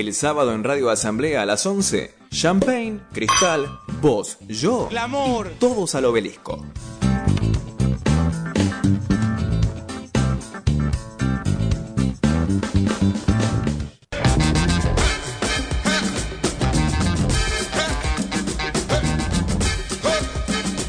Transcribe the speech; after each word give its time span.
El 0.00 0.14
sábado 0.14 0.54
en 0.54 0.64
Radio 0.64 0.88
Asamblea 0.88 1.42
a 1.42 1.44
las 1.44 1.66
11, 1.66 2.14
Champagne, 2.30 3.00
Cristal, 3.12 3.68
vos, 4.00 4.38
yo, 4.48 4.88
El 4.90 4.96
amor. 4.96 5.50
todos 5.58 5.94
al 5.94 6.06
obelisco. 6.06 6.64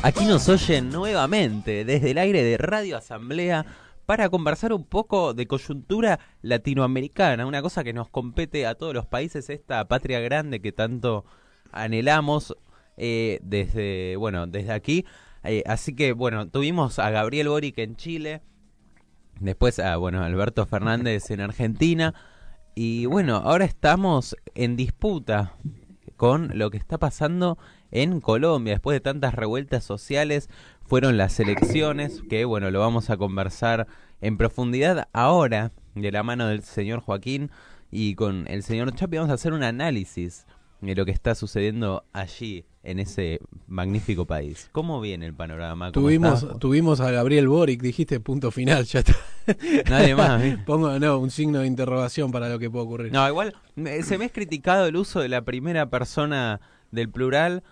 Aquí 0.03 0.23
nos 0.23 0.47
oyen 0.47 0.89
nuevamente 0.89 1.83
desde 1.83 2.11
el 2.11 2.17
aire 2.17 2.43
de 2.43 2.57
Radio 2.57 2.95
Asamblea 2.95 3.65
para 4.11 4.27
conversar 4.27 4.73
un 4.73 4.83
poco 4.83 5.33
de 5.33 5.47
coyuntura 5.47 6.19
latinoamericana, 6.41 7.45
una 7.45 7.61
cosa 7.61 7.81
que 7.81 7.93
nos 7.93 8.09
compete 8.09 8.67
a 8.67 8.75
todos 8.75 8.93
los 8.93 9.05
países, 9.05 9.49
esta 9.49 9.87
patria 9.87 10.19
grande 10.19 10.59
que 10.59 10.73
tanto 10.73 11.23
anhelamos 11.71 12.57
eh, 12.97 13.39
desde, 13.41 14.17
bueno, 14.17 14.47
desde 14.47 14.73
aquí. 14.73 15.05
Eh, 15.45 15.63
así 15.65 15.95
que, 15.95 16.11
bueno, 16.11 16.49
tuvimos 16.49 16.99
a 16.99 17.09
Gabriel 17.09 17.47
Boric 17.47 17.77
en 17.77 17.95
Chile, 17.95 18.41
después 19.39 19.79
a, 19.79 19.95
bueno, 19.95 20.21
Alberto 20.21 20.65
Fernández 20.65 21.31
en 21.31 21.39
Argentina, 21.39 22.13
y 22.75 23.05
bueno, 23.05 23.37
ahora 23.37 23.63
estamos 23.63 24.35
en 24.55 24.75
disputa 24.75 25.55
con 26.17 26.51
lo 26.59 26.69
que 26.69 26.77
está 26.77 26.97
pasando 26.97 27.57
en 27.91 28.19
Colombia. 28.19 28.73
Después 28.73 28.95
de 28.95 28.99
tantas 28.99 29.33
revueltas 29.33 29.85
sociales, 29.85 30.49
fueron 30.91 31.15
las 31.15 31.39
elecciones, 31.39 32.21
que 32.29 32.43
bueno, 32.43 32.69
lo 32.69 32.81
vamos 32.81 33.09
a 33.09 33.15
conversar 33.15 33.87
en 34.19 34.35
profundidad 34.35 35.07
ahora, 35.13 35.71
de 35.95 36.11
la 36.11 36.21
mano 36.21 36.47
del 36.47 36.63
señor 36.63 36.99
Joaquín 36.99 37.49
y 37.91 38.15
con 38.15 38.45
el 38.49 38.61
señor 38.61 38.93
Chapi. 38.93 39.15
Vamos 39.15 39.31
a 39.31 39.35
hacer 39.35 39.53
un 39.53 39.63
análisis 39.63 40.45
de 40.81 40.93
lo 40.93 41.05
que 41.05 41.11
está 41.11 41.33
sucediendo 41.33 42.03
allí, 42.11 42.65
en 42.83 42.99
ese 42.99 43.39
magnífico 43.69 44.25
país. 44.25 44.67
¿Cómo 44.73 44.99
viene 44.99 45.27
el 45.27 45.33
panorama? 45.33 45.93
¿Cómo 45.93 46.07
Tuvimos, 46.07 46.43
está? 46.43 46.59
tuvimos 46.59 46.99
a 46.99 47.09
Gabriel 47.09 47.47
Boric, 47.47 47.81
dijiste 47.81 48.19
punto 48.19 48.51
final, 48.51 48.83
ya 48.83 48.99
está. 48.99 49.15
Nadie 49.89 50.13
más. 50.13 50.41
¿eh? 50.43 50.57
Pongo 50.65 50.99
no, 50.99 51.19
un 51.19 51.31
signo 51.31 51.59
de 51.59 51.67
interrogación 51.67 52.33
para 52.33 52.49
lo 52.49 52.59
que 52.59 52.69
puede 52.69 52.83
ocurrir. 52.83 53.13
No, 53.13 53.25
igual 53.29 53.55
me- 53.75 54.03
se 54.03 54.17
me 54.17 54.25
es 54.25 54.33
criticado 54.33 54.87
el 54.87 54.97
uso 54.97 55.21
de 55.21 55.29
la 55.29 55.43
primera 55.43 55.89
persona 55.89 56.59
del 56.91 57.09
plural. 57.09 57.63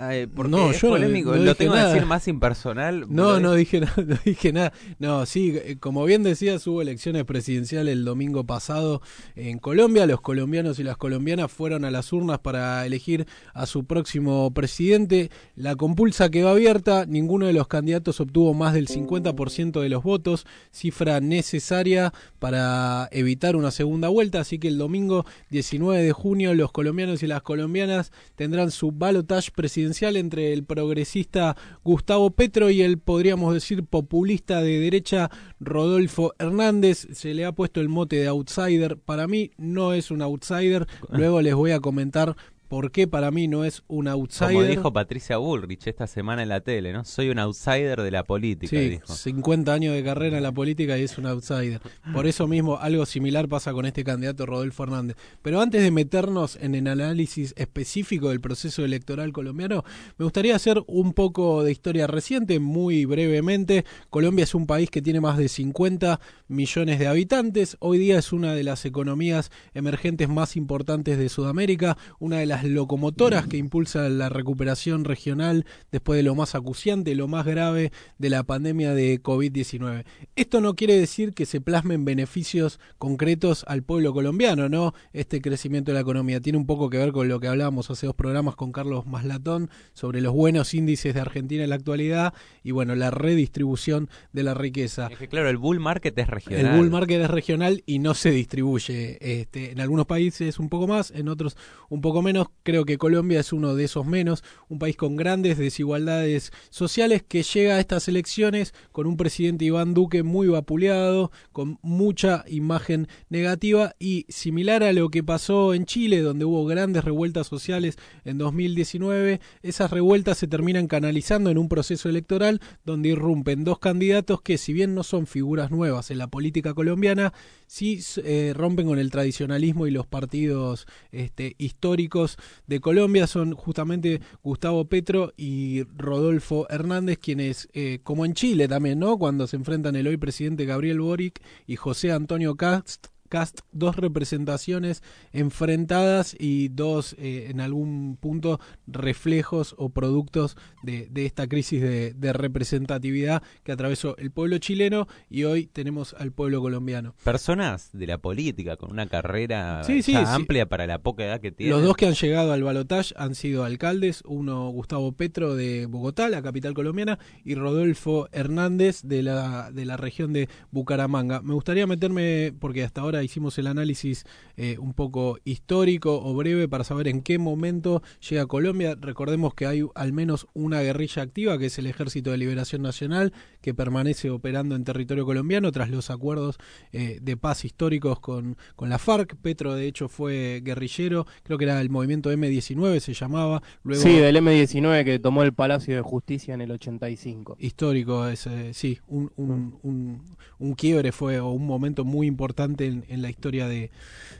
Eh, 0.00 0.26
porque 0.34 0.50
No, 0.50 0.70
es 0.70 0.80
yo 0.80 0.88
no- 0.88 0.94
polémico. 0.94 1.30
no 1.36 1.42
Lo 1.42 1.54
tengo 1.54 1.72
que 1.72 1.78
nada. 1.78 1.92
decir 1.92 2.06
más 2.06 2.26
impersonal. 2.28 3.06
No, 3.08 3.38
no 3.40 3.54
dije 3.54 3.80
nada, 3.80 3.92
no 4.06 4.16
dije 4.24 4.52
nada. 4.52 4.72
No, 4.98 5.26
sí, 5.26 5.52
eh, 5.56 5.76
como 5.78 6.04
bien 6.04 6.22
decías, 6.22 6.66
hubo 6.66 6.80
elecciones 6.80 7.24
presidenciales 7.24 7.92
el 7.92 8.04
domingo 8.04 8.44
pasado 8.44 9.02
en 9.36 9.58
Colombia. 9.58 10.06
Los 10.06 10.20
colombianos 10.20 10.78
y 10.78 10.84
las 10.84 10.96
colombianas 10.96 11.52
fueron 11.52 11.84
a 11.84 11.90
las 11.90 12.12
urnas 12.12 12.38
para 12.38 12.86
elegir 12.86 13.26
a 13.52 13.66
su 13.66 13.84
próximo 13.84 14.50
presidente. 14.54 15.30
La 15.56 15.76
compulsa 15.76 16.30
quedó 16.30 16.48
abierta, 16.48 17.04
ninguno 17.06 17.46
de 17.46 17.52
los 17.52 17.66
candidatos 17.68 18.20
obtuvo 18.20 18.54
más 18.54 18.72
del 18.72 18.88
50% 18.88 19.80
de 19.80 19.88
los 19.90 20.02
votos, 20.02 20.46
cifra 20.70 21.20
necesaria 21.20 22.12
para 22.38 23.08
evitar 23.12 23.54
una 23.56 23.70
segunda 23.70 24.08
vuelta. 24.08 24.40
Así 24.40 24.58
que 24.58 24.68
el 24.68 24.78
domingo 24.78 25.26
19 25.50 26.02
de 26.02 26.12
junio 26.12 26.54
los 26.54 26.72
colombianos 26.72 27.22
y 27.22 27.26
las 27.26 27.42
colombianas 27.42 28.12
tendrán 28.36 28.70
su 28.70 28.92
balotage 28.92 29.50
presidencial 29.50 29.89
entre 30.16 30.52
el 30.52 30.64
progresista 30.64 31.56
Gustavo 31.84 32.30
Petro 32.30 32.70
y 32.70 32.82
el, 32.82 32.98
podríamos 32.98 33.52
decir, 33.54 33.84
populista 33.84 34.62
de 34.62 34.78
derecha 34.78 35.30
Rodolfo 35.58 36.32
Hernández. 36.38 37.08
Se 37.12 37.34
le 37.34 37.44
ha 37.44 37.52
puesto 37.52 37.80
el 37.80 37.88
mote 37.88 38.16
de 38.16 38.28
outsider. 38.28 38.96
Para 38.98 39.26
mí 39.26 39.50
no 39.58 39.92
es 39.92 40.10
un 40.10 40.22
outsider. 40.22 40.86
Luego 41.10 41.42
les 41.42 41.54
voy 41.54 41.72
a 41.72 41.80
comentar 41.80 42.36
por 42.70 42.92
qué 42.92 43.08
para 43.08 43.32
mí 43.32 43.48
no 43.48 43.64
es 43.64 43.82
un 43.88 44.06
outsider. 44.06 44.52
Como 44.52 44.62
dijo 44.62 44.92
Patricia 44.92 45.38
Bullrich 45.38 45.88
esta 45.88 46.06
semana 46.06 46.44
en 46.44 46.48
la 46.50 46.60
tele, 46.60 46.92
¿no? 46.92 47.04
Soy 47.04 47.28
un 47.28 47.40
outsider 47.40 48.00
de 48.00 48.12
la 48.12 48.22
política, 48.22 48.70
Sí, 48.70 48.88
dijo. 48.88 49.12
50 49.12 49.72
años 49.72 49.92
de 49.92 50.04
carrera 50.04 50.36
en 50.36 50.44
la 50.44 50.52
política 50.52 50.96
y 50.96 51.02
es 51.02 51.18
un 51.18 51.26
outsider. 51.26 51.80
Por 52.12 52.28
eso 52.28 52.46
mismo 52.46 52.78
algo 52.78 53.06
similar 53.06 53.48
pasa 53.48 53.72
con 53.72 53.86
este 53.86 54.04
candidato 54.04 54.46
Rodolfo 54.46 54.84
Hernández. 54.84 55.16
Pero 55.42 55.60
antes 55.60 55.82
de 55.82 55.90
meternos 55.90 56.56
en 56.62 56.76
el 56.76 56.86
análisis 56.86 57.54
específico 57.56 58.28
del 58.28 58.40
proceso 58.40 58.84
electoral 58.84 59.32
colombiano, 59.32 59.82
me 60.16 60.22
gustaría 60.22 60.54
hacer 60.54 60.80
un 60.86 61.12
poco 61.12 61.64
de 61.64 61.72
historia 61.72 62.06
reciente, 62.06 62.60
muy 62.60 63.04
brevemente. 63.04 63.84
Colombia 64.10 64.44
es 64.44 64.54
un 64.54 64.68
país 64.68 64.90
que 64.92 65.02
tiene 65.02 65.20
más 65.20 65.38
de 65.38 65.48
50 65.48 66.20
millones 66.46 67.00
de 67.00 67.08
habitantes. 67.08 67.76
Hoy 67.80 67.98
día 67.98 68.16
es 68.16 68.32
una 68.32 68.54
de 68.54 68.62
las 68.62 68.84
economías 68.84 69.50
emergentes 69.74 70.28
más 70.28 70.54
importantes 70.54 71.18
de 71.18 71.28
Sudamérica, 71.28 71.98
una 72.20 72.38
de 72.38 72.46
las 72.46 72.59
locomotoras 72.64 73.46
que 73.46 73.56
impulsa 73.56 74.08
la 74.08 74.28
recuperación 74.28 75.04
regional 75.04 75.66
después 75.90 76.16
de 76.16 76.22
lo 76.22 76.34
más 76.34 76.54
acuciante, 76.54 77.14
lo 77.14 77.28
más 77.28 77.46
grave 77.46 77.92
de 78.18 78.30
la 78.30 78.42
pandemia 78.42 78.94
de 78.94 79.22
COVID-19. 79.22 80.04
Esto 80.36 80.60
no 80.60 80.74
quiere 80.74 80.98
decir 80.98 81.32
que 81.32 81.46
se 81.46 81.60
plasmen 81.60 82.04
beneficios 82.04 82.80
concretos 82.98 83.64
al 83.68 83.82
pueblo 83.82 84.12
colombiano, 84.12 84.68
¿no? 84.68 84.94
Este 85.12 85.40
crecimiento 85.40 85.90
de 85.90 85.94
la 85.94 86.00
economía 86.00 86.40
tiene 86.40 86.58
un 86.58 86.66
poco 86.66 86.90
que 86.90 86.98
ver 86.98 87.12
con 87.12 87.28
lo 87.28 87.40
que 87.40 87.48
hablábamos 87.48 87.90
hace 87.90 88.06
dos 88.06 88.14
programas 88.14 88.56
con 88.56 88.72
Carlos 88.72 89.06
Maslatón 89.06 89.70
sobre 89.92 90.20
los 90.20 90.32
buenos 90.32 90.74
índices 90.74 91.14
de 91.14 91.20
Argentina 91.20 91.64
en 91.64 91.70
la 91.70 91.76
actualidad 91.76 92.34
y 92.62 92.70
bueno, 92.72 92.94
la 92.94 93.10
redistribución 93.10 94.08
de 94.32 94.42
la 94.42 94.54
riqueza. 94.54 95.08
Es 95.10 95.18
que 95.18 95.28
claro, 95.28 95.48
el 95.48 95.56
bull 95.56 95.80
market 95.80 96.16
es 96.18 96.28
regional. 96.28 96.66
El 96.66 96.76
bull 96.76 96.90
market 96.90 97.22
es 97.22 97.30
regional 97.30 97.82
y 97.86 97.98
no 97.98 98.14
se 98.14 98.30
distribuye. 98.30 99.18
Este, 99.20 99.72
en 99.72 99.80
algunos 99.80 100.06
países 100.06 100.58
un 100.58 100.68
poco 100.68 100.86
más, 100.86 101.10
en 101.10 101.28
otros 101.28 101.56
un 101.88 102.00
poco 102.00 102.22
menos. 102.22 102.48
Creo 102.62 102.84
que 102.84 102.98
Colombia 102.98 103.40
es 103.40 103.52
uno 103.52 103.74
de 103.74 103.84
esos 103.84 104.06
menos. 104.06 104.44
Un 104.68 104.78
país 104.78 104.96
con 104.96 105.16
grandes 105.16 105.58
desigualdades 105.58 106.52
sociales 106.68 107.22
que 107.26 107.42
llega 107.42 107.76
a 107.76 107.80
estas 107.80 108.08
elecciones 108.08 108.74
con 108.92 109.06
un 109.06 109.16
presidente 109.16 109.64
Iván 109.64 109.94
Duque 109.94 110.22
muy 110.22 110.48
vapuleado, 110.48 111.32
con 111.52 111.78
mucha 111.82 112.44
imagen 112.48 113.08
negativa 113.28 113.94
y 113.98 114.26
similar 114.28 114.82
a 114.82 114.92
lo 114.92 115.08
que 115.08 115.22
pasó 115.22 115.74
en 115.74 115.86
Chile, 115.86 116.20
donde 116.20 116.44
hubo 116.44 116.64
grandes 116.66 117.04
revueltas 117.04 117.46
sociales 117.46 117.96
en 118.24 118.38
2019. 118.38 119.40
Esas 119.62 119.90
revueltas 119.90 120.38
se 120.38 120.46
terminan 120.46 120.86
canalizando 120.86 121.50
en 121.50 121.58
un 121.58 121.68
proceso 121.68 122.08
electoral 122.08 122.60
donde 122.84 123.10
irrumpen 123.10 123.64
dos 123.64 123.78
candidatos 123.78 124.42
que, 124.42 124.58
si 124.58 124.72
bien 124.72 124.94
no 124.94 125.02
son 125.02 125.26
figuras 125.26 125.70
nuevas 125.70 126.10
en 126.10 126.18
la 126.18 126.28
política 126.28 126.74
colombiana, 126.74 127.32
sí 127.66 128.00
eh, 128.24 128.52
rompen 128.54 128.86
con 128.86 128.98
el 128.98 129.10
tradicionalismo 129.10 129.86
y 129.86 129.90
los 129.90 130.06
partidos 130.06 130.86
este, 131.12 131.54
históricos 131.58 132.36
de 132.66 132.80
Colombia. 132.80 133.26
Son 133.26 133.54
justamente 133.54 134.20
Gustavo 134.42 134.86
Petro 134.86 135.32
y 135.36 135.84
Rodolfo 135.96 136.66
Hernández, 136.70 137.18
quienes, 137.18 137.68
eh, 137.72 138.00
como 138.02 138.24
en 138.24 138.34
Chile 138.34 138.68
también, 138.68 138.98
¿no? 138.98 139.18
Cuando 139.18 139.46
se 139.46 139.56
enfrentan 139.56 139.96
el 139.96 140.06
hoy 140.06 140.16
presidente 140.16 140.64
Gabriel 140.64 141.00
Boric 141.00 141.40
y 141.66 141.76
José 141.76 142.12
Antonio 142.12 142.56
Cast. 142.56 143.09
Cast, 143.30 143.60
dos 143.72 143.96
representaciones 143.96 145.02
enfrentadas 145.32 146.36
y 146.38 146.68
dos, 146.68 147.14
eh, 147.18 147.46
en 147.48 147.60
algún 147.60 148.18
punto, 148.20 148.60
reflejos 148.86 149.74
o 149.78 149.88
productos 149.88 150.56
de, 150.82 151.08
de 151.10 151.24
esta 151.24 151.46
crisis 151.46 151.80
de, 151.80 152.12
de 152.12 152.32
representatividad 152.32 153.42
que 153.62 153.72
atravesó 153.72 154.16
el 154.18 154.30
pueblo 154.30 154.58
chileno 154.58 155.06
y 155.30 155.44
hoy 155.44 155.66
tenemos 155.66 156.14
al 156.18 156.32
pueblo 156.32 156.60
colombiano. 156.60 157.14
Personas 157.24 157.90
de 157.92 158.06
la 158.06 158.18
política 158.18 158.76
con 158.76 158.90
una 158.90 159.06
carrera 159.06 159.82
Sí, 159.84 160.02
sí, 160.02 160.12
ya 160.12 160.26
sí. 160.26 160.32
amplia 160.34 160.66
para 160.68 160.86
la 160.86 160.98
poca 160.98 161.24
edad 161.24 161.40
que 161.40 161.52
tienen. 161.52 161.76
Los 161.76 161.84
dos 161.86 161.96
que 161.96 162.06
han 162.06 162.14
llegado 162.14 162.52
al 162.52 162.62
balotaje 162.62 163.14
han 163.16 163.34
sido 163.36 163.64
alcaldes, 163.64 164.22
uno 164.26 164.68
Gustavo 164.70 165.12
Petro 165.12 165.54
de 165.54 165.86
Bogotá, 165.86 166.28
la 166.28 166.42
capital 166.42 166.74
colombiana, 166.74 167.18
y 167.44 167.54
Rodolfo 167.54 168.28
Hernández 168.32 169.02
de 169.04 169.22
la, 169.22 169.70
de 169.70 169.84
la 169.84 169.96
región 169.96 170.32
de 170.32 170.48
Bucaramanga. 170.72 171.40
Me 171.42 171.54
gustaría 171.54 171.86
meterme, 171.86 172.52
porque 172.58 172.82
hasta 172.82 173.00
ahora 173.02 173.19
hicimos 173.22 173.58
el 173.58 173.66
análisis 173.66 174.24
eh, 174.56 174.76
un 174.78 174.94
poco 174.94 175.38
histórico 175.44 176.20
o 176.22 176.34
breve 176.34 176.68
para 176.68 176.84
saber 176.84 177.08
en 177.08 177.22
qué 177.22 177.38
momento 177.38 178.02
llega 178.28 178.46
Colombia. 178.46 178.96
Recordemos 179.00 179.54
que 179.54 179.66
hay 179.66 179.82
al 179.94 180.12
menos 180.12 180.46
una 180.54 180.80
guerrilla 180.80 181.22
activa, 181.22 181.58
que 181.58 181.66
es 181.66 181.78
el 181.78 181.86
Ejército 181.86 182.30
de 182.30 182.38
Liberación 182.38 182.82
Nacional, 182.82 183.32
que 183.60 183.74
permanece 183.74 184.30
operando 184.30 184.74
en 184.74 184.84
territorio 184.84 185.24
colombiano 185.24 185.72
tras 185.72 185.90
los 185.90 186.10
acuerdos 186.10 186.58
eh, 186.92 187.18
de 187.20 187.36
paz 187.36 187.64
históricos 187.64 188.20
con, 188.20 188.56
con 188.76 188.88
la 188.88 188.98
FARC. 188.98 189.36
Petro, 189.36 189.74
de 189.74 189.86
hecho, 189.86 190.08
fue 190.08 190.60
guerrillero, 190.64 191.26
creo 191.42 191.58
que 191.58 191.64
era 191.64 191.80
el 191.80 191.90
movimiento 191.90 192.32
M19, 192.32 193.00
se 193.00 193.14
llamaba. 193.14 193.62
Luego, 193.82 194.02
Sí, 194.02 194.16
del 194.16 194.36
M19 194.36 195.04
que 195.04 195.18
tomó 195.18 195.42
el 195.42 195.52
Palacio 195.52 195.94
de 195.94 196.02
Justicia 196.02 196.54
en 196.54 196.60
el 196.60 196.70
85. 196.70 197.56
histórico, 197.58 198.26
ese, 198.28 198.74
sí, 198.74 198.98
un, 199.06 199.30
un, 199.36 199.78
un, 199.82 200.36
un 200.60 200.74
quiebre 200.74 201.10
fue, 201.10 201.40
o 201.40 201.50
un 201.50 201.66
momento 201.66 202.04
muy 202.04 202.26
importante 202.26 202.86
en, 202.86 203.04
en 203.08 203.22
la 203.22 203.30
historia 203.30 203.66
de, 203.66 203.90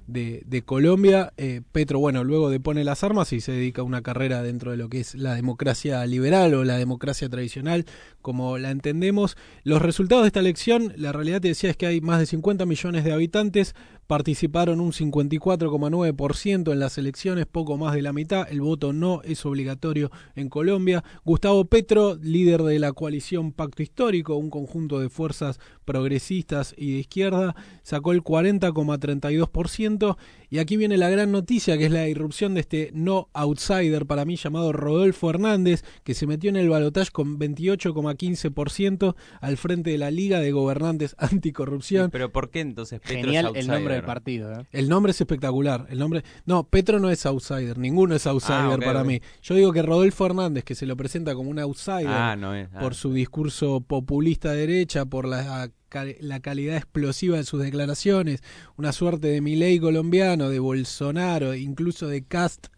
de, 0.07 0.63
Colombia. 0.63 1.33
Eh, 1.37 1.63
Petro, 1.73 1.99
bueno, 1.99 2.25
luego 2.25 2.51
depone 2.51 2.85
las 2.85 3.05
armas 3.05 3.33
y 3.33 3.41
se 3.41 3.53
dedica 3.53 3.83
a 3.83 3.85
una 3.85 4.03
carrera 4.03 4.43
dentro 4.43 4.71
de 4.71 4.77
lo 4.77 4.89
que 4.89 5.01
es 5.01 5.15
la 5.15 5.35
democracia 5.35 6.05
liberal 6.07 6.55
o 6.55 6.65
la 6.65 6.77
democracia 6.77 7.29
tradicional, 7.29 7.87
como 8.23 8.59
la 8.59 8.71
entendemos. 8.71 9.37
Los 9.65 9.83
resultados 9.83 10.25
de 10.25 10.29
esta 10.29 10.41
elección, 10.41 10.93
la 10.97 11.13
realidad 11.13 11.41
te 11.41 11.49
decía 11.49 11.71
es 11.71 11.77
que 11.77 11.87
hay 11.87 12.01
más 12.01 12.19
de 12.19 12.27
50 12.27 12.67
millones 12.67 13.05
de 13.05 13.13
habitantes, 13.13 13.75
participaron 14.11 14.81
un 14.81 14.91
54,9% 14.91 16.73
en 16.73 16.81
las 16.81 16.99
elecciones, 16.99 17.47
poco 17.47 17.77
más 17.77 17.95
de 17.95 18.03
la 18.03 18.13
mitad. 18.13 18.45
El 18.51 18.61
voto 18.61 18.93
no 18.93 19.23
es 19.23 19.47
obligatorio 19.47 20.11
en 20.35 20.49
Colombia. 20.49 21.05
Gustavo 21.25 21.67
Petro, 21.67 22.17
líder 22.21 22.65
de 22.65 22.81
la 22.81 22.93
coalición 22.93 23.53
Pacto 23.53 23.85
Histórico, 23.85 24.35
un 24.35 24.51
conjunto 24.51 24.99
de 24.99 25.11
fuerzas 25.11 25.61
progresistas 25.85 26.75
y 26.77 26.95
de 26.95 26.99
izquierda, 26.99 27.55
sacó 27.85 28.11
el 28.11 28.25
40,32%. 28.25 30.17
Y 30.53 30.59
aquí 30.59 30.77
viene 30.77 30.97
la 30.97 31.09
gran 31.09 31.31
noticia, 31.31 31.79
que 31.79 31.87
es 31.87 31.93
la 31.93 32.09
irrupción 32.09 32.55
de 32.55 32.63
este 32.63 32.91
no 32.93 33.29
outsider 33.33 34.07
para 34.07 34.25
mí 34.25 34.35
llamado 34.35 34.73
Rodolfo 34.73 35.31
Hernández, 35.31 35.85
que 36.03 36.15
se 36.15 36.27
metió 36.27 36.51
en 36.51 36.57
el 36.57 36.69
balotaje 36.69 37.13
con 37.13 37.39
28,15% 37.39 39.15
al 39.41 39.57
frente 39.57 39.91
de 39.91 39.99
la 39.99 40.11
Liga 40.11 40.41
de 40.41 40.51
Gobernantes 40.51 41.15
Anticorrupción. 41.19 42.11
Pero 42.11 42.33
¿por 42.33 42.51
qué 42.51 42.59
entonces 42.59 42.99
Petro 42.99 43.19
Genial 43.21 43.53
es 43.55 43.67
el 43.67 43.71
nombre 43.71 44.00
del 44.01 44.07
partido. 44.07 44.53
¿eh? 44.61 44.65
El 44.73 44.89
nombre 44.89 45.11
es 45.13 45.21
espectacular. 45.21 45.87
El 45.91 45.99
nombre. 45.99 46.25
No, 46.47 46.65
Petro 46.65 46.99
no 47.01 47.11
es 47.11 47.25
outsider. 47.27 47.79
Ninguno 47.79 48.15
es 48.15 48.27
outsider 48.27 48.79
Ah, 48.83 48.85
para 48.85 49.05
mí. 49.05 49.21
Yo 49.43 49.55
digo 49.55 49.73
que 49.73 49.83
Rodolfo 49.83 50.27
Hernández, 50.27 50.65
que 50.65 50.75
se 50.75 50.87
lo 50.87 50.97
presenta 50.97 51.35
como 51.35 51.51
un 51.51 51.59
outsider 51.59 52.07
Ah, 52.09 52.37
no 52.37 52.55
es. 52.55 52.69
ah. 52.75 52.81
por 52.81 52.95
su 52.95 53.13
discurso 53.13 53.81
populista 53.81 54.53
de 54.53 54.67
derecha, 54.67 55.05
por 55.07 55.27
la, 55.27 55.71
la 56.21 56.41
calidad 56.41 56.77
explosiva 56.77 57.37
de 57.37 57.45
sus 57.45 57.61
declaraciones, 57.63 58.43
una 58.77 58.93
suerte 58.93 59.29
de 59.29 59.41
Milei 59.41 59.79
colombiano, 59.81 60.49
de 60.49 60.59
Bolsonaro, 60.61 61.55
incluso 61.55 62.07
de 62.09 62.25
Cast 62.25 62.69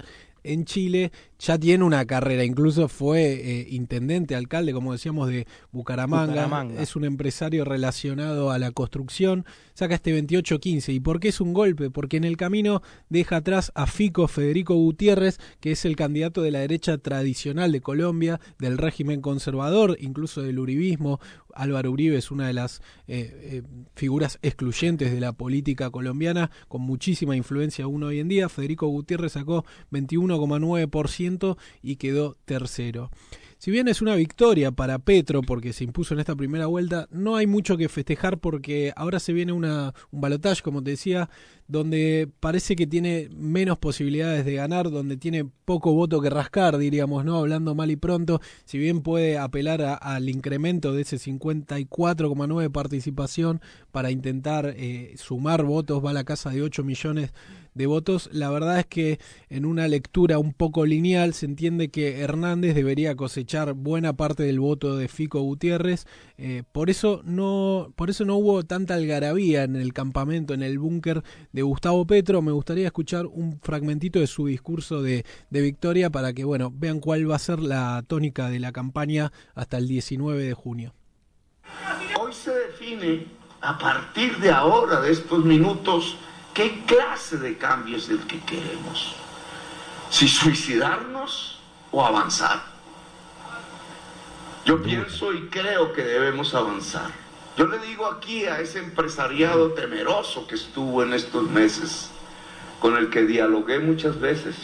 en 0.45 0.65
Chile, 0.65 1.13
ya 1.43 1.59
tiene 1.59 1.83
una 1.83 2.05
carrera, 2.07 2.45
incluso 2.45 2.87
fue 2.87 3.33
eh, 3.33 3.67
intendente, 3.71 4.37
alcalde, 4.37 4.73
como 4.73 4.93
decíamos, 4.93 5.29
de 5.29 5.49
Bucaramanga. 5.73 6.33
Bucaramanga. 6.33 6.81
es 6.81 6.95
un 6.95 7.05
empresario 7.05 7.65
relacionado 7.65 8.53
a 8.53 8.61
la 8.61 8.71
construcción, 8.71 9.45
saca 9.75 9.97
este 9.97 10.17
28-15. 10.17 10.95
¿Y 10.95 11.01
por 11.01 11.19
qué 11.19 11.29
es 11.29 11.41
un 11.41 11.53
golpe? 11.53 11.91
Porque 11.91 12.17
en 12.17 12.23
el 12.23 12.37
camino 12.37 12.81
deja 13.09 13.37
atrás 13.37 13.73
a 13.75 13.89
Fico 13.89 14.29
Federico 14.29 14.75
Gutiérrez, 14.75 15.41
que 15.59 15.73
es 15.73 15.85
el 15.85 15.97
candidato 15.97 16.43
de 16.43 16.53
la 16.53 16.61
derecha 16.61 16.97
tradicional 16.99 17.73
de 17.73 17.81
Colombia, 17.81 18.39
del 18.61 18.79
régimen 18.79 19.21
conservador, 19.21 19.97
incluso 20.01 20.43
del 20.43 20.61
uribismo. 20.61 21.19
Álvaro 21.55 21.91
Uribe 21.91 22.17
es 22.17 22.31
una 22.31 22.47
de 22.47 22.53
las 22.55 22.81
eh, 23.09 23.31
eh, 23.43 23.63
figuras 23.95 24.39
excluyentes 24.43 25.13
de 25.13 25.21
la 25.21 25.33
política 25.33 25.91
colombiana, 25.91 26.51
con 26.69 26.83
muchísima 26.83 27.37
influencia 27.37 27.85
aún 27.85 28.05
hoy 28.05 28.21
en 28.21 28.29
día. 28.29 28.49
Federico 28.49 28.87
Gutiérrez 28.87 29.33
sacó 29.33 29.65
21,9% 29.91 31.32
y 31.83 31.97
quedó 31.97 32.37
tercero. 32.45 33.11
Si 33.59 33.71
bien 33.71 33.87
es 33.87 34.03
una 34.03 34.17
victoria 34.17 34.73
para 34.73 34.99
Petro 34.99 35.41
porque 35.41 35.73
se 35.73 35.85
impuso 35.85 36.15
en 36.15 36.21
esta 36.21 36.35
primera 36.35 36.67
vuelta, 36.67 37.07
no 37.13 37.37
hay 37.37 37.47
mucho 37.47 37.77
que 37.77 37.89
festejar 37.89 38.39
porque 38.39 38.93
ahora 38.97 39.21
se 39.21 39.33
viene 39.33 39.53
una, 39.53 39.95
un 40.11 40.21
balotaje, 40.21 40.63
como 40.63 40.83
te 40.83 40.91
decía, 40.91 41.31
donde 41.69 42.29
parece 42.41 42.75
que 42.75 42.89
tiene 42.89 43.29
menos 43.33 43.79
posibilidades 43.79 44.45
de 44.45 44.55
ganar, 44.55 44.91
donde 44.91 45.17
tiene 45.17 45.45
poco 45.65 45.93
voto 45.95 46.21
que 46.21 46.29
rascar, 46.29 46.77
diríamos, 46.77 47.25
¿no? 47.25 47.37
Hablando 47.39 47.77
mal 47.77 47.93
y 47.93 47.97
pronto, 47.97 48.41
si 48.65 48.79
bien 48.79 49.01
puede 49.01 49.39
apelar 49.39 49.81
a- 49.83 49.95
al 49.95 50.29
incremento 50.29 50.93
de 50.93 51.03
ese 51.03 51.19
54,9 51.21 52.69
participación 52.71 53.61
para 53.93 54.11
intentar 54.11 54.75
eh, 54.77 55.15
sumar 55.17 55.63
votos, 55.65 56.05
va 56.05 56.11
a 56.11 56.15
la 56.15 56.25
casa 56.25 56.51
de 56.51 56.63
8 56.63 56.83
millones 56.85 57.33
de 57.75 57.87
votos, 57.87 58.29
la 58.33 58.51
verdad 58.51 58.79
es 58.79 58.87
que 58.87 59.19
en 59.49 59.65
una 59.65 59.89
lectura 59.89 60.39
un 60.39 60.53
poco 60.53 60.85
lineal 60.87 61.35
se 61.35 61.47
entiende 61.47 61.91
que 61.91 62.21
Hernández 62.21 62.75
debería 62.75 63.17
cosechar 63.17 63.73
buena 63.73 64.13
parte 64.13 64.43
del 64.43 64.61
voto 64.61 64.97
de 64.97 65.09
Fico 65.09 65.41
Gutiérrez, 65.41 66.07
eh, 66.39 66.63
por 66.73 66.91
eso 66.91 67.23
no 67.25 67.93
por 67.97 68.11
eso 68.11 68.25
no 68.25 68.37
hubo 68.37 68.63
tanta 68.63 68.95
algarabía 68.95 69.65
en 69.65 69.77
el 69.77 69.93
campamento, 69.93 70.55
en 70.55 70.63
el 70.63 70.79
búnker 70.79 71.23
de 71.53 71.63
Gustavo 71.63 72.07
Petro, 72.07 72.43
me 72.43 72.53
gustaría 72.53 72.87
escuchar 72.87 73.27
un 73.27 73.61
fragmentito 73.61 74.19
de 74.21 74.27
su 74.27 74.47
discurso 74.47 75.03
de, 75.03 75.25
de 75.51 75.61
victoria 75.61 76.11
para 76.11 76.33
que 76.33 76.45
bueno, 76.45 76.73
vean 76.75 77.01
cuál 77.01 77.31
va 77.31 77.37
a 77.37 77.39
ser 77.39 77.61
la 77.61 78.05
tónica 78.07 78.51
de 78.51 78.61
la 78.61 78.73
campaña 78.73 79.33
hasta 79.55 79.79
el 79.79 79.89
19 79.89 80.45
de 80.45 80.55
junio. 80.55 80.95
Hoy 82.21 82.33
se 82.33 82.53
define 82.53 83.27
a 83.61 83.79
partir 83.79 84.37
de 84.39 84.51
ahora, 84.51 85.01
de 85.01 85.13
estos 85.13 85.45
minutos, 85.45 86.17
qué 86.55 86.85
clase 86.87 87.39
de 87.39 87.57
cambio 87.57 87.97
es 87.97 88.09
el 88.09 88.21
que 88.27 88.41
queremos. 88.41 89.15
Si 90.11 90.29
suicidarnos 90.29 91.59
o 91.91 92.05
avanzar. 92.05 92.63
Yo 94.65 94.83
pienso 94.83 95.33
y 95.33 95.49
creo 95.49 95.93
que 95.93 96.03
debemos 96.03 96.55
avanzar. 96.55 97.11
Yo 97.57 97.67
le 97.67 97.79
digo 97.79 98.07
aquí 98.07 98.47
a 98.47 98.61
ese 98.61 98.79
empresariado 98.79 99.73
temeroso 99.73 100.47
que 100.47 100.55
estuvo 100.55 101.03
en 101.03 101.13
estos 101.13 101.51
meses, 101.51 102.11
con 102.81 102.97
el 102.97 103.11
que 103.11 103.23
dialogué 103.23 103.79
muchas 103.79 104.19
veces, 104.19 104.57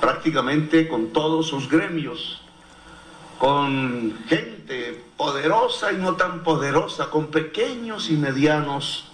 prácticamente 0.00 0.88
con 0.88 1.08
todos 1.12 1.48
sus 1.48 1.68
gremios, 1.68 2.40
con 3.38 4.16
gente 4.28 5.04
poderosa 5.16 5.92
y 5.92 5.96
no 5.96 6.14
tan 6.16 6.42
poderosa, 6.42 7.10
con 7.10 7.28
pequeños 7.28 8.10
y 8.10 8.16
medianos 8.16 9.09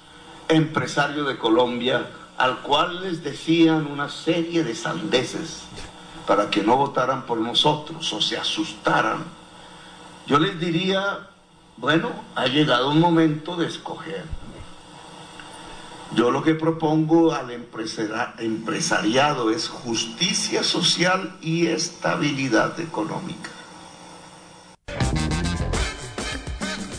empresarios 0.49 1.27
de 1.27 1.39
Colombia, 1.39 2.09
al 2.39 2.63
cual 2.63 3.03
les 3.03 3.23
decían 3.23 3.87
una 3.87 4.09
serie 4.09 4.63
de 4.63 4.75
sandeces 4.75 5.63
para 6.27 6.51
que 6.51 6.63
no 6.63 6.77
votaran 6.77 7.25
por 7.25 7.39
nosotros 7.39 8.13
o 8.13 8.21
se 8.21 8.37
asustaran. 8.37 9.25
Yo 10.27 10.39
les 10.39 10.59
diría, 10.59 11.29
bueno, 11.77 12.11
ha 12.35 12.47
llegado 12.47 12.91
un 12.91 13.01
momento 13.01 13.57
de 13.57 13.67
escoger. 13.67 14.25
Yo 16.15 16.31
lo 16.31 16.43
que 16.43 16.55
propongo 16.55 17.33
al 17.33 17.51
empresariado 17.51 19.51
es 19.51 19.69
justicia 19.69 20.63
social 20.63 21.37
y 21.41 21.67
estabilidad 21.67 22.79
económica. 22.81 23.51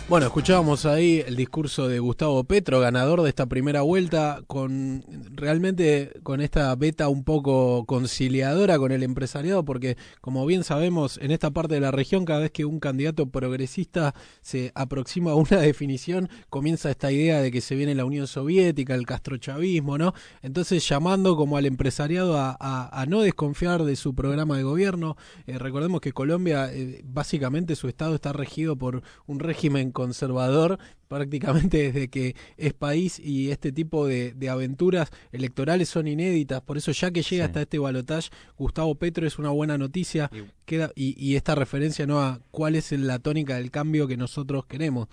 Bueno, 0.09 0.27
escuchábamos 0.27 0.85
ahí 0.85 1.21
el 1.27 1.35
discurso 1.35 1.89
de 1.89 1.99
Gustavo 1.99 2.41
Petro, 2.45 2.79
ganador 2.79 3.23
de 3.23 3.27
esta 3.27 3.45
primera 3.47 3.81
vuelta, 3.81 4.41
con 4.47 5.03
realmente 5.35 6.13
con 6.23 6.39
esta 6.39 6.73
beta 6.77 7.09
un 7.09 7.25
poco 7.25 7.85
conciliadora 7.85 8.79
con 8.79 8.93
el 8.93 9.03
empresariado, 9.03 9.65
porque 9.65 9.97
como 10.21 10.45
bien 10.45 10.63
sabemos, 10.63 11.17
en 11.21 11.31
esta 11.31 11.51
parte 11.51 11.73
de 11.75 11.81
la 11.81 11.91
región, 11.91 12.23
cada 12.23 12.39
vez 12.39 12.51
que 12.51 12.63
un 12.63 12.79
candidato 12.79 13.29
progresista 13.29 14.15
se 14.39 14.71
aproxima 14.75 15.31
a 15.31 15.35
una 15.35 15.57
definición, 15.59 16.29
comienza 16.49 16.89
esta 16.89 17.11
idea 17.11 17.41
de 17.41 17.51
que 17.51 17.59
se 17.59 17.75
viene 17.75 17.93
la 17.93 18.05
Unión 18.05 18.27
Soviética, 18.27 18.95
el 18.95 19.05
castrochavismo, 19.05 19.97
¿no? 19.97 20.13
Entonces 20.41 20.87
llamando 20.87 21.35
como 21.35 21.57
al 21.57 21.65
empresariado 21.65 22.37
a, 22.37 23.05
no 23.09 23.19
desconfiar 23.19 23.83
de 23.83 23.97
su 23.97 24.15
programa 24.15 24.55
de 24.55 24.63
gobierno. 24.63 25.17
Eh, 25.47 25.59
recordemos 25.59 25.99
que 25.99 26.13
Colombia, 26.13 26.71
eh, 26.73 27.01
básicamente 27.03 27.75
su 27.75 27.89
estado 27.89 28.15
está 28.15 28.31
regido 28.31 28.77
por 28.77 29.03
un 29.25 29.39
régimen 29.39 29.91
conservador 29.97 30.77
prácticamente 31.07 31.77
desde 31.91 32.07
que 32.09 32.35
es 32.57 32.73
país 32.73 33.19
y 33.19 33.49
este 33.49 33.71
tipo 33.71 34.05
de, 34.05 34.33
de 34.33 34.49
aventuras 34.49 35.09
electorales 35.31 35.89
son 35.89 36.07
inéditas. 36.07 36.61
Por 36.61 36.77
eso 36.77 36.91
ya 36.91 37.09
que 37.09 37.21
llega 37.23 37.45
Sí. 37.45 37.47
hasta 37.47 37.61
este 37.63 37.79
balotaje, 37.79 38.29
Gustavo 38.57 38.93
Petro 38.95 39.25
es 39.25 39.39
una 39.39 39.49
buena 39.49 39.77
noticia 39.77 40.29
Y- 40.31 40.43
queda 40.65 40.91
y, 40.95 41.15
y 41.17 41.35
esta 41.35 41.55
referencia 41.55 42.05
no 42.05 42.21
a 42.21 42.39
cuál 42.51 42.75
es 42.75 42.91
la 42.91 43.17
tónica 43.19 43.55
del 43.55 43.71
cambio 43.71 44.07
que 44.07 44.17
nosotros 44.17 44.65
queremos. 44.67 45.07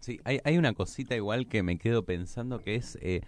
Sí, 0.00 0.20
hay, 0.24 0.40
hay 0.44 0.58
una 0.58 0.74
cosita 0.74 1.16
igual 1.16 1.48
que 1.48 1.62
me 1.62 1.78
quedo 1.78 2.04
pensando 2.04 2.58
que 2.62 2.74
es 2.76 2.98
eh, 3.00 3.22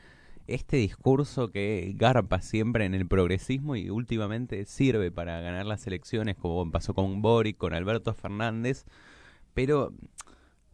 este 0.47 0.77
discurso 0.77 1.51
que 1.51 1.93
garpa 1.97 2.41
siempre 2.43 2.85
en 2.85 2.95
el 2.95 3.07
progresismo 3.07 3.75
y 3.77 3.91
últimamente 3.91 4.65
sirve 4.67 5.11
para 5.11 5.41
ganar 5.41 5.65
las 5.67 5.87
elecciones, 5.87 6.37
como 6.37 6.71
pasó 6.71 6.95
con 6.95 7.21
Boric, 7.23 7.57
con 7.57 7.73
Alberto 7.75 8.13
Fernández, 8.15 8.85
pero 9.55 9.93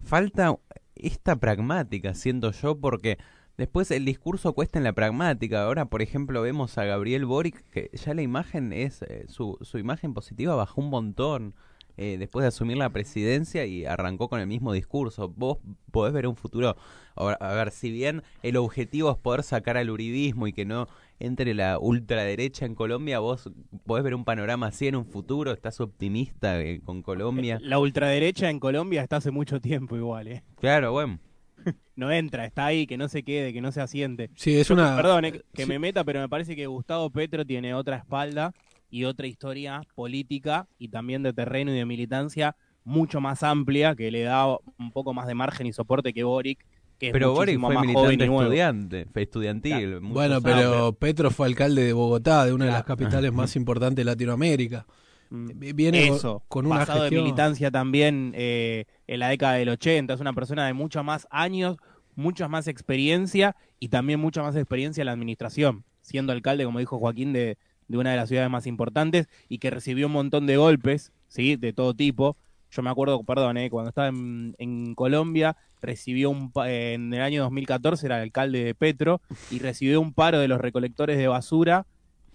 falta 0.05 0.57
esta 0.95 1.37
pragmática, 1.37 2.15
siento 2.15 2.53
yo, 2.53 2.79
porque 2.79 3.19
después 3.57 3.91
el 3.91 4.05
discurso 4.05 4.53
cuesta 4.53 4.79
en 4.79 4.85
la 4.85 4.93
pragmática. 4.93 5.65
Ahora, 5.65 5.87
por 5.87 6.03
ejemplo, 6.03 6.43
vemos 6.43 6.79
a 6.79 6.85
Gabriel 6.85 7.25
Boric, 7.25 7.69
que 7.71 7.91
ya 7.93 8.15
la 8.15 8.23
imagen 8.23 8.73
es, 8.73 9.03
eh, 9.03 9.27
su, 9.29 9.59
su 9.63 9.79
imagen 9.79 10.15
positiva 10.15 10.55
bajó 10.55 10.81
un 10.81 10.91
montón 10.91 11.55
eh, 11.97 12.17
después 12.19 12.43
de 12.43 12.49
asumir 12.49 12.77
la 12.77 12.91
presidencia 12.91 13.65
y 13.67 13.85
arrancó 13.85 14.29
con 14.29 14.41
el 14.41 14.47
mismo 14.47 14.73
discurso. 14.73 15.29
Vos 15.29 15.59
podés 15.91 16.13
ver 16.13 16.27
un 16.27 16.37
futuro, 16.37 16.77
a 17.17 17.55
ver, 17.55 17.71
si 17.71 17.91
bien 17.91 18.23
el 18.43 18.57
objetivo 18.57 19.11
es 19.11 19.17
poder 19.19 19.43
sacar 19.43 19.77
al 19.77 19.91
uribismo 19.91 20.47
y 20.47 20.53
que 20.53 20.65
no 20.65 20.89
entre 21.21 21.55
la 21.55 21.79
ultraderecha 21.79 22.67
en 22.67 22.75
Colombia, 22.75 23.21
vos 23.21 23.51
podés 23.87 24.05
ver 24.05 24.15
un 24.15 24.25
panorama 24.25 24.67
así 24.67 24.89
en 24.89 24.97
un 24.97 25.07
futuro, 25.07 25.53
estás 25.53 25.81
optimista 25.81 26.61
eh, 26.61 26.81
con 26.85 27.03
Colombia. 27.03 27.59
La 27.63 27.79
ultraderecha 27.79 28.51
en 28.51 28.59
Colombia 28.59 29.03
está 29.03 29.17
hace 29.17 29.31
mucho 29.31 29.61
tiempo 29.61 29.97
igual, 29.97 30.29
¿eh? 30.29 30.43
Claro, 30.57 30.93
bueno. 30.93 31.21
No 31.97 32.11
entra, 32.11 32.45
está 32.45 32.67
ahí, 32.67 32.89
que 32.89 32.97
no 32.97 33.07
se 33.09 33.23
quede, 33.23 33.53
que 33.53 33.61
no 33.61 33.71
se 33.71 33.81
asiente. 33.81 34.29
Sí, 34.35 34.57
es 34.57 34.67
Yo, 34.67 34.75
una 34.75 34.97
Perdón, 34.97 35.27
eh, 35.27 35.43
que 35.55 35.63
sí. 35.63 35.69
me 35.69 35.79
meta, 35.79 36.03
pero 36.03 36.19
me 36.21 36.29
parece 36.29 36.57
que 36.57 36.67
Gustavo 36.67 37.09
Petro 37.11 37.47
tiene 37.47 37.73
otra 37.73 37.99
espalda 37.99 38.53
y 38.95 39.07
otra 39.07 39.27
historia 39.27 39.83
política 39.97 40.69
y 40.79 40.87
también 40.87 41.25
de 41.25 41.33
terreno 41.33 41.73
y 41.73 41.77
de 41.77 41.85
militancia 41.85 42.55
mucho 42.85 43.21
más 43.21 43.43
amplia 43.43 43.97
que 43.97 44.13
le 44.13 44.23
da 44.23 44.47
un 44.47 44.93
poco 44.93 45.13
más 45.13 45.27
de 45.27 45.35
margen 45.35 45.67
y 45.67 45.73
soporte 45.73 46.13
que 46.13 46.23
Boric, 46.23 46.65
que 47.01 47.09
es 47.09 47.13
Pero 47.13 47.33
Boric 47.33 47.59
muchísimo 47.59 47.67
fue 47.67 47.75
más 47.75 47.85
joven 47.93 48.09
militante 48.11 48.25
y 48.33 48.39
estudiante, 48.45 49.07
fue 49.13 49.23
estudiantil. 49.23 49.99
Bueno, 50.01 50.35
años. 50.37 50.45
pero 50.45 50.93
Petro 50.93 51.33
fue 51.33 51.49
alcalde 51.49 51.83
de 51.83 51.93
Bogotá, 51.93 52.45
de 52.45 52.53
una 52.53 52.67
de 52.67 52.71
las 52.71 52.85
capitales 52.85 53.33
más 53.33 53.57
importantes 53.57 53.97
de 53.97 54.05
Latinoamérica. 54.05 54.87
Mm. 55.31 55.49
Viene 55.75 56.07
con- 56.07 56.17
Eso, 56.17 56.45
con 56.47 56.67
una 56.67 56.77
pasado 56.77 57.01
gestión- 57.01 57.19
de 57.19 57.23
militancia 57.25 57.71
también 57.73 58.33
eh, 58.37 58.85
en 59.09 59.19
la 59.19 59.29
década 59.29 59.55
del 59.55 59.71
80, 59.71 60.15
es 60.15 60.21
una 60.21 60.35
persona 60.35 60.67
de 60.67 60.73
muchos 60.73 61.05
más 61.05 61.27
años, 61.31 61.79
mucha 62.15 62.47
más 62.47 62.69
experiencia 62.69 63.57
y 63.81 63.89
también 63.89 64.21
mucha 64.21 64.41
más 64.43 64.55
experiencia 64.55 65.03
en 65.03 65.07
la 65.07 65.13
administración, 65.13 65.83
siendo 66.01 66.33
alcalde, 66.33 66.65
como 66.65 66.79
dijo 66.79 67.01
Joaquín, 67.01 67.33
de, 67.33 67.59
de 67.89 67.99
una 67.99 68.11
de 68.11 68.17
las 68.17 68.29
ciudades 68.29 68.51
más 68.51 68.67
importantes 68.67 69.29
y 69.49 69.59
que 69.59 69.71
recibió 69.71 70.07
un 70.07 70.13
montón 70.13 70.47
de 70.47 70.57
golpes, 70.57 71.13
¿sí? 71.29 71.57
De 71.57 71.73
todo 71.73 71.95
tipo. 71.95 72.37
Yo 72.71 72.83
me 72.83 72.91
acuerdo, 72.91 73.23
perdón, 73.23 73.57
eh, 73.57 73.71
cuando 73.71 73.91
estaba 73.91 74.09
en, 74.09 74.95
Colombia, 74.97 75.57
recibió 75.81 76.31
un, 76.31 76.53
eh, 76.67 76.95
en 76.95 77.15
el 77.15 77.21
año 77.21 77.43
2014, 77.43 78.07
era 78.07 78.17
el 78.17 78.23
alcalde 78.25 78.65
de 78.65 78.75
Petro, 78.75 79.21
y 79.51 79.61
recibió 79.61 80.01
un 80.01 80.13
paro 80.13 80.41
de 80.41 80.49
los 80.49 80.61
recolectores 80.61 81.17
de 81.17 81.29
basura 81.29 81.87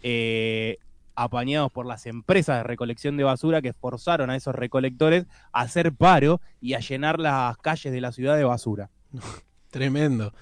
eh, 0.01 0.77
apañados 1.15 1.71
por 1.73 1.85
las 1.85 2.05
empresas 2.05 2.57
de 2.57 2.63
recolección 2.63 3.17
de 3.17 3.25
basura 3.25 3.61
que 3.61 3.73
forzaron 3.73 4.29
a 4.29 4.37
esos 4.37 4.55
recolectores 4.55 5.25
a 5.51 5.61
hacer 5.61 5.91
paro 5.91 6.39
y 6.61 6.73
a 6.75 6.79
llenar 6.79 7.19
las 7.19 7.57
calles 7.57 7.91
de 7.91 7.99
la 7.99 8.13
ciudad 8.13 8.37
de 8.37 8.45
basura. 8.45 8.89
Tremendo. 9.69 10.33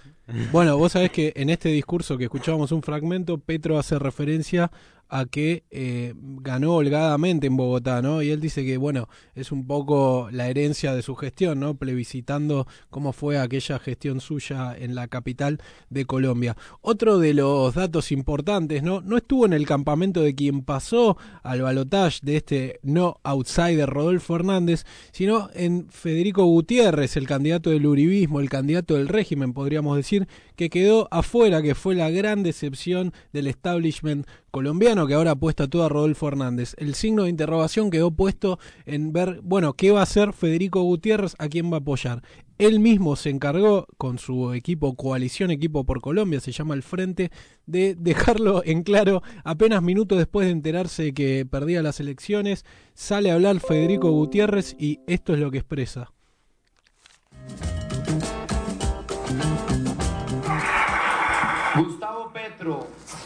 Bueno, 0.52 0.78
vos 0.78 0.92
sabés 0.92 1.12
que 1.12 1.34
en 1.36 1.50
este 1.50 1.70
discurso 1.70 2.18
que 2.18 2.26
escuchábamos 2.26 2.72
un 2.72 2.82
fragmento, 2.82 3.38
Petro 3.40 3.80
hace 3.80 3.98
referencia 3.98 4.72
a 5.10 5.26
que 5.26 5.64
eh, 5.72 6.14
ganó 6.16 6.76
holgadamente 6.76 7.48
en 7.48 7.58
Bogotá, 7.58 8.02
¿no? 8.02 8.22
Y 8.22 8.30
él 8.30 8.40
dice 8.40 8.64
que, 8.64 8.78
bueno, 8.78 9.10
es 9.34 9.52
un 9.52 9.66
poco 9.66 10.30
la 10.32 10.48
herencia 10.48 10.94
de 10.94 11.02
su 11.02 11.16
gestión, 11.16 11.60
¿no? 11.60 11.76
Plebiscitando 11.76 12.68
cómo 12.90 13.12
fue 13.12 13.40
aquella 13.40 13.80
gestión 13.80 14.22
suya 14.22 14.76
en 14.78 14.94
la 14.94 15.08
capital 15.08 15.60
de 15.90 16.06
Colombia. 16.06 16.56
Otro 16.82 17.18
de 17.18 17.34
los 17.34 17.74
datos 17.74 18.12
importantes, 18.12 18.84
¿no? 18.84 19.02
No 19.02 19.18
estuvo 19.18 19.46
en 19.46 19.54
el 19.54 19.66
campamento 19.66 20.22
de 20.22 20.36
quien 20.36 20.62
pasó 20.62 21.18
al 21.44 21.62
balotaje 21.62 21.88
de 22.22 22.38
este 22.38 22.80
no 22.84 23.20
outsider 23.24 23.90
Rodolfo 23.90 24.36
Hernández, 24.36 24.86
sino 25.12 25.50
en 25.54 25.90
Federico 25.90 26.46
Gutiérrez, 26.46 27.18
el 27.18 27.28
candidato 27.28 27.70
del 27.70 27.86
uribismo, 27.86 28.40
el 28.40 28.50
candidato 28.50 28.96
del 28.96 29.08
régimen, 29.08 29.54
podríamos 29.54 29.96
decir, 29.96 30.28
que 30.56 30.70
quedó 30.70 31.08
afuera, 31.12 31.62
que 31.62 31.76
fue 31.76 31.96
la 31.96 32.10
gran 32.10 32.44
decepción 32.44 33.14
del 33.32 33.48
establishment 33.48 34.28
colombiano 34.52 35.08
que 35.08 35.14
ahora 35.14 35.32
apuesta 35.32 35.68
todo 35.68 35.84
a 35.84 35.90
Rodolfo 35.90 36.28
Hernández. 36.28 36.76
El 36.78 36.96
signo 36.96 37.24
de 37.24 37.30
interrogación 37.30 37.90
quedó 37.90 38.12
puesto 38.12 38.60
en 38.86 39.14
ver, 39.14 39.42
bueno, 39.44 39.74
qué 39.74 39.92
va 39.92 40.02
a 40.02 40.04
hacer 40.04 40.34
Federico 40.34 40.82
Gutiérrez, 40.82 41.36
a 41.40 41.48
quién 41.48 41.72
va 41.72 41.78
a 41.78 41.80
apoyar. 41.80 42.24
Él 42.58 42.80
mismo 42.80 43.16
se 43.16 43.30
encargó 43.30 43.86
con 43.98 44.18
su 44.18 44.54
equipo, 44.54 44.96
coalición 44.96 45.52
Equipo 45.52 45.84
por 45.84 46.02
Colombia, 46.02 46.40
se 46.40 46.52
llama 46.52 46.74
el 46.74 46.82
Frente, 46.82 47.32
de 47.68 47.96
dejarlo 48.00 48.64
en 48.66 48.84
claro 48.84 49.22
apenas 49.44 49.84
minutos 49.84 50.18
después 50.18 50.48
de 50.48 50.54
enterarse 50.54 51.14
que 51.14 51.46
perdía 51.46 51.84
las 51.84 52.00
elecciones. 52.00 52.66
Sale 52.94 53.30
a 53.32 53.36
hablar 53.36 53.60
Federico 53.60 54.12
Gutiérrez 54.12 54.76
y 54.80 55.02
esto 55.08 55.34
es 55.34 55.40
lo 55.40 55.52
que 55.52 55.60
expresa. 55.60 56.12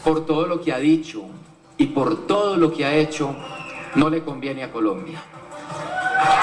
Por 0.04 0.26
todo 0.26 0.46
lo 0.46 0.60
que 0.60 0.72
ha 0.72 0.78
dicho 0.78 1.24
y 1.76 1.86
por 1.86 2.26
todo 2.26 2.56
lo 2.56 2.72
que 2.72 2.84
ha 2.84 2.94
hecho, 2.94 3.34
no 3.94 4.10
le 4.10 4.22
conviene 4.22 4.64
a 4.64 4.72
Colombia. 4.72 5.22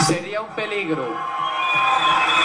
Sería 0.05 0.41
un 0.41 0.49
peligro, 0.55 1.05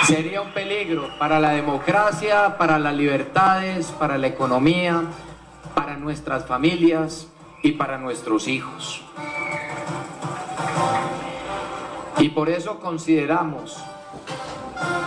sería 0.06 0.40
un 0.40 0.50
peligro 0.52 1.08
para 1.18 1.40
la 1.40 1.50
democracia, 1.50 2.56
para 2.58 2.78
las 2.78 2.94
libertades, 2.94 3.86
para 3.98 4.18
la 4.18 4.26
economía, 4.26 5.02
para 5.74 5.96
nuestras 5.96 6.46
familias 6.46 7.28
y 7.62 7.72
para 7.72 7.98
nuestros 7.98 8.48
hijos. 8.48 9.02
Y 12.18 12.28
por 12.30 12.48
eso 12.48 12.78
consideramos 12.78 13.76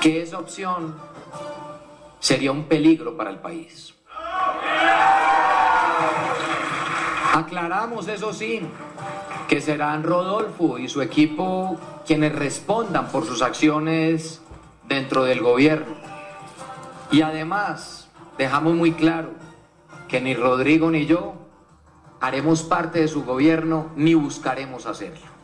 que 0.01 0.21
esa 0.21 0.39
opción 0.39 0.95
sería 2.19 2.51
un 2.51 2.65
peligro 2.65 3.15
para 3.15 3.29
el 3.29 3.39
país. 3.39 3.93
Aclaramos, 7.33 8.07
eso 8.07 8.33
sí, 8.33 8.61
que 9.47 9.61
serán 9.61 10.03
Rodolfo 10.03 10.77
y 10.77 10.89
su 10.89 11.01
equipo 11.01 11.77
quienes 12.05 12.33
respondan 12.33 13.07
por 13.09 13.25
sus 13.25 13.41
acciones 13.41 14.41
dentro 14.87 15.23
del 15.23 15.41
gobierno. 15.41 15.95
Y 17.11 17.21
además, 17.21 18.09
dejamos 18.37 18.75
muy 18.75 18.93
claro 18.93 19.31
que 20.07 20.21
ni 20.21 20.33
Rodrigo 20.33 20.89
ni 20.89 21.05
yo 21.05 21.35
haremos 22.19 22.63
parte 22.63 22.99
de 22.99 23.07
su 23.07 23.23
gobierno 23.23 23.91
ni 23.95 24.13
buscaremos 24.13 24.85
hacerlo. 24.85 25.36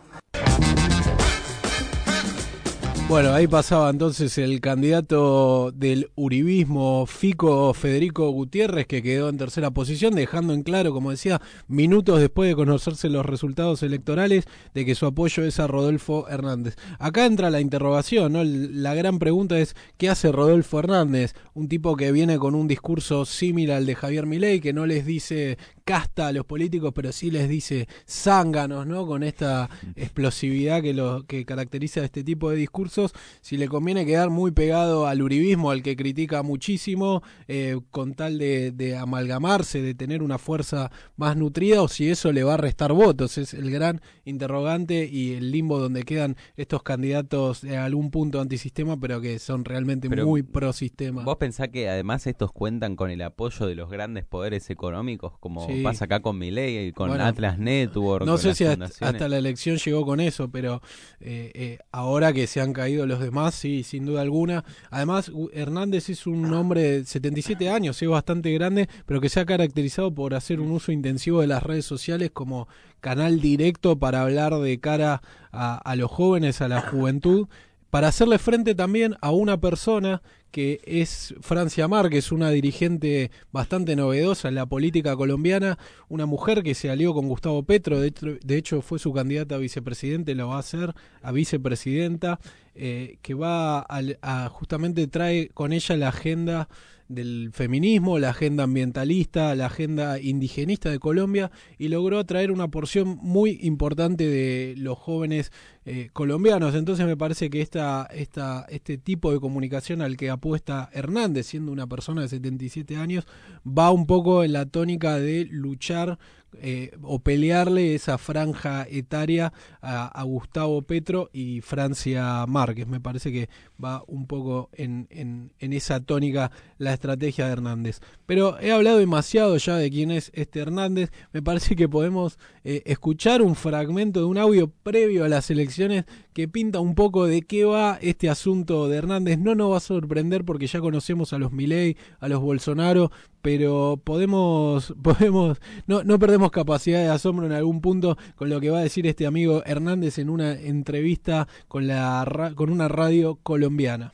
Bueno, 3.13 3.31
ahí 3.31 3.45
pasaba 3.45 3.91
entonces 3.91 4.39
el 4.39 4.59
candidato 4.59 5.71
del 5.71 6.09
uribismo, 6.15 7.05
Fico 7.05 7.71
Federico 7.75 8.31
Gutiérrez, 8.31 8.87
que 8.87 9.03
quedó 9.03 9.29
en 9.29 9.37
tercera 9.37 9.69
posición, 9.69 10.15
dejando 10.15 10.55
en 10.55 10.63
claro, 10.63 10.93
como 10.93 11.11
decía, 11.11 11.39
minutos 11.67 12.19
después 12.19 12.49
de 12.49 12.55
conocerse 12.55 13.09
los 13.09 13.23
resultados 13.23 13.83
electorales, 13.83 14.45
de 14.73 14.83
que 14.83 14.95
su 14.95 15.05
apoyo 15.05 15.43
es 15.43 15.59
a 15.59 15.67
Rodolfo 15.67 16.27
Hernández. 16.27 16.75
Acá 16.97 17.27
entra 17.27 17.51
la 17.51 17.61
interrogación, 17.61 18.33
¿no? 18.33 18.43
La 18.43 18.95
gran 18.95 19.19
pregunta 19.19 19.59
es, 19.59 19.75
¿qué 19.97 20.09
hace 20.09 20.31
Rodolfo 20.31 20.79
Hernández? 20.79 21.35
Un 21.53 21.69
tipo 21.69 21.95
que 21.95 22.11
viene 22.11 22.39
con 22.39 22.55
un 22.55 22.67
discurso 22.67 23.25
similar 23.25 23.77
al 23.77 23.85
de 23.85 23.93
Javier 23.93 24.25
Milei, 24.25 24.59
que 24.59 24.73
no 24.73 24.87
les 24.87 25.05
dice 25.05 25.59
casta 25.83 26.27
a 26.27 26.31
los 26.31 26.45
políticos, 26.45 26.91
pero 26.95 27.11
sí 27.11 27.29
les 27.31 27.49
dice 27.49 27.87
zánganos, 28.07 28.87
¿no? 28.87 29.05
Con 29.05 29.23
esta 29.23 29.69
explosividad 29.95 30.81
que, 30.81 30.93
lo, 30.93 31.25
que 31.25 31.45
caracteriza 31.45 32.01
a 32.01 32.05
este 32.05 32.23
tipo 32.23 32.49
de 32.49 32.57
discursos, 32.57 33.13
si 33.41 33.57
le 33.57 33.67
conviene 33.67 34.05
quedar 34.05 34.29
muy 34.29 34.51
pegado 34.51 35.07
al 35.07 35.21
uribismo, 35.21 35.71
al 35.71 35.83
que 35.83 35.95
critica 35.95 36.43
muchísimo, 36.43 37.21
eh, 37.47 37.79
con 37.91 38.13
tal 38.13 38.37
de, 38.37 38.71
de, 38.71 38.95
amalgamarse, 38.95 39.81
de 39.81 39.93
tener 39.93 40.23
una 40.23 40.37
fuerza 40.37 40.91
más 41.17 41.35
nutrida, 41.35 41.81
o 41.81 41.87
si 41.87 42.09
eso 42.09 42.31
le 42.31 42.43
va 42.43 42.55
a 42.55 42.57
restar 42.57 42.93
votos, 42.93 43.37
es 43.37 43.53
el 43.53 43.69
gran 43.69 44.01
interrogante 44.25 45.09
y 45.11 45.33
el 45.33 45.51
limbo 45.51 45.79
donde 45.79 46.03
quedan 46.03 46.37
estos 46.55 46.83
candidatos 46.83 47.61
de 47.61 47.77
algún 47.77 48.11
punto 48.11 48.39
antisistema, 48.39 48.97
pero 48.97 49.19
que 49.19 49.39
son 49.39 49.65
realmente 49.65 50.09
Pero 50.09 50.25
muy 50.25 50.43
pro 50.43 50.71
sistema. 50.71 51.23
¿Vos 51.23 51.37
pensás 51.37 51.69
que 51.69 51.89
además 51.89 52.25
estos 52.27 52.51
cuentan 52.51 52.95
con 52.95 53.09
el 53.09 53.21
apoyo 53.21 53.65
de 53.65 53.75
los 53.75 53.89
grandes 53.89 54.25
poderes 54.25 54.69
económicos, 54.69 55.37
como 55.39 55.67
Sí. 55.67 55.72
Pasa 55.81 56.05
acá 56.05 56.19
con 56.19 56.37
Milei 56.37 56.87
y 56.87 56.91
con 56.91 57.09
Bueno, 57.09 57.23
Atlas 57.23 57.57
Network? 57.57 58.25
No 58.25 58.37
sé 58.37 58.53
si 58.53 58.65
hasta, 58.65 59.27
la 59.27 59.37
elección 59.37 59.77
llegó 59.77 60.05
con 60.05 60.19
eso, 60.19 60.49
pero 60.49 60.81
eh, 61.19 61.51
eh, 61.53 61.77
ahora 61.91 62.33
que 62.33 62.47
se 62.47 62.61
han 62.61 62.73
caído 62.73 63.05
los 63.05 63.19
demás, 63.19 63.55
sí, 63.55 63.83
sin 63.83 64.05
duda 64.05 64.21
alguna. 64.21 64.63
Además, 64.89 65.31
Hernández 65.53 66.09
es 66.09 66.27
un 66.27 66.53
hombre 66.53 66.81
de 66.81 67.05
77 67.05 67.69
años, 67.69 68.01
es 68.01 68.09
bastante 68.09 68.51
grande, 68.51 68.89
pero 69.05 69.21
que 69.21 69.29
se 69.29 69.39
ha 69.39 69.45
caracterizado 69.45 70.13
por 70.13 70.35
hacer 70.35 70.59
un 70.59 70.71
uso 70.71 70.91
intensivo 70.91 71.41
de 71.41 71.47
las 71.47 71.63
redes 71.63 71.85
sociales 71.85 72.31
como 72.31 72.67
canal 72.99 73.41
directo 73.41 73.97
para 73.97 74.21
hablar 74.21 74.55
de 74.59 74.79
cara 74.79 75.21
a, 75.51 75.77
a 75.77 75.95
los 75.95 76.11
jóvenes, 76.11 76.61
a 76.61 76.67
la 76.67 76.81
juventud, 76.81 77.47
para 77.93 78.07
hacerle 78.07 78.39
frente 78.39 78.73
también 78.73 79.17
a 79.21 79.29
una 79.29 79.61
persona 79.61 80.23
que 80.49 80.81
es 80.83 81.35
Francia 81.41 81.87
Márquez, 81.87 82.31
una 82.31 82.49
dirigente 82.49 83.29
bastante 83.51 83.95
novedosa 83.95 84.47
en 84.47 84.55
la 84.55 84.65
política 84.65 85.15
colombiana, 85.15 85.77
una 86.09 86.25
mujer 86.25 86.63
que 86.63 86.73
se 86.73 86.89
alió 86.89 87.13
con 87.13 87.27
Gustavo 87.27 87.61
Petro, 87.61 87.99
de 87.99 88.07
hecho, 88.07 88.25
de 88.43 88.57
hecho 88.57 88.81
fue 88.81 88.97
su 88.97 89.13
candidata 89.13 89.53
a 89.53 89.59
vicepresidente, 89.59 90.33
lo 90.33 90.47
va 90.47 90.55
a 90.55 90.61
hacer 90.61 90.95
a 91.21 91.31
vicepresidenta, 91.31 92.39
eh, 92.75 93.17
que 93.21 93.33
va 93.33 93.85
a, 93.87 94.49
justamente 94.49 95.07
trae 95.07 95.49
con 95.49 95.73
ella 95.73 95.95
la 95.95 96.09
agenda 96.09 96.69
del 97.07 97.51
feminismo, 97.53 98.17
la 98.17 98.29
agenda 98.29 98.63
ambientalista, 98.63 99.55
la 99.55 99.67
agenda 99.67 100.19
indigenista 100.19 100.89
de 100.89 100.99
Colombia 100.99 101.51
y 101.77 101.89
logró 101.89 102.17
atraer 102.17 102.51
una 102.51 102.69
porción 102.69 103.19
muy 103.21 103.59
importante 103.61 104.27
de 104.27 104.73
los 104.77 104.97
jóvenes 104.97 105.51
eh, 105.85 106.09
colombianos. 106.13 106.75
Entonces 106.75 107.05
me 107.05 107.17
parece 107.17 107.49
que 107.49 107.61
esta, 107.61 108.07
esta, 108.11 108.65
este 108.69 108.97
tipo 108.97 109.31
de 109.31 109.39
comunicación 109.39 110.01
al 110.01 110.17
que 110.17 110.29
apuesta 110.29 110.89
Hernández, 110.93 111.47
siendo 111.47 111.71
una 111.71 111.87
persona 111.87 112.21
de 112.21 112.29
77 112.29 112.95
años, 112.95 113.25
va 113.67 113.91
un 113.91 114.07
poco 114.07 114.43
en 114.43 114.53
la 114.53 114.65
tónica 114.65 115.19
de 115.19 115.45
luchar 115.45 116.17
eh, 116.61 116.91
o 117.01 117.19
pelearle 117.19 117.95
esa 117.95 118.17
franja 118.17 118.87
etaria 118.89 119.53
a, 119.81 120.23
Gustavo 120.23 120.81
Petro 120.81 121.29
y 121.33 121.61
Francia 121.61 122.45
Márquez. 122.47 122.87
Me 122.87 123.01
parece 123.01 123.31
que 123.31 123.49
va 123.83 124.03
un 124.07 124.25
poco 124.25 124.69
en, 124.73 125.51
esa 125.59 125.99
tónica 125.99 126.51
la 126.77 126.93
la 126.93 126.97
estrategia 126.97 127.47
de 127.47 127.53
Hernández. 127.53 127.99
Pero 128.25 128.59
he 128.59 128.71
hablado 128.71 128.99
demasiado 128.99 129.57
ya 129.57 129.75
de 129.77 129.89
quién 129.89 130.11
es 130.11 130.31
este 130.35 130.59
Hernández. 130.59 131.11
Me 131.31 131.41
parece 131.41 131.75
que 131.75 131.89
podemos 131.89 132.37
eh, 132.63 132.83
escuchar 132.85 133.41
un 133.41 133.55
fragmento 133.55 134.19
de 134.19 134.27
un 134.27 134.37
audio 134.37 134.71
previo 134.83 135.25
a 135.25 135.29
las 135.29 135.49
elecciones 135.49 136.05
que 136.33 136.47
pinta 136.47 136.79
un 136.79 136.95
poco 136.95 137.25
de 137.25 137.41
qué 137.41 137.65
va 137.65 137.97
este 138.01 138.29
asunto 138.29 138.87
de 138.87 138.97
Hernández. 138.97 139.39
No 139.39 139.55
nos 139.55 139.71
va 139.71 139.77
a 139.77 139.81
sorprender 139.81 140.45
porque 140.45 140.67
ya 140.67 140.79
conocemos 140.79 141.33
a 141.33 141.39
los 141.39 141.51
Milei, 141.51 141.97
a 142.19 142.27
los 142.27 142.41
Bolsonaro, 142.41 143.11
pero 143.41 143.99
podemos, 144.03 144.93
podemos, 145.01 145.59
no, 145.87 146.03
no 146.03 146.19
perdemos 146.19 146.42
capacidad 146.51 146.99
de 146.99 147.09
asombro 147.09 147.45
en 147.45 147.51
algún 147.51 147.81
punto 147.81 148.17
con 148.35 148.49
lo 148.49 148.59
que 148.59 148.69
va 148.69 148.79
a 148.79 148.83
decir 148.83 149.07
este 149.07 149.25
amigo 149.25 149.63
Hernández 149.65 150.17
en 150.17 150.29
una 150.29 150.53
entrevista 150.53 151.47
con, 151.67 151.87
la, 151.87 152.53
con 152.55 152.69
una 152.69 152.87
radio 152.87 153.39
colombiana. 153.43 154.13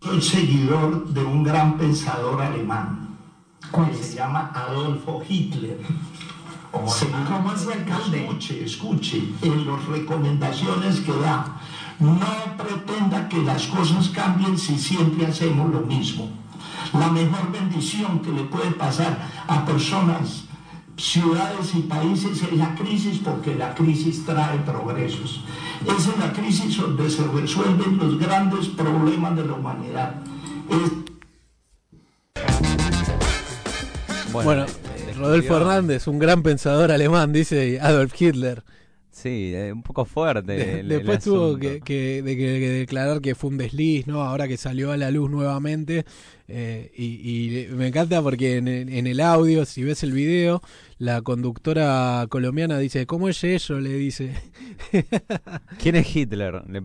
Soy 0.00 0.20
seguidor 0.22 1.08
de 1.08 1.22
un 1.22 1.42
gran 1.42 1.76
pensador 1.76 2.40
alemán 2.40 3.18
que 3.60 3.94
se 3.94 4.16
llama 4.16 4.50
Adolfo 4.54 5.22
Hitler. 5.28 5.78
¿Cómo 6.72 6.86
es 7.52 7.62
el 7.62 7.72
alcalde? 7.72 8.24
Escuche, 8.24 8.64
escuche, 8.64 9.22
en 9.42 9.66
las 9.66 9.84
recomendaciones 9.86 11.00
que 11.00 11.12
da, 11.12 11.60
no 11.98 12.18
pretenda 12.56 13.28
que 13.28 13.42
las 13.42 13.66
cosas 13.66 14.08
cambien 14.08 14.56
si 14.56 14.78
siempre 14.78 15.26
hacemos 15.26 15.70
lo 15.70 15.80
mismo. 15.80 16.28
La 16.92 17.08
mejor 17.08 17.52
bendición 17.52 18.20
que 18.20 18.32
le 18.32 18.44
puede 18.44 18.70
pasar 18.72 19.18
a 19.46 19.64
personas, 19.64 20.44
ciudades 21.00 21.74
y 21.74 21.80
países 21.82 22.42
es 22.42 22.52
la 22.52 22.74
crisis 22.74 23.20
porque 23.24 23.54
la 23.54 23.74
crisis 23.74 24.24
trae 24.24 24.58
progresos. 24.58 25.42
Es 25.86 26.06
en 26.06 26.20
la 26.20 26.32
crisis 26.32 26.76
donde 26.76 27.08
se 27.08 27.26
resuelven 27.26 27.96
los 27.96 28.18
grandes 28.18 28.68
problemas 28.68 29.36
de 29.36 29.46
la 29.46 29.54
humanidad. 29.54 30.14
Bueno, 34.32 34.66
Rodolfo 35.16 35.56
Hernández, 35.56 36.06
un 36.06 36.18
gran 36.18 36.42
pensador 36.42 36.92
alemán, 36.92 37.32
dice 37.32 37.80
Adolf 37.80 38.20
Hitler. 38.20 38.62
Sí, 39.10 39.52
eh, 39.54 39.72
un 39.72 39.82
poco 39.82 40.04
fuerte. 40.04 40.82
después 40.82 41.24
tuvo 41.24 41.58
que, 41.58 41.80
que, 41.80 42.22
declarar 42.22 43.20
que 43.20 43.34
fue 43.34 43.50
un 43.50 43.58
desliz, 43.58 44.06
¿no? 44.06 44.22
Ahora 44.22 44.46
que 44.46 44.56
salió 44.56 44.92
a 44.92 44.96
la 44.96 45.10
luz 45.10 45.30
nuevamente. 45.30 46.04
Eh, 46.52 46.90
y, 46.96 47.72
me 47.74 47.86
encanta 47.86 48.20
porque 48.22 48.56
en, 48.56 49.06
el 49.06 49.20
audio, 49.20 49.64
si 49.64 49.84
ves 49.84 50.02
el 50.02 50.10
video, 50.10 50.62
la 50.98 51.22
conductora 51.22 52.26
colombiana 52.28 52.78
dice, 52.78 53.06
¿cómo 53.06 53.28
es 53.28 53.44
eso? 53.44 53.78
Le 53.78 53.90
dice. 53.90 54.34
¿Quién 55.80 55.94
es 55.94 56.16
Hitler? 56.16 56.62
Le 56.68 56.82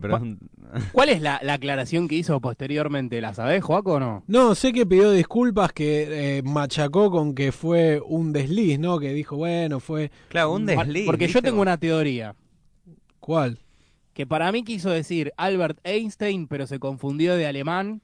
¿Cuál 0.92 1.10
es 1.10 1.20
la, 1.22 1.42
aclaración 1.50 2.08
que 2.08 2.16
hizo 2.16 2.40
posteriormente? 2.40 3.20
¿La 3.22 3.34
sabés, 3.34 3.64
Joaco, 3.64 3.94
o 3.94 4.00
no? 4.00 4.24
No, 4.28 4.54
sé 4.54 4.72
que 4.72 4.86
pidió 4.86 5.10
disculpas, 5.10 5.74
que 5.74 6.38
eh, 6.38 6.44
machacó 6.44 7.10
con 7.10 7.34
que 7.34 7.52
fue 7.52 8.00
un 8.06 8.34
desliz, 8.34 8.78
¿no? 8.78 9.00
Que 9.00 9.14
dijo, 9.14 9.36
bueno, 9.36 9.80
fue... 9.80 10.12
Claro, 10.30 10.54
un 10.54 10.68
desliz. 10.68 11.08
Porque 11.08 11.28
yo 11.28 11.42
tengo 11.42 11.62
una 11.62 11.78
teoría. 11.78 12.36
¿Cuál? 13.20 13.60
Que 14.14 14.28
para 14.28 14.52
mí 14.52 14.64
quiso 14.64 14.92
decir 14.92 15.34
Albert 15.38 15.80
Einstein, 15.84 16.48
pero 16.48 16.68
se 16.68 16.78
confundió 16.78 17.36
de 17.36 17.48
alemán 17.48 18.04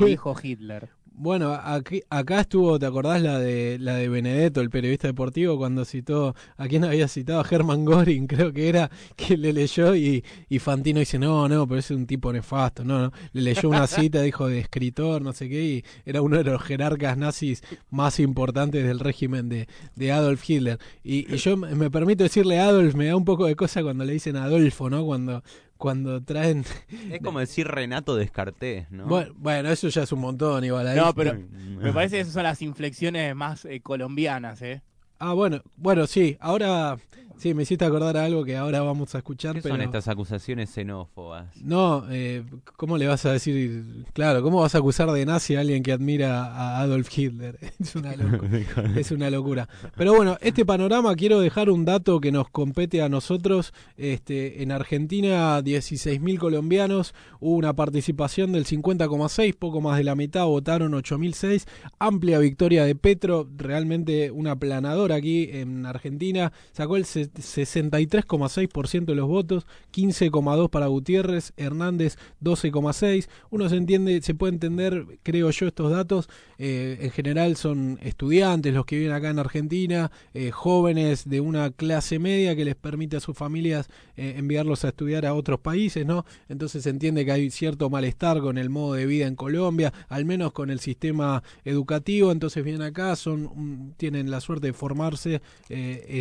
y 0.00 0.04
dijo 0.06 0.34
Hitler. 0.42 0.88
Bueno, 1.14 1.52
aquí, 1.52 2.02
acá 2.08 2.40
estuvo, 2.40 2.78
¿te 2.78 2.86
acordás 2.86 3.20
la 3.22 3.38
de 3.38 3.78
la 3.78 3.94
de 3.96 4.08
Benedetto, 4.08 4.60
el 4.60 4.70
periodista 4.70 5.08
deportivo, 5.08 5.58
cuando 5.58 5.84
citó, 5.84 6.34
a 6.56 6.66
quién 6.66 6.84
había 6.84 7.06
citado? 7.06 7.40
A 7.40 7.46
Hermann 7.48 7.84
Göring, 7.84 8.26
creo 8.28 8.52
que 8.52 8.68
era, 8.68 8.90
que 9.14 9.36
le 9.36 9.52
leyó 9.52 9.94
y, 9.94 10.24
y 10.48 10.58
Fantino 10.58 11.00
dice, 11.00 11.18
no, 11.18 11.48
no, 11.48 11.68
pero 11.68 11.80
es 11.80 11.90
un 11.90 12.06
tipo 12.06 12.32
nefasto, 12.32 12.82
no, 12.84 13.00
no. 13.02 13.12
Le 13.32 13.42
leyó 13.42 13.68
una 13.68 13.86
cita, 13.86 14.22
dijo, 14.22 14.48
de 14.48 14.60
escritor, 14.60 15.20
no 15.22 15.32
sé 15.32 15.48
qué, 15.48 15.62
y 15.62 15.84
era 16.06 16.22
uno 16.22 16.38
de 16.38 16.44
los 16.44 16.62
jerarcas 16.62 17.16
nazis 17.18 17.62
más 17.90 18.18
importantes 18.18 18.82
del 18.82 18.98
régimen 18.98 19.48
de, 19.48 19.68
de 19.94 20.12
Adolf 20.12 20.48
Hitler. 20.48 20.78
Y, 21.04 21.32
y 21.32 21.36
yo 21.36 21.56
me 21.56 21.90
permito 21.90 22.24
decirle 22.24 22.58
Adolf, 22.58 22.94
me 22.94 23.06
da 23.06 23.16
un 23.16 23.24
poco 23.24 23.46
de 23.46 23.54
cosa 23.54 23.82
cuando 23.82 24.04
le 24.04 24.14
dicen 24.14 24.36
Adolfo, 24.36 24.88
¿no? 24.88 25.04
Cuando 25.04 25.42
cuando 25.82 26.22
traen... 26.22 26.64
Es 27.10 27.20
como 27.20 27.40
decir 27.40 27.66
Renato 27.66 28.14
Descartés, 28.14 28.88
¿no? 28.92 29.06
Bueno, 29.34 29.68
eso 29.68 29.88
ya 29.88 30.04
es 30.04 30.12
un 30.12 30.20
montón 30.20 30.64
igual. 30.64 30.94
No, 30.94 31.12
pero 31.12 31.34
me 31.34 31.92
parece 31.92 32.16
que 32.16 32.20
esas 32.20 32.34
son 32.34 32.44
las 32.44 32.62
inflexiones 32.62 33.34
más 33.34 33.64
eh, 33.64 33.80
colombianas, 33.80 34.62
¿eh? 34.62 34.80
Ah, 35.18 35.32
bueno, 35.32 35.60
bueno, 35.76 36.06
sí, 36.06 36.36
ahora 36.38 36.98
Sí, 37.38 37.54
me 37.54 37.62
hiciste 37.62 37.84
acordar 37.84 38.16
a 38.16 38.24
algo 38.24 38.44
que 38.44 38.56
ahora 38.56 38.80
vamos 38.80 39.14
a 39.14 39.18
escuchar. 39.18 39.54
¿Qué 39.54 39.62
son 39.62 39.80
estas 39.80 40.08
acusaciones 40.08 40.70
xenófobas? 40.70 41.56
No, 41.62 42.04
eh, 42.10 42.44
¿cómo 42.76 42.98
le 42.98 43.06
vas 43.06 43.26
a 43.26 43.32
decir? 43.32 44.04
Claro, 44.12 44.42
¿cómo 44.42 44.60
vas 44.60 44.74
a 44.74 44.78
acusar 44.78 45.10
de 45.10 45.26
nazi 45.26 45.56
a 45.56 45.60
alguien 45.60 45.82
que 45.82 45.92
admira 45.92 46.46
a 46.46 46.80
Adolf 46.80 47.08
Hitler? 47.16 47.58
Es 47.82 47.96
una, 47.96 48.14
locura, 48.14 48.60
es 48.96 49.10
una 49.10 49.30
locura. 49.30 49.68
Pero 49.96 50.14
bueno, 50.14 50.38
este 50.40 50.64
panorama 50.64 51.14
quiero 51.16 51.40
dejar 51.40 51.68
un 51.68 51.84
dato 51.84 52.20
que 52.20 52.30
nos 52.30 52.48
compete 52.48 53.02
a 53.02 53.08
nosotros. 53.08 53.72
Este, 53.96 54.62
en 54.62 54.70
Argentina, 54.70 55.60
16.000 55.60 56.38
colombianos, 56.38 57.14
hubo 57.40 57.56
una 57.56 57.74
participación 57.74 58.52
del 58.52 58.66
50,6, 58.66 59.56
poco 59.56 59.80
más 59.80 59.98
de 59.98 60.04
la 60.04 60.14
mitad 60.14 60.46
votaron 60.46 60.92
8.006. 60.92 61.66
Amplia 61.98 62.38
victoria 62.38 62.84
de 62.84 62.94
Petro, 62.94 63.48
realmente 63.56 64.30
una 64.30 64.56
planadora 64.56 65.16
aquí 65.16 65.48
en 65.52 65.86
Argentina. 65.86 66.52
Sacó 66.72 66.96
el 66.96 67.04
63,6% 67.30 69.04
de 69.04 69.14
los 69.14 69.28
votos, 69.28 69.66
15,2 69.92 70.70
para 70.70 70.86
Gutiérrez, 70.86 71.52
Hernández 71.56 72.16
12,6. 72.42 73.28
Uno 73.50 73.68
se 73.68 73.76
entiende, 73.76 74.20
se 74.22 74.34
puede 74.34 74.54
entender, 74.54 75.06
creo 75.22 75.50
yo, 75.50 75.66
estos 75.66 75.90
datos. 75.90 76.28
Eh, 76.64 76.98
en 77.00 77.10
general 77.10 77.56
son 77.56 77.98
estudiantes 78.02 78.72
los 78.72 78.86
que 78.86 78.96
viven 78.96 79.12
acá 79.12 79.30
en 79.30 79.40
Argentina, 79.40 80.12
eh, 80.32 80.52
jóvenes 80.52 81.28
de 81.28 81.40
una 81.40 81.70
clase 81.70 82.20
media 82.20 82.54
que 82.54 82.64
les 82.64 82.76
permite 82.76 83.16
a 83.16 83.20
sus 83.20 83.36
familias 83.36 83.88
eh, 84.16 84.34
enviarlos 84.36 84.84
a 84.84 84.88
estudiar 84.90 85.26
a 85.26 85.34
otros 85.34 85.58
países, 85.58 86.06
¿no? 86.06 86.24
Entonces 86.48 86.84
se 86.84 86.90
entiende 86.90 87.24
que 87.24 87.32
hay 87.32 87.50
cierto 87.50 87.90
malestar 87.90 88.40
con 88.40 88.58
el 88.58 88.70
modo 88.70 88.94
de 88.94 89.06
vida 89.06 89.26
en 89.26 89.34
Colombia, 89.34 89.92
al 90.08 90.24
menos 90.24 90.52
con 90.52 90.70
el 90.70 90.78
sistema 90.78 91.42
educativo. 91.64 92.30
Entonces 92.30 92.62
vienen 92.62 92.82
acá, 92.82 93.16
son, 93.16 93.50
mm, 93.54 93.94
tienen 93.96 94.30
la 94.30 94.40
suerte 94.40 94.68
de 94.68 94.72
formarse, 94.72 95.42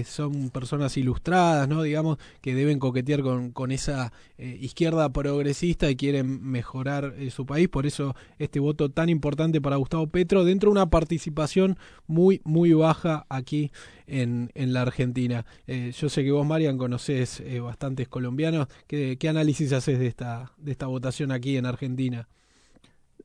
son 0.06 0.50
personas 0.50 0.91
ilustradas, 0.98 1.68
¿no? 1.68 1.82
Digamos, 1.82 2.18
que 2.42 2.56
deben 2.56 2.80
coquetear 2.80 3.22
con, 3.22 3.52
con 3.52 3.72
esa 3.72 4.12
eh, 4.38 4.58
izquierda 4.62 5.12
progresista 5.12 5.90
y 5.90 5.96
quieren 5.96 6.44
mejorar 6.44 7.16
eh, 7.18 7.30
su 7.32 7.46
país. 7.46 7.68
Por 7.70 7.86
eso 7.86 8.16
este 8.40 8.60
voto 8.60 8.90
tan 8.90 9.10
importante 9.10 9.62
para 9.62 9.78
Gustavo 9.78 10.08
Petro, 10.08 10.44
dentro 10.44 10.70
de 10.70 10.74
una 10.74 10.90
participación 10.90 11.78
muy, 12.08 12.42
muy 12.44 12.74
baja 12.74 13.26
aquí 13.30 13.72
en, 14.08 14.52
en 14.56 14.74
la 14.74 14.82
Argentina. 14.82 15.46
Eh, 15.68 15.92
yo 15.98 16.10
sé 16.10 16.24
que 16.24 16.32
vos, 16.32 16.46
Marian, 16.46 16.78
conocés 16.78 17.44
bastantes 17.62 18.08
colombianos. 18.08 18.68
¿Qué, 18.88 19.18
¿Qué 19.20 19.30
análisis 19.30 19.72
haces 19.74 20.00
de 20.00 20.08
esta, 20.08 20.52
de 20.58 20.72
esta 20.72 20.88
votación 20.88 21.32
aquí 21.32 21.58
en 21.58 21.66
Argentina? 21.66 22.28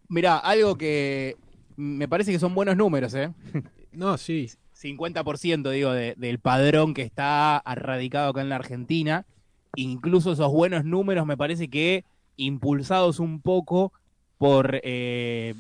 Mira, 0.09 0.39
algo 0.39 0.77
que 0.77 1.37
me 1.77 2.07
parece 2.09 2.33
que 2.33 2.39
son 2.39 2.55
buenos 2.55 2.77
números, 2.77 3.13
¿eh? 3.15 3.33
No, 3.93 4.17
sí. 4.17 4.49
50% 4.87 5.71
digo 5.71 5.93
del 5.93 6.39
padrón 6.39 6.95
que 6.95 7.03
está 7.03 7.63
radicado 7.65 8.31
acá 8.31 8.41
en 8.41 8.49
la 8.49 8.57
Argentina. 8.57 9.27
Incluso 9.75 10.33
esos 10.33 10.53
buenos 10.53 10.85
números 10.85 11.27
me 11.27 11.37
parece 11.37 11.69
que 11.69 12.05
impulsados 12.37 13.19
un 13.19 13.41
poco 13.41 13.93
por, 14.39 14.81
eh, 14.83 15.55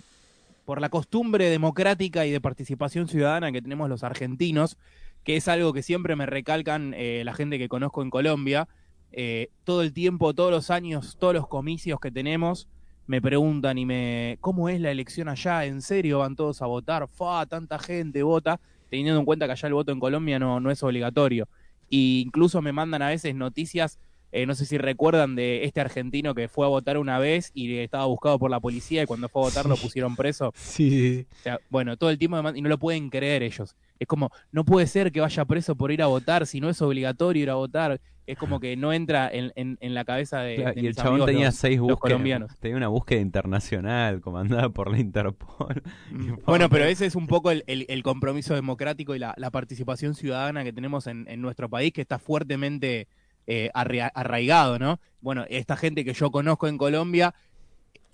por 0.65 0.81
la 0.81 0.89
costumbre 0.89 1.51
democrática 1.51 2.27
y 2.27 2.31
de 2.31 2.41
participación 2.41 3.09
ciudadana 3.09 3.53
que 3.53 3.62
tenemos 3.62 3.89
los 3.89 4.05
argentinos, 4.05 4.79
que 5.25 5.37
es 5.37 5.49
algo 5.49 5.73
que 5.73 5.83
siempre 5.83 6.17
me 6.17 6.27
recalcan 6.27 6.95
eh, 6.97 7.23
la 7.25 7.35
gente 7.35 7.59
que 7.59 7.69
conozco 7.69 8.03
en 8.03 8.11
Colombia. 8.11 8.69
Eh, 9.12 9.49
todo 9.65 9.83
el 9.83 9.93
tiempo, 9.93 10.35
todos 10.35 10.51
los 10.51 10.71
años, 10.71 11.17
todos 11.19 11.35
los 11.35 11.49
comicios 11.49 12.01
que 12.01 12.11
tenemos, 12.11 12.69
me 13.07 13.23
preguntan 13.23 13.79
y 13.79 13.87
me, 13.87 14.39
¿cómo 14.41 14.69
es 14.69 14.81
la 14.81 14.91
elección 14.91 15.29
allá? 15.29 15.65
¿En 15.65 15.81
serio 15.81 16.19
van 16.19 16.37
todos 16.37 16.61
a 16.61 16.67
votar? 16.67 17.09
¡Fa! 17.09 17.47
Tanta 17.47 17.79
gente 17.79 18.23
vota 18.23 18.61
teniendo 18.88 19.18
en 19.18 19.25
cuenta 19.25 19.46
que 19.46 19.53
allá 19.53 19.68
el 19.68 19.75
voto 19.75 19.92
en 19.92 20.01
Colombia 20.01 20.38
no, 20.38 20.61
no 20.61 20.70
es 20.70 20.83
obligatorio. 20.83 21.49
E 21.90 22.22
incluso 22.25 22.62
me 22.62 22.72
mandan 22.72 23.03
a 23.03 23.09
veces 23.09 23.35
noticias, 23.35 23.99
eh, 24.33 24.44
no 24.44 24.55
sé 24.55 24.66
si 24.66 24.77
recuerdan 24.77 25.37
de 25.37 25.64
este 25.64 25.81
argentino 25.81 26.35
que 26.35 26.49
fue 26.49 26.66
a 26.66 26.68
votar 26.68 26.99
una 26.99 27.18
vez 27.18 27.51
y 27.55 27.77
estaba 27.79 28.07
buscado 28.07 28.38
por 28.38 28.51
la 28.51 28.61
policía 28.61 29.03
y 29.03 29.07
cuando 29.07 29.29
fue 29.29 29.42
a 29.42 29.46
votar 29.46 29.66
lo 29.66 29.77
pusieron 29.77 30.16
preso. 30.16 30.53
Sí. 30.57 31.27
O 31.40 31.42
sea, 31.42 31.61
bueno, 31.70 31.96
todo 31.96 32.11
el 32.11 32.18
tiempo 32.18 32.38
y 32.55 32.61
no 32.61 32.68
lo 32.68 32.79
pueden 32.79 33.09
creer 33.09 33.42
ellos. 33.42 33.77
Es 33.99 34.07
como, 34.07 34.31
no 34.53 34.64
puede 34.64 34.87
ser 34.87 35.12
que 35.12 35.20
vaya 35.20 35.44
preso 35.44 35.77
por 35.77 35.90
ir 35.92 36.03
a 36.03 36.07
votar 36.07 36.46
si 36.46 36.61
no 36.61 36.68
es 36.68 36.83
obligatorio 36.83 37.42
ir 37.42 37.51
a 37.51 37.55
votar 37.55 38.01
es 38.27 38.39
como 38.39 38.61
que 38.61 38.77
no 38.77 38.93
entra 38.93 39.31
en, 39.33 39.53
en, 39.55 39.95
la 39.95 40.05
cabeza 40.05 40.41
de, 40.41 40.73
y 40.77 40.87
el 40.87 40.95
chabón 40.95 41.25
tenía 41.27 41.53
seis 41.53 41.79
búsquedas 41.79 42.01
colombianos. 42.01 42.57
tenía 42.59 42.77
una 42.77 42.89
búsqueda 42.89 43.21
internacional 43.21 44.21
comandada 44.21 44.69
por 44.71 44.91
la 44.91 44.99
Interpol 44.99 45.83
mm. 46.11 46.33
bueno 46.45 46.69
pero 46.69 46.85
ese 46.85 47.07
es 47.07 47.15
un 47.15 47.27
poco 47.27 47.51
el, 47.51 47.65
el, 47.67 48.03
compromiso 48.03 48.55
democrático 48.55 49.15
y 49.15 49.19
la, 49.19 49.35
la, 49.37 49.51
participación 49.51 50.15
ciudadana 50.15 50.65
que 50.65 50.73
tenemos 50.73 51.07
en, 51.07 51.27
en 51.29 51.41
nuestro 51.41 51.69
país 51.69 51.93
que 51.93 52.01
está 52.01 52.19
fuertemente 52.19 53.09
eh, 53.47 53.71
arraigado 53.75 54.79
no 54.79 54.99
bueno 55.21 55.45
esta 55.49 55.77
gente 55.77 56.05
que 56.05 56.12
yo 56.12 56.31
conozco 56.31 56.67
en 56.69 56.79
Colombia 56.79 57.35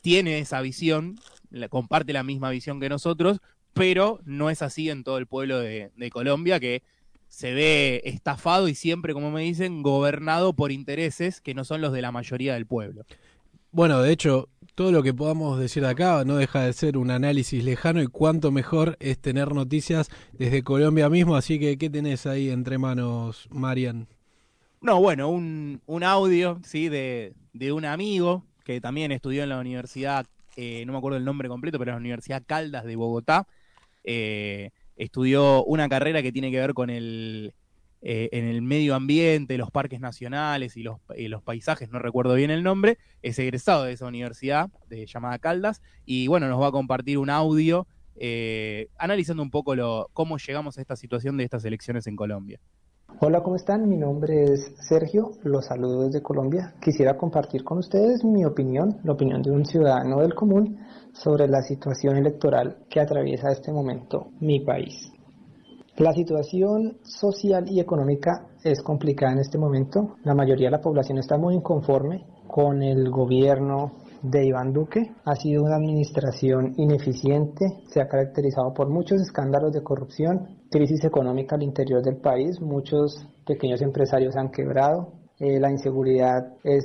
tiene 0.03 0.39
esa 0.39 0.61
visión 0.61 1.17
la- 1.53 1.69
comparte 1.69 2.13
la 2.13 2.23
misma 2.23 2.51
visión 2.51 2.81
que 2.81 2.89
nosotros, 2.89 3.41
pero 3.73 4.21
no 4.25 4.51
es 4.51 4.63
así 4.63 4.91
en 4.91 5.05
todo 5.05 5.19
el 5.19 5.27
pueblo 5.27 5.61
de, 5.61 5.91
de 5.97 6.11
Colombia, 6.11 6.59
que 6.59 6.83
se 7.33 7.55
ve 7.55 8.03
estafado 8.05 8.69
y 8.69 8.75
siempre, 8.75 9.15
como 9.15 9.31
me 9.31 9.41
dicen, 9.41 9.83
gobernado 9.83 10.53
por 10.53 10.71
intereses 10.71 11.41
que 11.41 11.55
no 11.55 11.65
son 11.65 11.81
los 11.81 11.91
de 11.95 12.03
la 12.03 12.13
mayoría 12.13 12.53
del 12.53 12.67
pueblo. 12.67 13.07
Bueno, 13.71 14.03
de 14.03 14.13
hecho, 14.13 14.51
todo 14.75 14.93
lo 14.93 15.03
que 15.03 15.15
podamos 15.15 15.59
decir 15.59 15.87
acá 15.87 16.25
no 16.27 16.37
deja 16.37 16.65
de 16.65 16.75
ser 16.75 16.99
un 16.99 17.11
análisis 17.11 17.65
lejano 17.65 18.03
y 18.03 18.07
cuánto 18.07 18.51
mejor 18.51 18.99
es 19.01 19.19
tener 19.19 19.55
noticias 19.55 20.11
desde 20.35 20.63
Colombia 20.63 21.09
mismo. 21.09 21.35
Así 21.35 21.59
que, 21.59 21.79
¿qué 21.79 21.89
tenés 21.89 22.27
ahí 22.27 22.51
entre 22.51 22.77
manos, 22.77 23.49
Marian? 23.51 24.09
No, 24.83 25.01
bueno, 25.01 25.31
un, 25.31 25.81
un 25.87 26.05
audio, 26.05 26.61
¿sí? 26.65 26.91
De, 26.91 27.33
de 27.55 27.73
un 27.73 27.87
amigo 27.87 28.45
que 28.63 28.83
también 28.83 29.11
estudió 29.11 29.43
en 29.43 29.49
la 29.49 29.59
universidad, 29.59 30.27
eh, 30.57 30.85
no 30.85 30.93
me 30.93 30.99
acuerdo 30.99 31.17
el 31.17 31.25
nombre 31.25 31.49
completo, 31.49 31.79
pero 31.79 31.93
en 31.93 31.95
la 31.95 32.01
Universidad 32.01 32.43
Caldas 32.47 32.85
de 32.85 32.95
Bogotá. 32.95 33.47
Eh, 34.05 34.71
estudió 35.03 35.65
una 35.65 35.89
carrera 35.89 36.23
que 36.23 36.33
tiene 36.33 36.51
que 36.51 36.61
ver 36.61 36.75
con 36.75 36.91
el, 36.91 37.55
eh, 38.03 38.29
en 38.33 38.47
el 38.47 38.63
medio 38.63 38.95
ambiente, 38.95 39.59
los 39.59 39.71
parques 39.71 40.01
nacionales 40.01 40.77
y 40.77 40.83
los, 40.83 40.99
los 41.17 41.43
paisajes, 41.43 41.91
no 41.91 41.99
recuerdo 41.99 42.35
bien 42.35 42.51
el 42.51 42.63
nombre, 42.63 42.99
es 43.23 43.39
egresado 43.39 43.85
de 43.85 43.93
esa 43.93 44.07
universidad 44.07 44.71
llamada 45.07 45.39
Caldas, 45.39 45.83
y 46.05 46.27
bueno, 46.27 46.49
nos 46.49 46.61
va 46.61 46.69
a 46.69 46.73
compartir 46.73 47.19
un 47.19 47.31
audio 47.31 47.87
eh, 48.17 48.89
analizando 48.99 49.43
un 49.43 49.51
poco 49.51 49.75
lo, 49.75 50.11
cómo 50.13 50.39
llegamos 50.39 50.79
a 50.79 50.81
esta 50.81 50.97
situación 50.97 51.37
de 51.37 51.45
estas 51.45 51.65
elecciones 51.65 52.07
en 52.07 52.17
Colombia. 52.17 52.61
Hola, 53.21 53.43
¿cómo 53.43 53.57
están? 53.57 53.89
Mi 53.89 53.97
nombre 53.97 54.45
es 54.45 54.75
Sergio, 54.89 55.33
los 55.45 55.67
saludo 55.67 56.05
desde 56.05 56.23
Colombia. 56.23 56.75
Quisiera 56.81 57.17
compartir 57.17 57.63
con 57.63 57.79
ustedes 57.79 58.25
mi 58.25 58.45
opinión, 58.45 58.99
la 59.05 59.13
opinión 59.13 59.43
de 59.43 59.51
un 59.51 59.65
ciudadano 59.65 60.21
del 60.21 60.35
común 60.35 60.79
sobre 61.13 61.47
la 61.47 61.63
situación 61.63 62.17
electoral 62.17 62.79
que 62.91 63.01
atraviesa 63.01 63.53
este 63.53 63.73
momento 63.73 64.29
mi 64.41 64.61
país. 64.61 65.13
La 65.97 66.13
situación 66.13 66.99
social 67.03 67.69
y 67.69 67.81
económica 67.81 68.47
es 68.65 68.83
complicada 68.83 69.33
en 69.33 69.39
este 69.41 69.59
momento. 69.59 70.17
La 70.25 70.35
mayoría 70.35 70.69
de 70.69 70.73
la 70.73 70.81
población 70.81 71.19
está 71.19 71.39
muy 71.39 71.55
inconforme 71.55 72.27
con 72.49 72.83
el 72.83 73.11
gobierno 73.11 73.93
de 74.23 74.47
Iván 74.47 74.73
Duque. 74.73 75.13
Ha 75.25 75.37
sido 75.37 75.63
una 75.63 75.77
administración 75.77 76.75
ineficiente, 76.77 77.83
se 77.87 78.01
ha 78.01 78.09
caracterizado 78.09 78.73
por 78.73 78.89
muchos 78.89 79.21
escándalos 79.21 79.73
de 79.73 79.83
corrupción, 79.83 80.62
crisis 80.73 81.05
económica 81.05 81.55
al 81.55 81.63
interior 81.63 82.03
del 82.03 82.17
país, 82.17 82.61
muchos 82.61 83.25
pequeños 83.47 83.81
empresarios 83.83 84.35
han 84.35 84.51
quebrado, 84.51 85.13
eh, 85.39 85.61
la 85.61 85.71
inseguridad 85.71 86.55
es 86.65 86.85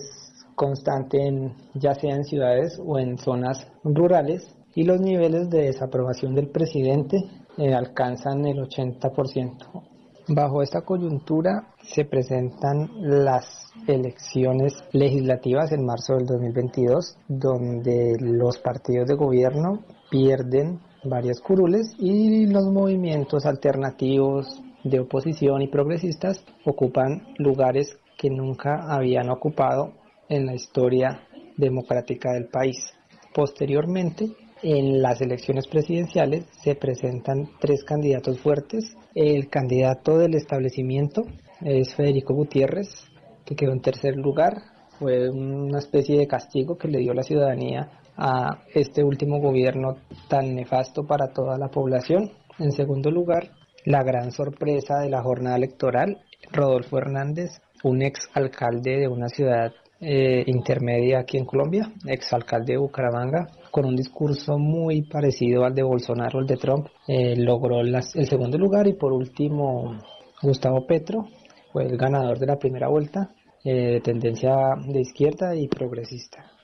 constante 0.55 1.25
en, 1.25 1.53
ya 1.73 1.95
sea 1.95 2.15
en 2.15 2.23
ciudades 2.23 2.79
o 2.83 2.99
en 2.99 3.17
zonas 3.17 3.67
rurales 3.83 4.55
y 4.75 4.83
los 4.83 4.99
niveles 4.99 5.49
de 5.49 5.63
desaprobación 5.63 6.35
del 6.35 6.49
presidente 6.49 7.17
eh, 7.57 7.73
alcanzan 7.73 8.45
el 8.45 8.57
80%. 8.57 9.83
Bajo 10.29 10.61
esta 10.61 10.81
coyuntura 10.81 11.69
se 11.81 12.03
presentan 12.03 12.89
las 12.99 13.71
elecciones 13.87 14.73
legislativas 14.91 15.71
en 15.71 15.85
marzo 15.85 16.15
del 16.15 16.25
2022, 16.25 17.17
donde 17.29 18.17
los 18.19 18.57
partidos 18.57 19.07
de 19.07 19.15
gobierno 19.15 19.85
pierden 20.09 20.81
varias 21.09 21.39
curules 21.39 21.95
y 21.99 22.45
los 22.47 22.65
movimientos 22.65 23.45
alternativos 23.45 24.61
de 24.83 24.99
oposición 24.99 25.61
y 25.61 25.67
progresistas 25.67 26.43
ocupan 26.65 27.27
lugares 27.37 27.97
que 28.17 28.29
nunca 28.29 28.85
habían 28.87 29.29
ocupado 29.29 29.93
en 30.29 30.45
la 30.45 30.55
historia 30.55 31.21
democrática 31.55 32.33
del 32.33 32.47
país. 32.47 32.93
Posteriormente, 33.33 34.29
en 34.63 35.01
las 35.01 35.21
elecciones 35.21 35.67
presidenciales 35.67 36.45
se 36.63 36.75
presentan 36.75 37.49
tres 37.59 37.83
candidatos 37.83 38.39
fuertes. 38.39 38.95
El 39.13 39.49
candidato 39.49 40.17
del 40.17 40.35
establecimiento 40.35 41.23
es 41.61 41.93
Federico 41.95 42.33
Gutiérrez, 42.33 43.05
que 43.45 43.55
quedó 43.55 43.71
en 43.71 43.81
tercer 43.81 44.15
lugar. 44.15 44.55
Fue 44.97 45.29
una 45.29 45.77
especie 45.77 46.17
de 46.17 46.27
castigo 46.27 46.77
que 46.77 46.87
le 46.87 46.99
dio 46.99 47.13
la 47.13 47.21
ciudadanía 47.21 47.91
a 48.17 48.63
este 48.73 49.03
último 49.03 49.39
gobierno 49.39 49.97
tan 50.27 50.55
nefasto 50.55 51.05
para 51.05 51.27
toda 51.27 51.57
la 51.57 51.69
población. 51.69 52.31
En 52.59 52.71
segundo 52.71 53.11
lugar, 53.11 53.51
la 53.85 54.03
gran 54.03 54.31
sorpresa 54.31 54.99
de 54.99 55.09
la 55.09 55.21
jornada 55.21 55.55
electoral, 55.55 56.17
Rodolfo 56.51 56.97
Hernández, 56.97 57.61
un 57.83 58.01
ex 58.01 58.29
alcalde 58.33 58.97
de 58.97 59.07
una 59.07 59.29
ciudad 59.29 59.71
eh, 59.99 60.43
intermedia 60.45 61.19
aquí 61.19 61.37
en 61.37 61.45
Colombia, 61.45 61.91
ex 62.05 62.33
alcalde 62.33 62.73
de 62.73 62.79
Bucaramanga, 62.79 63.47
con 63.71 63.85
un 63.85 63.95
discurso 63.95 64.57
muy 64.57 65.03
parecido 65.03 65.63
al 65.65 65.73
de 65.73 65.83
Bolsonaro, 65.83 66.39
el 66.39 66.47
de 66.47 66.57
Trump, 66.57 66.87
eh, 67.07 67.35
logró 67.37 67.83
las, 67.83 68.15
el 68.15 68.27
segundo 68.27 68.57
lugar 68.57 68.87
y 68.87 68.93
por 68.93 69.13
último 69.13 69.97
Gustavo 70.41 70.85
Petro 70.85 71.27
fue 71.71 71.85
el 71.85 71.97
ganador 71.97 72.39
de 72.39 72.47
la 72.47 72.57
primera 72.57 72.89
vuelta, 72.89 73.31
eh, 73.63 73.93
de 73.93 74.01
tendencia 74.01 74.53
de 74.87 75.01
izquierda 75.01 75.55
y 75.55 75.67
progresista. 75.67 76.56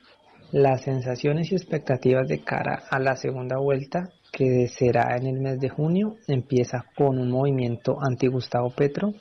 Las 0.52 0.82
sensaciones 0.82 1.50
y 1.50 1.56
expectativas 1.56 2.28
de 2.28 2.42
cara 2.42 2.84
a 2.90 2.98
la 2.98 3.16
segunda 3.16 3.58
vuelta, 3.58 4.10
que 4.32 4.68
será 4.68 5.16
en 5.16 5.26
el 5.26 5.40
mes 5.40 5.60
de 5.60 5.68
junio, 5.68 6.16
empieza 6.28 6.84
con 6.96 7.18
un 7.18 7.30
movimiento 7.30 7.96
anti-Gustavo 8.00 8.70
Petro, 8.70 9.12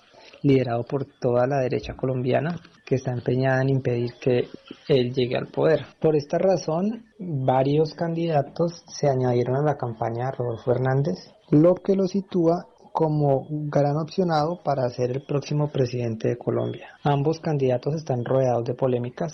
liderado 0.41 0.83
por 0.83 1.05
toda 1.05 1.47
la 1.47 1.59
derecha 1.59 1.95
colombiana, 1.95 2.59
que 2.85 2.95
está 2.95 3.11
empeñada 3.11 3.61
en 3.61 3.69
impedir 3.69 4.11
que 4.21 4.47
él 4.87 5.13
llegue 5.13 5.37
al 5.37 5.47
poder. 5.47 5.85
Por 5.99 6.15
esta 6.15 6.37
razón, 6.37 7.05
varios 7.17 7.93
candidatos 7.93 8.83
se 8.87 9.07
añadieron 9.07 9.55
a 9.55 9.63
la 9.63 9.77
campaña 9.77 10.25
de 10.25 10.37
Rodolfo 10.37 10.71
Hernández, 10.71 11.31
lo 11.49 11.75
que 11.75 11.95
lo 11.95 12.07
sitúa 12.07 12.67
como 12.91 13.47
gran 13.49 13.97
opcionado 13.97 14.61
para 14.63 14.87
ser 14.89 15.11
el 15.11 15.23
próximo 15.25 15.69
presidente 15.69 16.27
de 16.27 16.37
Colombia. 16.37 16.89
Ambos 17.03 17.39
candidatos 17.39 17.95
están 17.95 18.23
rodeados 18.23 18.65
de 18.65 18.75
polémicas. 18.75 19.33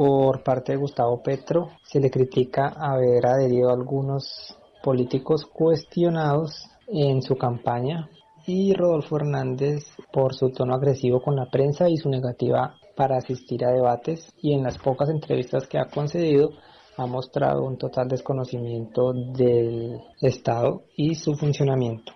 Por 0.00 0.42
parte 0.42 0.72
de 0.72 0.78
Gustavo 0.78 1.22
Petro 1.22 1.72
se 1.82 2.00
le 2.00 2.10
critica 2.10 2.68
haber 2.68 3.26
adherido 3.26 3.68
a 3.68 3.74
algunos 3.74 4.56
políticos 4.82 5.44
cuestionados 5.44 6.70
en 6.88 7.20
su 7.20 7.36
campaña 7.36 8.08
y 8.46 8.72
Rodolfo 8.72 9.16
Hernández 9.16 9.84
por 10.10 10.34
su 10.34 10.52
tono 10.52 10.74
agresivo 10.74 11.20
con 11.20 11.36
la 11.36 11.50
prensa 11.50 11.90
y 11.90 11.98
su 11.98 12.08
negativa 12.08 12.76
para 12.96 13.18
asistir 13.18 13.62
a 13.62 13.72
debates 13.72 14.32
y 14.40 14.54
en 14.54 14.62
las 14.62 14.78
pocas 14.78 15.10
entrevistas 15.10 15.66
que 15.66 15.78
ha 15.78 15.90
concedido 15.90 16.48
ha 16.96 17.04
mostrado 17.04 17.62
un 17.62 17.76
total 17.76 18.08
desconocimiento 18.08 19.12
del 19.12 20.00
Estado 20.22 20.84
y 20.96 21.14
su 21.14 21.34
funcionamiento. 21.34 22.14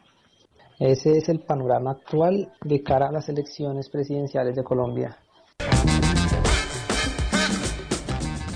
Ese 0.79 1.19
es 1.19 1.29
el 1.29 1.41
panorama 1.41 1.91
actual 1.91 2.51
de 2.65 2.83
cara 2.83 3.09
a 3.09 3.13
las 3.13 3.29
elecciones 3.29 3.91
presidenciales 3.91 4.57
de 4.57 4.65
Colombia. 4.65 5.19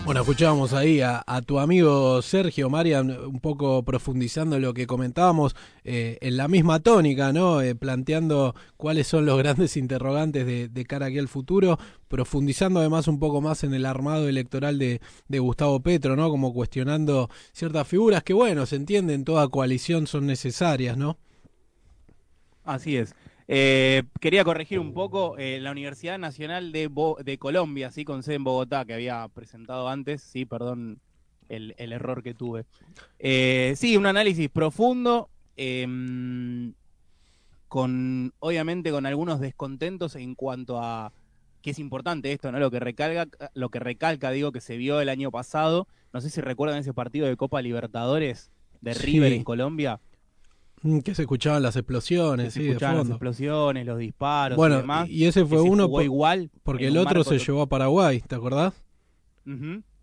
Bueno, 0.09 0.23
escuchábamos 0.23 0.73
ahí 0.73 1.03
a, 1.03 1.23
tu 1.45 1.59
amigo 1.59 2.23
Sergio 2.23 2.71
Marian 2.71 3.11
un 3.11 3.41
poco 3.41 3.83
profundizando 3.83 4.59
lo 4.59 4.73
que 4.73 4.87
comentábamos 4.87 5.55
eh, 5.85 6.17
en 6.23 6.39
la 6.39 6.49
misma 6.49 6.81
tónica, 6.81 7.31
¿no? 7.35 7.61
Eh, 7.61 7.75
planteando 7.75 8.55
cuáles 8.79 9.07
son 9.07 9.27
los 9.27 9.37
grandes 9.37 9.77
interrogantes 9.77 10.47
de, 10.47 10.69
de, 10.69 10.85
cara 10.87 11.05
aquí 11.05 11.19
al 11.19 11.29
futuro, 11.29 11.79
profundizando 12.09 12.81
además 12.81 13.07
un 13.07 13.19
poco 13.19 13.43
más 13.43 13.65
en 13.65 13.75
el 13.75 13.85
armado 13.85 14.31
electoral 14.31 14.79
de, 14.79 15.03
de, 15.29 15.39
Gustavo 15.41 15.79
Petro, 15.81 16.17
¿no? 16.17 16.31
Como 16.31 16.55
cuestionando 16.55 17.29
ciertas 17.53 17.87
figuras 17.87 18.23
que, 18.23 18.33
bueno, 18.33 18.65
se 18.65 18.77
entiende, 18.77 19.13
en 19.13 19.25
toda 19.25 19.47
coalición 19.49 20.07
son 20.07 20.25
necesarias, 20.25 20.97
¿no? 20.97 21.19
Así 22.65 22.97
es. 22.97 23.15
Eh, 23.51 24.03
quería 24.21 24.45
corregir 24.45 24.79
un 24.79 24.93
poco 24.93 25.37
eh, 25.39 25.59
la 25.61 25.71
Universidad 25.71 26.19
Nacional 26.19 26.71
de, 26.71 26.87
Bo 26.87 27.17
de 27.25 27.39
Colombia, 27.39 27.91
sí, 27.91 28.05
con 28.05 28.23
sede 28.23 28.37
en 28.37 28.45
Bogotá, 28.45 28.85
que 28.85 28.93
había 28.93 29.27
presentado 29.29 29.89
antes, 29.89 30.21
sí, 30.23 30.45
perdón 30.45 31.01
el, 31.49 31.75
el 31.79 31.93
error 31.95 32.23
que 32.23 32.35
tuve. 32.35 32.67
Eh, 33.19 33.73
sí, 33.77 33.97
un 33.97 34.05
análisis 34.05 34.51
profundo, 34.51 35.31
em, 35.57 36.75
con 37.69 38.33
obviamente 38.39 38.91
con 38.91 39.07
algunos 39.07 39.41
descontentos 39.41 40.15
en 40.17 40.35
cuanto 40.35 40.83
a 40.83 41.13
que 41.63 41.71
es 41.71 41.79
importante 41.79 42.33
esto, 42.33 42.53
¿no? 42.53 42.59
Lo 42.61 42.71
que 42.71 42.81
recalca, 42.81 43.27
lo 43.55 43.69
que 43.71 43.79
recalca, 43.81 44.31
digo, 44.31 44.53
que 44.53 44.61
se 44.61 44.77
vio 44.77 45.01
el 45.01 45.09
año 45.09 45.31
pasado. 45.31 45.89
No 46.13 46.21
sé 46.21 46.31
si 46.31 46.41
recuerdan 46.41 46.79
ese 46.79 46.95
partido 46.95 47.27
de 47.27 47.37
Copa 47.37 47.61
Libertadores 47.63 48.51
de 48.81 48.95
River 48.95 49.31
Sí. 49.33 49.37
en 49.39 49.45
Colombia. 49.45 50.01
Mm, 50.83 51.01
Que 51.01 51.15
se 51.15 51.23
escuchaban 51.23 51.63
las 51.63 51.77
explosiones, 51.77 52.47
que 52.47 52.51
se 52.53 52.59
sí, 52.61 52.65
de 52.65 52.69
escuchaban 52.71 52.97
las 52.97 53.03
fondo. 53.03 53.15
explosiones, 53.15 53.87
los 53.87 53.99
disparos 53.99 54.57
y 54.57 54.59
Bueno, 54.59 54.77
demás. 54.79 55.09
y 55.09 55.25
ese 55.27 55.45
fue 55.45 55.61
uno 55.61 55.89
por- 55.89 56.03
igual 56.05 56.51
Porque 56.63 56.87
el 56.89 56.97
otro 56.99 57.25
se 57.25 57.39
llevó 57.39 57.63
a 57.63 57.69
Paraguay, 57.69 58.21
¿te 58.21 58.35
acordás? 58.37 58.75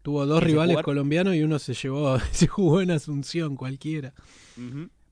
Tuvo 0.01 0.25
dos 0.25 0.43
rivales 0.43 0.73
jugar- 0.75 0.85
colombianos 0.85 1.35
y 1.35 1.41
uno 1.43 1.57
se 1.59 1.73
llevó, 1.73 2.17
se 2.31 2.47
jugó 2.47 2.81
en 2.81 2.91
Asunción, 2.91 3.55
cualquiera. 3.55 4.13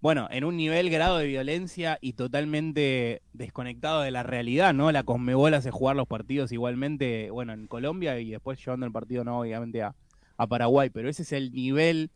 Bueno, 0.01 0.27
en 0.31 0.43
un 0.43 0.57
nivel 0.57 0.89
grado 0.89 1.17
de 1.17 1.27
violencia 1.27 1.97
y 2.01 2.13
totalmente 2.13 3.21
desconectado 3.31 4.01
de 4.01 4.11
la 4.11 4.21
realidad, 4.21 4.73
¿no? 4.73 4.91
La 4.91 5.03
Conmebol 5.03 5.53
hace 5.53 5.71
jugar 5.71 5.95
los 5.95 6.07
partidos 6.07 6.51
igualmente, 6.51 7.29
bueno, 7.31 7.53
en 7.53 7.67
Colombia 7.67 8.19
y 8.19 8.31
después 8.31 8.59
llevando 8.63 8.85
el 8.85 8.91
partido, 8.91 9.23
no, 9.23 9.39
obviamente, 9.39 9.81
a, 9.81 9.95
a 10.35 10.47
Paraguay. 10.47 10.89
Pero 10.89 11.07
ese 11.09 11.21
es 11.23 11.31
el 11.31 11.53
nivel 11.53 12.11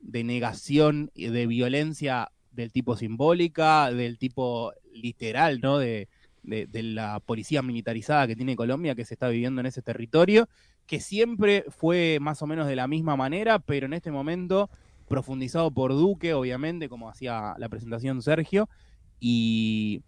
de 0.00 0.24
negación 0.24 1.12
y 1.14 1.26
de 1.28 1.46
violencia 1.46 2.32
del 2.58 2.72
tipo 2.72 2.96
simbólica, 2.96 3.92
del 3.92 4.18
tipo 4.18 4.72
literal, 4.92 5.60
¿no? 5.60 5.78
De, 5.78 6.08
la 6.42 7.20
policía 7.20 7.62
militarizada 7.62 8.26
que 8.26 8.34
tiene 8.34 8.56
Colombia, 8.56 8.94
que 8.94 9.04
se 9.04 9.14
está 9.14 9.28
viviendo 9.28 9.60
en 9.60 9.66
ese 9.66 9.82
territorio, 9.82 10.48
que 10.86 10.98
siempre 10.98 11.64
fue 11.68 12.18
más 12.20 12.42
o 12.42 12.46
menos 12.46 12.66
de 12.66 12.74
la 12.74 12.88
misma 12.88 13.16
manera, 13.16 13.58
pero 13.58 13.86
en 13.86 13.92
este 13.92 14.10
momento 14.10 14.70
profundizado 15.06 15.70
por 15.70 15.92
Duque, 15.92 16.34
obviamente, 16.34 16.88
como 16.88 17.10
hacía 17.10 17.54
la 17.58 17.68
presentación 17.68 18.22
Sergio, 18.22 18.68
y, 19.20 20.02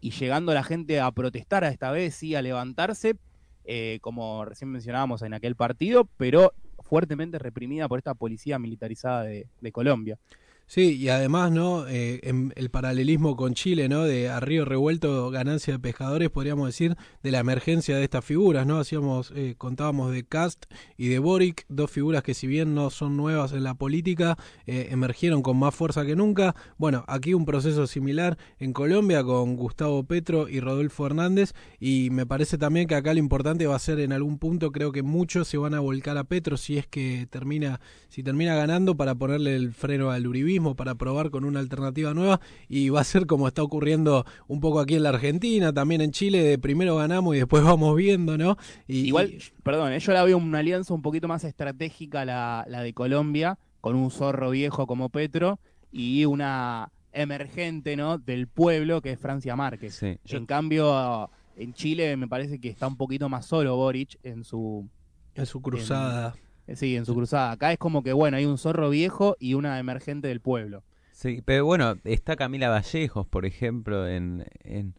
llegando 0.00 0.52
la 0.52 0.64
gente 0.64 1.00
a 1.00 1.10
protestar 1.12 1.64
a 1.64 1.68
esta 1.68 1.90
vez, 1.90 2.14
sí, 2.14 2.34
a 2.34 2.42
levantarse, 2.42 3.16
eh, 3.64 3.98
como 4.02 4.44
recién 4.44 4.70
mencionábamos 4.70 5.22
en 5.22 5.32
aquel 5.32 5.54
partido, 5.54 6.08
pero 6.18 6.52
fuertemente 6.80 7.38
reprimida 7.38 7.88
por 7.88 7.98
esta 7.98 8.14
policía 8.14 8.58
militarizada 8.58 9.22
de 9.22 9.72
Colombia. 9.72 10.18
Sí, 10.66 10.96
y 10.96 11.10
además, 11.10 11.52
¿no? 11.52 11.86
Eh, 11.86 12.20
en 12.22 12.52
el 12.56 12.70
paralelismo 12.70 13.36
con 13.36 13.52
Chile, 13.52 13.88
¿no? 13.88 14.04
De 14.04 14.30
a 14.30 14.40
revuelto, 14.40 15.30
ganancia 15.30 15.74
de 15.74 15.78
pescadores, 15.78 16.30
podríamos 16.30 16.66
decir, 16.66 16.96
de 17.22 17.30
la 17.30 17.40
emergencia 17.40 17.96
de 17.96 18.04
estas 18.04 18.24
figuras, 18.24 18.66
¿no? 18.66 18.78
Hacíamos, 18.78 19.30
eh, 19.36 19.56
contábamos 19.58 20.10
de 20.10 20.24
Cast 20.24 20.64
y 20.96 21.08
de 21.08 21.18
Boric, 21.18 21.66
dos 21.68 21.90
figuras 21.90 22.22
que 22.22 22.32
si 22.32 22.46
bien 22.46 22.74
no 22.74 22.88
son 22.88 23.14
nuevas 23.16 23.52
en 23.52 23.62
la 23.62 23.74
política, 23.74 24.38
eh, 24.66 24.88
emergieron 24.90 25.42
con 25.42 25.58
más 25.58 25.74
fuerza 25.74 26.06
que 26.06 26.16
nunca. 26.16 26.56
Bueno, 26.78 27.04
aquí 27.08 27.34
un 27.34 27.44
proceso 27.44 27.86
similar 27.86 28.38
en 28.58 28.72
Colombia 28.72 29.22
con 29.22 29.56
Gustavo 29.56 30.04
Petro 30.04 30.48
y 30.48 30.60
Rodolfo 30.60 31.04
Hernández, 31.04 31.52
y 31.78 32.08
me 32.10 32.24
parece 32.24 32.56
también 32.56 32.86
que 32.88 32.94
acá 32.94 33.12
lo 33.12 33.20
importante 33.20 33.66
va 33.66 33.76
a 33.76 33.78
ser 33.78 34.00
en 34.00 34.12
algún 34.12 34.38
punto, 34.38 34.72
creo 34.72 34.92
que 34.92 35.02
muchos 35.02 35.46
se 35.46 35.58
van 35.58 35.74
a 35.74 35.80
volcar 35.80 36.16
a 36.16 36.24
Petro 36.24 36.56
si 36.56 36.78
es 36.78 36.86
que 36.86 37.28
termina, 37.30 37.80
si 38.08 38.22
termina 38.22 38.54
ganando 38.54 38.96
para 38.96 39.14
ponerle 39.14 39.56
el 39.56 39.74
freno 39.74 40.10
al 40.10 40.26
para 40.76 40.94
probar 40.94 41.30
con 41.30 41.44
una 41.44 41.60
alternativa 41.60 42.14
nueva 42.14 42.40
y 42.68 42.88
va 42.88 43.00
a 43.00 43.04
ser 43.04 43.26
como 43.26 43.48
está 43.48 43.62
ocurriendo 43.62 44.24
un 44.48 44.60
poco 44.60 44.80
aquí 44.80 44.94
en 44.94 45.02
la 45.02 45.08
Argentina, 45.10 45.72
también 45.72 46.00
en 46.00 46.10
Chile, 46.12 46.42
de 46.42 46.58
primero 46.58 46.96
ganamos 46.96 47.34
y 47.34 47.38
después 47.38 47.62
vamos 47.64 47.96
viendo, 47.96 48.38
¿no? 48.38 48.56
Y, 48.86 49.06
Igual, 49.06 49.30
y- 49.30 49.38
perdón, 49.62 49.92
eh, 49.92 49.98
yo 50.00 50.12
la 50.12 50.24
veo 50.24 50.38
una 50.38 50.58
alianza 50.60 50.94
un 50.94 51.02
poquito 51.02 51.28
más 51.28 51.44
estratégica 51.44 52.24
la, 52.24 52.64
la 52.68 52.82
de 52.82 52.92
Colombia, 52.94 53.58
con 53.80 53.96
un 53.96 54.10
zorro 54.10 54.50
viejo 54.50 54.86
como 54.86 55.08
Petro 55.10 55.58
y 55.92 56.24
una 56.24 56.90
emergente, 57.12 57.96
¿no? 57.96 58.18
Del 58.18 58.46
pueblo 58.48 59.00
que 59.00 59.12
es 59.12 59.18
Francia 59.18 59.56
Márquez. 59.56 59.94
Sí, 59.94 60.18
yo- 60.24 60.38
En 60.38 60.46
cambio, 60.46 61.30
en 61.56 61.72
Chile 61.74 62.16
me 62.16 62.26
parece 62.28 62.58
que 62.60 62.68
está 62.68 62.86
un 62.86 62.96
poquito 62.96 63.28
más 63.28 63.46
solo 63.46 63.76
Boric 63.76 64.18
en 64.22 64.44
su, 64.44 64.88
en 65.34 65.46
su 65.46 65.60
cruzada. 65.62 66.34
Eh, 66.66 66.76
sí, 66.76 66.96
en 66.96 67.04
su 67.06 67.14
cruzada. 67.14 67.52
Acá 67.52 67.72
es 67.72 67.78
como 67.78 68.02
que, 68.02 68.12
bueno, 68.12 68.36
hay 68.36 68.46
un 68.46 68.58
zorro 68.58 68.90
viejo 68.90 69.36
y 69.38 69.54
una 69.54 69.78
emergente 69.78 70.28
del 70.28 70.40
pueblo. 70.40 70.82
Sí, 71.12 71.42
pero 71.44 71.64
bueno, 71.64 71.96
está 72.04 72.36
Camila 72.36 72.68
Vallejos, 72.70 73.26
por 73.26 73.46
ejemplo, 73.46 74.08
en, 74.08 74.44
en 74.64 74.94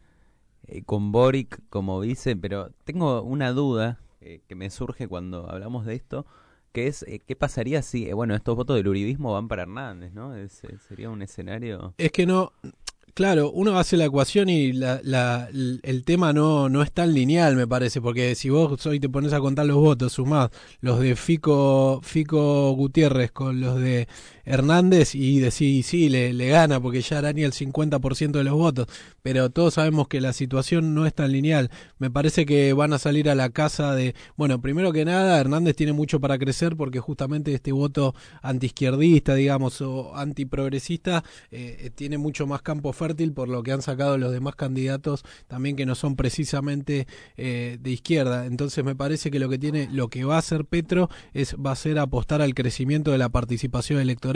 eh, 0.66 0.82
con 0.82 1.12
Boric 1.12 1.60
como 1.68 2.00
vice, 2.00 2.36
pero 2.36 2.70
tengo 2.84 3.22
una 3.22 3.52
duda 3.52 4.00
eh, 4.20 4.40
que 4.48 4.54
me 4.54 4.70
surge 4.70 5.08
cuando 5.08 5.48
hablamos 5.50 5.84
de 5.86 5.94
esto, 5.94 6.26
que 6.72 6.86
es 6.88 7.02
eh, 7.04 7.20
qué 7.26 7.36
pasaría 7.36 7.82
si, 7.82 8.08
eh, 8.08 8.14
bueno, 8.14 8.34
estos 8.34 8.56
votos 8.56 8.76
del 8.76 8.88
uribismo 8.88 9.32
van 9.34 9.46
para 9.48 9.62
Hernández, 9.62 10.12
¿no? 10.12 10.34
Es- 10.34 10.64
eh, 10.64 10.78
sería 10.88 11.10
un 11.10 11.22
escenario... 11.22 11.94
Es 11.98 12.12
que 12.12 12.26
no, 12.26 12.52
claro, 13.16 13.50
uno 13.50 13.78
hace 13.78 13.96
la 13.96 14.04
ecuación 14.04 14.48
y 14.48 14.72
la, 14.72 15.00
la- 15.02 15.48
el 15.82 16.04
tema 16.04 16.32
no, 16.32 16.68
no 16.68 16.82
es 16.82 16.92
tan 16.92 17.12
lineal, 17.14 17.56
me 17.56 17.66
parece, 17.66 18.00
porque 18.00 18.34
si 18.34 18.50
vos 18.50 18.84
hoy 18.86 19.00
te 19.00 19.08
pones 19.08 19.32
a 19.32 19.40
contar 19.40 19.66
los 19.66 19.76
votos, 19.78 20.12
sumás 20.12 20.50
los 20.80 21.00
de 21.00 21.16
Fico, 21.16 22.00
Fico 22.02 22.72
Gutiérrez 22.72 23.32
con 23.32 23.60
los 23.60 23.80
de 23.80 24.06
Hernández 24.46 25.14
y 25.14 25.40
decís, 25.40 25.86
sí, 25.86 26.08
le, 26.08 26.32
gana 26.46 26.80
porque 26.80 27.02
ya 27.02 27.18
araña 27.18 27.44
el 27.44 27.52
50% 27.52 28.30
de 28.30 28.44
los 28.44 28.54
votos, 28.54 28.86
pero 29.22 29.50
todos 29.50 29.74
sabemos 29.74 30.08
que 30.08 30.20
la 30.20 30.32
situación 30.32 30.94
no 30.94 31.04
es 31.04 31.12
tan 31.12 31.32
lineal. 31.32 31.70
Me 31.98 32.10
parece 32.10 32.46
que 32.46 32.72
van 32.72 32.92
a 32.92 32.98
salir 32.98 33.28
a 33.28 33.34
la 33.34 33.50
casa 33.50 33.94
de, 33.94 34.14
bueno, 34.36 34.60
primero 34.62 34.92
que 34.92 35.04
nada, 35.04 35.38
Hernández 35.38 35.76
tiene 35.76 35.92
mucho 35.92 36.20
para 36.20 36.38
crecer 36.38 36.76
porque 36.76 37.00
justamente 37.00 37.52
este 37.52 37.72
voto 37.72 38.14
antiizquierdista, 38.42 39.34
digamos, 39.34 39.80
o 39.82 40.16
antiprogresista, 40.16 41.24
eh, 41.50 41.90
tiene 41.94 42.16
mucho 42.16 42.46
más 42.46 42.62
campo 42.62 42.92
fértil 42.92 43.32
por 43.32 43.48
lo 43.48 43.62
que 43.62 43.72
han 43.72 43.82
sacado 43.82 44.16
los 44.16 44.32
demás 44.32 44.54
candidatos 44.54 45.24
también 45.48 45.76
que 45.76 45.86
no 45.86 45.94
son 45.94 46.16
precisamente 46.16 47.06
eh, 47.36 47.78
de 47.80 47.90
izquierda. 47.90 48.46
Entonces 48.46 48.84
me 48.84 48.94
parece 48.94 49.30
que 49.30 49.38
lo 49.38 49.48
que 49.48 49.58
tiene, 49.58 49.88
lo 49.92 50.08
que 50.08 50.24
va 50.24 50.36
a 50.36 50.38
hacer 50.38 50.64
Petro 50.64 51.08
es 51.34 51.56
va 51.56 51.72
a 51.72 51.76
ser 51.76 51.98
apostar 51.98 52.42
al 52.42 52.54
crecimiento 52.54 53.12
de 53.12 53.18
la 53.18 53.28
participación 53.28 54.00
electoral, 54.00 54.35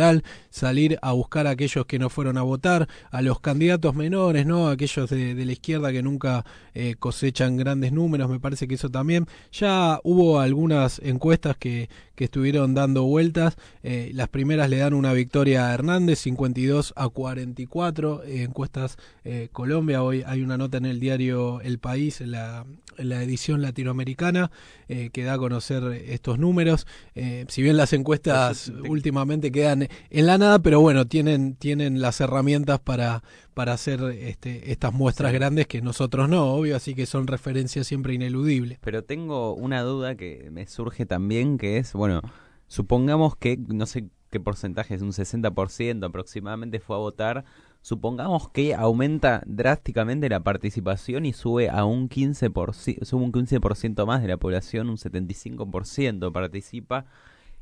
salir 0.50 0.98
a 1.02 1.12
buscar 1.12 1.46
a 1.46 1.50
aquellos 1.50 1.86
que 1.86 1.98
no 1.98 2.10
fueron 2.10 2.38
a 2.38 2.42
votar, 2.42 2.88
a 3.10 3.22
los 3.22 3.40
candidatos 3.40 3.94
menores, 3.94 4.46
no, 4.46 4.68
aquellos 4.68 5.10
de, 5.10 5.34
de 5.34 5.44
la 5.44 5.52
izquierda 5.52 5.92
que 5.92 6.02
nunca 6.02 6.44
eh, 6.74 6.96
cosechan 6.98 7.56
grandes 7.56 7.92
números. 7.92 8.28
Me 8.28 8.40
parece 8.40 8.66
que 8.66 8.74
eso 8.74 8.90
también. 8.90 9.26
Ya 9.52 10.00
hubo 10.02 10.40
algunas 10.40 11.00
encuestas 11.04 11.56
que 11.56 11.88
que 12.20 12.24
estuvieron 12.24 12.74
dando 12.74 13.04
vueltas. 13.04 13.56
Eh, 13.82 14.10
las 14.12 14.28
primeras 14.28 14.68
le 14.68 14.76
dan 14.76 14.92
una 14.92 15.14
victoria 15.14 15.70
a 15.70 15.72
Hernández, 15.72 16.18
52 16.18 16.92
a 16.94 17.08
44. 17.08 18.24
eh, 18.24 18.42
encuestas 18.42 18.98
eh, 19.24 19.48
Colombia, 19.52 20.02
hoy 20.02 20.22
hay 20.26 20.42
una 20.42 20.58
nota 20.58 20.76
en 20.76 20.84
el 20.84 21.00
diario 21.00 21.62
El 21.62 21.78
País, 21.78 22.20
en 22.20 22.32
la, 22.32 22.66
en 22.98 23.08
la 23.08 23.22
edición 23.22 23.62
latinoamericana, 23.62 24.50
eh, 24.92 25.10
que 25.12 25.22
da 25.22 25.34
a 25.34 25.38
conocer 25.38 25.84
estos 26.08 26.40
números. 26.40 26.84
Eh, 27.14 27.44
si 27.46 27.62
bien 27.62 27.76
las 27.76 27.92
encuestas 27.92 28.72
últimamente 28.88 29.52
quedan 29.52 29.86
en 30.10 30.26
la 30.26 30.36
nada, 30.36 30.58
pero 30.58 30.80
bueno, 30.80 31.06
tienen, 31.06 31.54
tienen 31.54 32.00
las 32.00 32.20
herramientas 32.20 32.80
para, 32.80 33.22
para 33.54 33.72
hacer 33.72 34.02
este, 34.18 34.72
estas 34.72 34.92
muestras 34.92 35.32
grandes 35.32 35.68
que 35.68 35.80
nosotros 35.80 36.28
no, 36.28 36.54
obvio, 36.54 36.74
así 36.74 36.96
que 36.96 37.06
son 37.06 37.28
referencias 37.28 37.86
siempre 37.86 38.14
ineludibles. 38.14 38.80
Pero 38.80 39.04
tengo 39.04 39.54
una 39.54 39.82
duda 39.82 40.16
que 40.16 40.48
me 40.50 40.66
surge 40.66 41.06
también, 41.06 41.56
que 41.56 41.78
es, 41.78 41.92
bueno, 41.92 42.20
supongamos 42.66 43.36
que, 43.36 43.58
no 43.68 43.86
sé 43.86 44.08
qué 44.28 44.40
porcentaje, 44.40 44.96
es 44.96 45.02
un 45.02 45.12
60% 45.12 46.04
aproximadamente 46.04 46.80
fue 46.80 46.96
a 46.96 46.98
votar, 46.98 47.44
supongamos 47.82 48.48
que 48.50 48.74
aumenta 48.74 49.42
drásticamente 49.46 50.28
la 50.28 50.40
participación 50.40 51.26
y 51.26 51.32
sube 51.32 51.70
a 51.70 51.84
un 51.84 52.08
15%, 52.08 53.04
sube 53.04 53.22
un 53.22 53.32
15% 53.32 54.06
más 54.06 54.22
de 54.22 54.28
la 54.28 54.36
población, 54.36 54.90
un 54.90 54.96
75% 54.96 56.32
participa. 56.32 57.06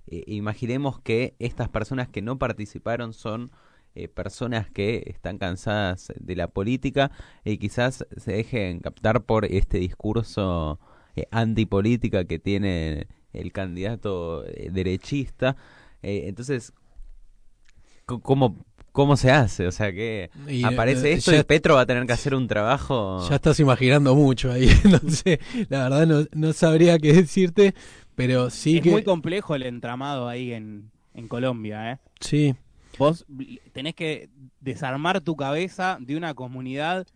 Eh, 0.07 0.25
imaginemos 0.27 1.01
que 1.01 1.35
estas 1.39 1.69
personas 1.69 2.09
que 2.09 2.23
no 2.23 2.39
participaron 2.39 3.13
son 3.13 3.51
eh, 3.95 4.09
personas 4.09 4.71
que 4.71 5.05
están 5.07 5.39
cansadas 5.39 6.13
de 6.19 6.37
la 6.37 6.49
política 6.49 7.11
y 7.45 7.59
quizás 7.59 8.07
se 8.17 8.33
dejen 8.33 8.81
captar 8.81 9.25
por 9.25 9.45
este 9.45 9.79
discurso 9.79 10.79
eh, 11.19 11.27
antipolítica 11.33 12.25
que 12.27 12.39
tiene 12.39 13.09
el 13.33 13.53
candidato 13.53 14.45
eh, 14.47 14.71
derechista. 14.73 15.57
Eh, 16.03 16.25
entonces, 16.27 16.73
¿cómo, 18.07 18.65
¿cómo 18.99 19.17
se 19.17 19.31
hace? 19.31 19.65
O 19.69 19.71
sea, 19.71 19.93
que 19.93 20.29
Y, 20.49 20.65
aparece 20.65 21.13
eh, 21.13 21.13
esto 21.13 21.31
ya- 21.31 21.39
y 21.39 21.45
Petro 21.45 21.77
va 21.77 21.83
a 21.83 21.87
tener 21.87 22.05
que 22.05 22.13
hacer 22.13 22.35
un 22.35 22.49
trabajo... 22.49 23.25
Ya 23.29 23.37
estás 23.37 23.61
imaginando 23.61 24.17
mucho 24.17 24.51
ahí, 24.51 24.69
no 24.85 24.99
sé, 25.09 25.39
la 25.69 25.85
verdad 25.89 26.05
no, 26.05 26.27
no 26.33 26.53
sabría 26.53 26.99
qué 26.99 27.13
decirte, 27.13 27.77
pero 28.17 28.51
sí 28.51 28.79
es 28.79 28.83
que... 28.83 28.91
muy 28.91 29.05
complejo 29.05 29.55
el 29.55 29.63
entramado 29.63 30.27
ahí 30.27 30.53
en, 30.53 30.91
en 31.15 31.29
Colombia, 31.29 31.93
¿eh? 31.93 31.99
Sí, 32.19 32.57
Vos 32.99 33.25
tenés 33.73 33.95
que 33.95 34.31
desarmar 34.59 35.21
tu 35.21 35.37
cabeza 35.37 35.99
de 36.01 36.17
una 36.17 36.35
comunidad 36.35 37.07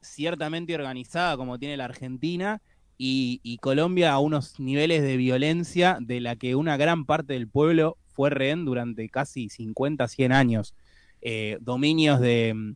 ciertamente 0.00 0.74
organizada 0.74 1.36
como 1.36 1.58
tiene 1.58 1.76
la 1.76 1.84
Argentina 1.84 2.62
y, 2.96 3.40
y 3.42 3.58
Colombia 3.58 4.12
a 4.12 4.18
unos 4.18 4.58
niveles 4.58 5.02
de 5.02 5.18
violencia 5.18 5.98
de 6.00 6.22
la 6.22 6.36
que 6.36 6.54
una 6.54 6.78
gran 6.78 7.04
parte 7.04 7.34
del 7.34 7.48
pueblo 7.48 7.98
fue 8.06 8.30
rehén 8.30 8.64
durante 8.64 9.06
casi 9.10 9.50
50, 9.50 10.08
100 10.08 10.32
años. 10.32 10.74
Eh, 11.20 11.58
dominios 11.60 12.20
de 12.20 12.54
mm, 12.54 12.74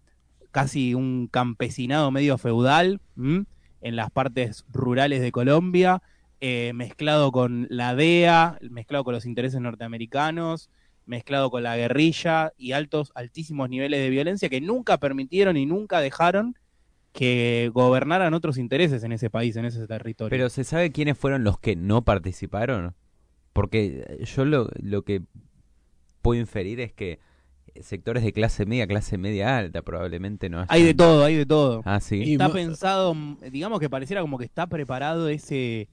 casi 0.51 0.95
un 0.95 1.29
campesinado 1.29 2.11
medio 2.11 2.39
feudal 2.39 3.01
¿m? 3.17 3.45
en 3.81 3.97
las 3.97 4.11
partes 4.11 4.65
rurales 4.73 5.21
de 5.21 5.33
Colombia, 5.33 6.03
eh, 6.41 6.73
mezclado 6.75 7.33
con 7.33 7.67
la 7.71 7.95
DEA, 7.95 8.59
mezclado 8.63 9.05
con 9.05 9.15
los 9.15 9.27
intereses 9.27 9.61
norteamericanos, 9.61 10.71
mezclado 11.07 11.51
con 11.51 11.63
la 11.63 11.77
guerrilla 11.77 12.53
y 12.57 12.73
altos, 12.73 13.13
altísimos 13.15 13.69
niveles 13.69 14.01
de 14.01 14.11
violencia 14.11 14.49
que 14.49 14.61
nunca 14.61 14.99
permitieron 14.99 15.57
y 15.57 15.67
nunca 15.67 16.01
dejaron 16.01 16.57
que 17.13 17.71
gobernaran 17.75 18.35
otros 18.35 18.57
intereses 18.57 19.05
en 19.05 19.13
ese 19.13 19.31
país, 19.31 19.57
en 19.57 19.67
ese 19.67 19.87
territorio. 19.87 20.31
Pero 20.31 20.49
¿se 20.49 20.65
sabe 20.65 20.93
quiénes 20.93 21.19
fueron 21.19 21.45
los 21.45 21.59
que 21.59 21.77
no 21.77 22.03
participaron? 22.03 22.95
Porque 23.53 24.25
yo 24.25 24.45
lo, 24.45 24.71
lo 24.81 25.03
que 25.03 25.23
puedo 26.23 26.41
inferir 26.41 26.81
es 26.81 26.93
que 26.93 27.21
sectores 27.81 28.23
de 28.23 28.33
clase 28.33 28.67
media, 28.67 28.87
clase 28.87 29.19
media 29.19 29.57
alta 29.57 29.83
probablemente 29.83 30.49
no 30.49 30.65
hay 30.69 30.83
de 30.83 30.95
todo, 30.95 31.25
hay 31.25 31.37
de 31.37 31.47
todo. 31.47 31.83
Ah, 31.85 32.01
sí. 32.01 32.23
Y 32.23 32.33
está 32.33 32.53
pensado, 32.53 33.17
digamos 33.51 33.81
que 33.81 33.89
pareciera 33.89 34.21
como 34.21 34.39
que 34.39 34.45
está 34.45 34.67
preparado 34.67 35.29
ese 35.29 35.89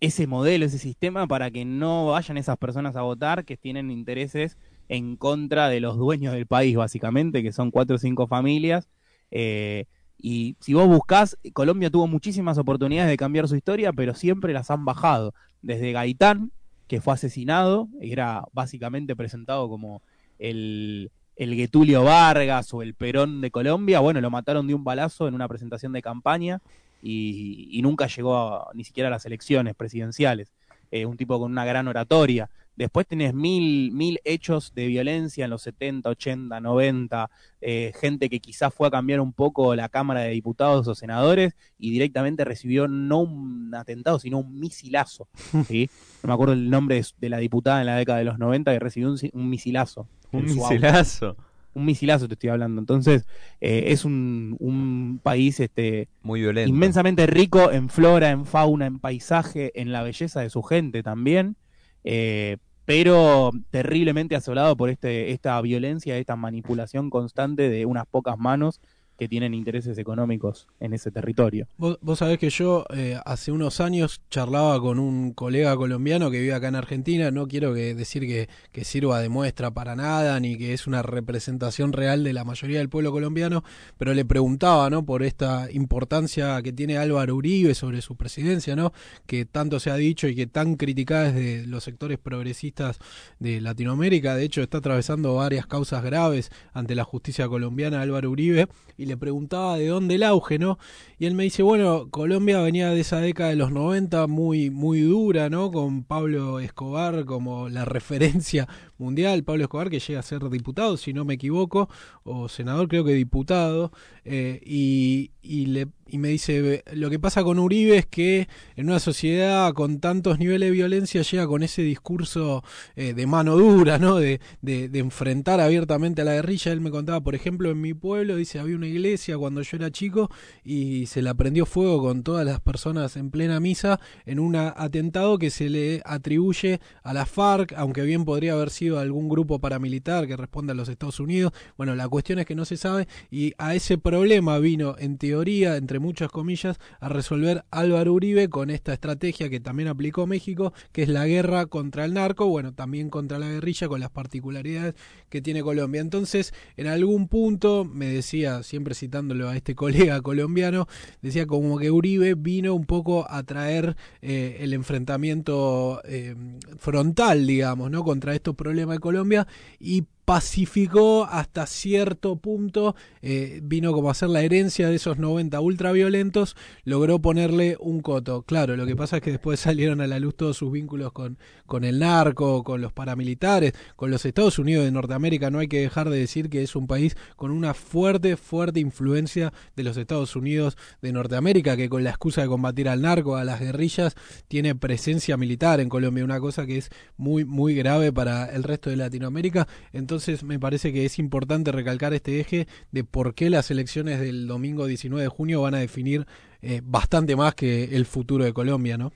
ese 0.00 0.26
modelo, 0.26 0.66
ese 0.66 0.78
sistema 0.78 1.26
para 1.26 1.50
que 1.50 1.64
no 1.64 2.06
vayan 2.06 2.36
esas 2.36 2.58
personas 2.58 2.96
a 2.96 3.02
votar 3.02 3.44
que 3.44 3.56
tienen 3.56 3.90
intereses 3.90 4.58
en 4.88 5.16
contra 5.16 5.68
de 5.68 5.80
los 5.80 5.96
dueños 5.96 6.34
del 6.34 6.46
país, 6.46 6.76
básicamente, 6.76 7.42
que 7.42 7.52
son 7.52 7.70
cuatro 7.70 7.96
o 7.96 7.98
cinco 7.98 8.26
familias. 8.26 8.88
Eh, 9.30 9.86
y 10.18 10.56
si 10.60 10.74
vos 10.74 10.86
buscás, 10.86 11.38
Colombia 11.52 11.90
tuvo 11.90 12.06
muchísimas 12.06 12.58
oportunidades 12.58 13.10
de 13.10 13.16
cambiar 13.16 13.48
su 13.48 13.56
historia, 13.56 13.92
pero 13.92 14.14
siempre 14.14 14.52
las 14.52 14.70
han 14.70 14.84
bajado. 14.84 15.34
Desde 15.62 15.92
Gaitán, 15.92 16.52
que 16.86 17.00
fue 17.00 17.14
asesinado, 17.14 17.88
era 18.00 18.44
básicamente 18.52 19.16
presentado 19.16 19.68
como 19.68 20.02
el, 20.38 21.10
el 21.36 21.54
Getulio 21.54 22.04
Vargas 22.04 22.72
o 22.74 22.82
el 22.82 22.94
Perón 22.94 23.40
de 23.40 23.50
Colombia, 23.50 24.00
bueno, 24.00 24.20
lo 24.20 24.30
mataron 24.30 24.66
de 24.66 24.74
un 24.74 24.84
balazo 24.84 25.28
en 25.28 25.34
una 25.34 25.48
presentación 25.48 25.92
de 25.92 26.02
campaña 26.02 26.60
y, 27.02 27.80
nunca 27.82 28.06
llegó 28.06 28.36
a- 28.36 28.70
ni 28.74 28.84
siquiera 28.84 29.08
a 29.08 29.10
las 29.10 29.26
elecciones 29.26 29.74
presidenciales. 29.74 30.52
Eh, 30.90 31.06
un 31.06 31.16
tipo 31.16 31.38
con 31.38 31.50
una 31.52 31.64
gran 31.64 31.88
oratoria. 31.88 32.48
Después 32.76 33.06
tenés 33.06 33.32
mil, 33.34 33.92
mil 33.92 34.18
hechos 34.24 34.72
de 34.74 34.86
violencia 34.88 35.44
en 35.44 35.50
los 35.50 35.62
70, 35.62 36.08
80, 36.10 36.60
90, 36.60 37.30
eh, 37.60 37.92
gente 38.00 38.28
que 38.28 38.40
quizás 38.40 38.74
fue 38.74 38.88
a 38.88 38.90
cambiar 38.90 39.20
un 39.20 39.32
poco 39.32 39.74
la 39.76 39.88
Cámara 39.88 40.20
de 40.22 40.30
Diputados 40.30 40.88
o 40.88 40.94
senadores 40.94 41.54
y 41.78 41.90
directamente 41.92 42.44
recibió 42.44 42.88
no 42.88 43.20
un 43.20 43.72
atentado, 43.74 44.18
sino 44.18 44.38
un 44.38 44.58
misilazo. 44.58 45.28
¿sí? 45.68 45.88
No 46.22 46.28
me 46.28 46.32
acuerdo 46.34 46.54
el 46.54 46.68
nombre 46.68 46.96
de, 46.96 47.06
de 47.20 47.28
la 47.28 47.38
diputada 47.38 47.80
en 47.80 47.86
la 47.86 47.96
década 47.96 48.18
de 48.18 48.24
los 48.24 48.38
90 48.38 48.72
que 48.72 48.78
recibió 48.80 49.08
un, 49.10 49.18
si- 49.18 49.30
un 49.34 49.48
misilazo. 49.48 50.08
Un 50.32 50.44
misilazo. 50.44 51.36
Un 51.74 51.84
misilazo 51.86 52.28
te 52.28 52.34
estoy 52.34 52.50
hablando. 52.50 52.80
Entonces, 52.80 53.26
eh, 53.60 53.84
es 53.88 54.04
un, 54.04 54.56
un 54.60 55.18
país 55.22 55.58
este, 55.58 56.08
Muy 56.22 56.40
violento. 56.40 56.68
inmensamente 56.70 57.26
rico 57.26 57.72
en 57.72 57.88
flora, 57.88 58.30
en 58.30 58.46
fauna, 58.46 58.86
en 58.86 58.98
paisaje, 59.00 59.72
en 59.80 59.90
la 59.92 60.02
belleza 60.04 60.40
de 60.40 60.50
su 60.50 60.62
gente 60.62 61.02
también, 61.02 61.56
eh, 62.04 62.58
pero 62.84 63.50
terriblemente 63.70 64.36
asolado 64.36 64.76
por 64.76 64.90
este, 64.90 65.30
esta 65.32 65.60
violencia, 65.60 66.18
esta 66.18 66.36
manipulación 66.36 67.10
constante 67.10 67.70
de 67.70 67.86
unas 67.86 68.06
pocas 68.06 68.38
manos 68.38 68.80
que 69.18 69.28
tienen 69.28 69.54
intereses 69.54 69.98
económicos 69.98 70.66
en 70.80 70.92
ese 70.92 71.10
territorio. 71.10 71.68
Vos, 71.76 71.98
vos 72.00 72.18
sabés 72.18 72.38
que 72.38 72.50
yo 72.50 72.84
eh, 72.94 73.18
hace 73.24 73.52
unos 73.52 73.80
años 73.80 74.20
charlaba 74.30 74.80
con 74.80 74.98
un 74.98 75.32
colega 75.32 75.76
colombiano 75.76 76.30
que 76.30 76.40
vive 76.40 76.54
acá 76.54 76.68
en 76.68 76.74
Argentina. 76.74 77.30
No 77.30 77.46
quiero 77.46 77.74
que 77.74 77.94
decir 77.94 78.22
que, 78.26 78.84
sirva 78.84 79.20
de 79.20 79.30
muestra 79.30 79.70
para 79.70 79.96
nada, 79.96 80.38
ni 80.40 80.58
que 80.58 80.74
es 80.74 80.86
una 80.86 81.02
representación 81.02 81.92
real 81.92 82.22
de 82.22 82.34
la 82.34 82.44
mayoría 82.44 82.78
del 82.78 82.90
pueblo 82.90 83.12
colombiano, 83.12 83.64
pero 83.96 84.12
le 84.12 84.24
preguntaba, 84.26 84.90
¿no? 84.90 85.06
Por 85.06 85.22
esta 85.22 85.70
importancia 85.72 86.60
que 86.62 86.72
tiene 86.72 86.98
Álvaro 86.98 87.34
Uribe 87.34 87.74
sobre 87.74 88.02
su 88.02 88.16
presidencia, 88.16 88.76
¿no? 88.76 88.92
Que 89.26 89.46
tanto 89.46 89.80
se 89.80 89.90
ha 89.90 89.96
dicho 89.96 90.28
y 90.28 90.34
que 90.34 90.46
tan 90.46 90.76
criticada 90.76 91.32
desde 91.32 91.66
los 91.66 91.82
sectores 91.82 92.18
progresistas 92.18 92.98
de 93.38 93.60
Latinoamérica. 93.62 94.34
De 94.36 94.44
hecho, 94.44 94.62
está 94.62 94.78
atravesando 94.78 95.34
varias 95.34 95.66
causas 95.66 96.04
graves 96.04 96.50
ante 96.74 96.94
la 96.94 97.04
justicia 97.04 97.48
colombiana 97.48 98.02
Álvaro 98.02 98.30
Uribe 98.30 98.68
le 99.04 99.16
preguntaba 99.16 99.76
de 99.76 99.88
dónde 99.88 100.16
el 100.16 100.22
auge, 100.22 100.58
¿no? 100.58 100.78
Y 101.18 101.26
él 101.26 101.34
me 101.34 101.44
dice, 101.44 101.62
bueno, 101.62 102.08
Colombia 102.10 102.60
venía 102.60 102.90
de 102.90 103.00
esa 103.00 103.20
década 103.20 103.50
de 103.50 103.56
los 103.56 103.70
90 103.72 104.26
muy, 104.26 104.70
muy 104.70 105.00
dura, 105.00 105.48
¿no? 105.50 105.70
Con 105.70 106.04
Pablo 106.04 106.60
Escobar 106.60 107.24
como 107.24 107.68
la 107.68 107.84
referencia 107.84 108.68
mundial, 108.98 109.44
Pablo 109.44 109.64
Escobar 109.64 109.90
que 109.90 110.00
llega 110.00 110.20
a 110.20 110.22
ser 110.22 110.48
diputado, 110.50 110.96
si 110.96 111.12
no 111.12 111.24
me 111.24 111.34
equivoco, 111.34 111.88
o 112.22 112.48
senador, 112.48 112.88
creo 112.88 113.04
que 113.04 113.12
diputado, 113.12 113.92
eh, 114.24 114.60
y, 114.64 115.32
y, 115.42 115.66
le, 115.66 115.88
y 116.06 116.18
me 116.18 116.28
dice, 116.28 116.82
lo 116.92 117.10
que 117.10 117.18
pasa 117.18 117.42
con 117.42 117.58
Uribe 117.58 117.98
es 117.98 118.06
que 118.06 118.48
en 118.76 118.86
una 118.88 118.98
sociedad 118.98 119.72
con 119.74 120.00
tantos 120.00 120.38
niveles 120.38 120.68
de 120.68 120.72
violencia 120.72 121.22
llega 121.22 121.46
con 121.46 121.62
ese 121.62 121.82
discurso 121.82 122.62
eh, 122.96 123.14
de 123.14 123.26
mano 123.26 123.56
dura, 123.56 123.98
¿no? 123.98 124.16
De, 124.16 124.40
de, 124.62 124.88
de 124.88 124.98
enfrentar 124.98 125.60
abiertamente 125.60 126.22
a 126.22 126.24
la 126.24 126.34
guerrilla. 126.34 126.72
Él 126.72 126.80
me 126.80 126.90
contaba, 126.90 127.20
por 127.20 127.34
ejemplo, 127.34 127.70
en 127.70 127.80
mi 127.80 127.94
pueblo, 127.94 128.36
dice, 128.36 128.58
había 128.58 128.76
una 128.76 128.86
iglesia 128.86 129.36
cuando 129.36 129.62
yo 129.62 129.76
era 129.76 129.90
chico 129.90 130.30
y 130.64 131.06
se 131.06 131.20
la 131.22 131.34
prendió 131.34 131.66
fuego 131.66 132.00
con 132.00 132.22
todas 132.22 132.46
las 132.46 132.60
personas 132.60 133.16
en 133.16 133.30
plena 133.30 133.60
misa 133.60 134.00
en 134.24 134.38
un 134.38 134.56
atentado 134.56 135.38
que 135.38 135.50
se 135.50 135.68
le 135.68 136.02
atribuye 136.04 136.80
a 137.02 137.12
la 137.12 137.26
FARC, 137.26 137.74
aunque 137.76 138.02
bien 138.02 138.24
podría 138.24 138.54
haber 138.54 138.70
sido 138.70 138.83
algún 138.92 139.28
grupo 139.28 139.58
paramilitar 139.58 140.26
que 140.26 140.36
responde 140.36 140.72
a 140.72 140.74
los 140.74 140.88
Estados 140.88 141.20
Unidos. 141.20 141.52
Bueno, 141.76 141.94
la 141.94 142.08
cuestión 142.08 142.38
es 142.38 142.46
que 142.46 142.54
no 142.54 142.64
se 142.64 142.76
sabe 142.76 143.08
y 143.30 143.52
a 143.58 143.74
ese 143.74 143.98
problema 143.98 144.58
vino, 144.58 144.96
en 144.98 145.18
teoría, 145.18 145.76
entre 145.76 145.98
muchas 145.98 146.30
comillas, 146.30 146.78
a 147.00 147.08
resolver 147.08 147.64
Álvaro 147.70 148.12
Uribe 148.12 148.48
con 148.48 148.70
esta 148.70 148.92
estrategia 148.92 149.48
que 149.48 149.60
también 149.60 149.88
aplicó 149.88 150.26
México, 150.26 150.72
que 150.92 151.02
es 151.02 151.08
la 151.08 151.26
guerra 151.26 151.66
contra 151.66 152.04
el 152.04 152.14
narco, 152.14 152.46
bueno, 152.46 152.72
también 152.72 153.10
contra 153.10 153.38
la 153.38 153.48
guerrilla 153.48 153.88
con 153.88 154.00
las 154.00 154.10
particularidades 154.10 154.94
que 155.28 155.42
tiene 155.42 155.62
Colombia. 155.62 156.00
Entonces, 156.00 156.52
en 156.76 156.86
algún 156.86 157.28
punto, 157.28 157.84
me 157.84 158.06
decía, 158.06 158.62
siempre 158.62 158.94
citándolo 158.94 159.48
a 159.48 159.56
este 159.56 159.74
colega 159.84 160.20
colombiano, 160.20 160.86
decía 161.22 161.46
como 161.46 161.78
que 161.78 161.90
Uribe 161.90 162.34
vino 162.34 162.74
un 162.74 162.86
poco 162.86 163.26
a 163.30 163.42
traer 163.42 163.96
eh, 164.22 164.58
el 164.60 164.72
enfrentamiento 164.72 166.00
eh, 166.04 166.34
frontal, 166.78 167.46
digamos, 167.46 167.90
¿no? 167.90 168.04
Contra 168.04 168.34
estos 168.34 168.54
problemas 168.54 168.73
de 168.74 168.98
Colombia 169.00 169.46
y 169.78 170.04
pacificó 170.24 171.24
hasta 171.24 171.66
cierto 171.66 172.36
punto, 172.36 172.96
eh, 173.20 173.60
vino 173.62 173.92
como 173.92 174.10
a 174.10 174.14
ser 174.14 174.30
la 174.30 174.42
herencia 174.42 174.88
de 174.88 174.96
esos 174.96 175.18
90 175.18 175.60
ultraviolentos, 175.60 176.56
logró 176.84 177.20
ponerle 177.20 177.76
un 177.78 178.00
coto. 178.00 178.42
Claro, 178.42 178.76
lo 178.76 178.86
que 178.86 178.96
pasa 178.96 179.16
es 179.16 179.22
que 179.22 179.32
después 179.32 179.60
salieron 179.74 180.00
a 180.00 180.06
la 180.06 180.18
luz 180.18 180.34
todos 180.34 180.56
sus 180.56 180.72
vínculos 180.72 181.12
con, 181.12 181.38
con 181.66 181.84
el 181.84 181.98
narco, 181.98 182.64
con 182.64 182.80
los 182.80 182.92
paramilitares, 182.92 183.74
con 183.96 184.10
los 184.10 184.24
Estados 184.24 184.58
Unidos 184.58 184.84
de 184.84 184.90
Norteamérica. 184.90 185.50
No 185.50 185.58
hay 185.58 185.68
que 185.68 185.80
dejar 185.80 186.08
de 186.08 186.18
decir 186.18 186.48
que 186.48 186.62
es 186.62 186.74
un 186.74 186.86
país 186.86 187.16
con 187.36 187.50
una 187.50 187.74
fuerte, 187.74 188.36
fuerte 188.36 188.80
influencia 188.80 189.52
de 189.76 189.84
los 189.84 189.96
Estados 189.96 190.36
Unidos 190.36 190.76
de 191.02 191.12
Norteamérica, 191.12 191.76
que 191.76 191.88
con 191.88 192.02
la 192.02 192.10
excusa 192.10 192.42
de 192.42 192.48
combatir 192.48 192.88
al 192.88 193.02
narco, 193.02 193.36
a 193.36 193.44
las 193.44 193.60
guerrillas, 193.60 194.14
tiene 194.48 194.74
presencia 194.74 195.36
militar 195.36 195.80
en 195.80 195.88
Colombia, 195.88 196.24
una 196.24 196.40
cosa 196.40 196.64
que 196.66 196.78
es 196.78 196.90
muy, 197.16 197.44
muy 197.44 197.74
grave 197.74 198.12
para 198.12 198.46
el 198.46 198.62
resto 198.62 198.88
de 198.88 198.96
Latinoamérica. 198.96 199.68
Entonces, 199.92 200.13
entonces 200.14 200.44
me 200.44 200.60
parece 200.60 200.92
que 200.92 201.04
es 201.04 201.18
importante 201.18 201.72
recalcar 201.72 202.14
este 202.14 202.38
eje 202.38 202.68
de 202.92 203.02
por 203.02 203.34
qué 203.34 203.50
las 203.50 203.72
elecciones 203.72 204.20
del 204.20 204.46
domingo 204.46 204.86
19 204.86 205.24
de 205.24 205.28
junio 205.28 205.60
van 205.60 205.74
a 205.74 205.78
definir 205.78 206.24
eh, 206.62 206.80
bastante 206.84 207.34
más 207.34 207.56
que 207.56 207.96
el 207.96 208.06
futuro 208.06 208.44
de 208.44 208.52
Colombia, 208.52 208.96
¿no? 208.96 209.12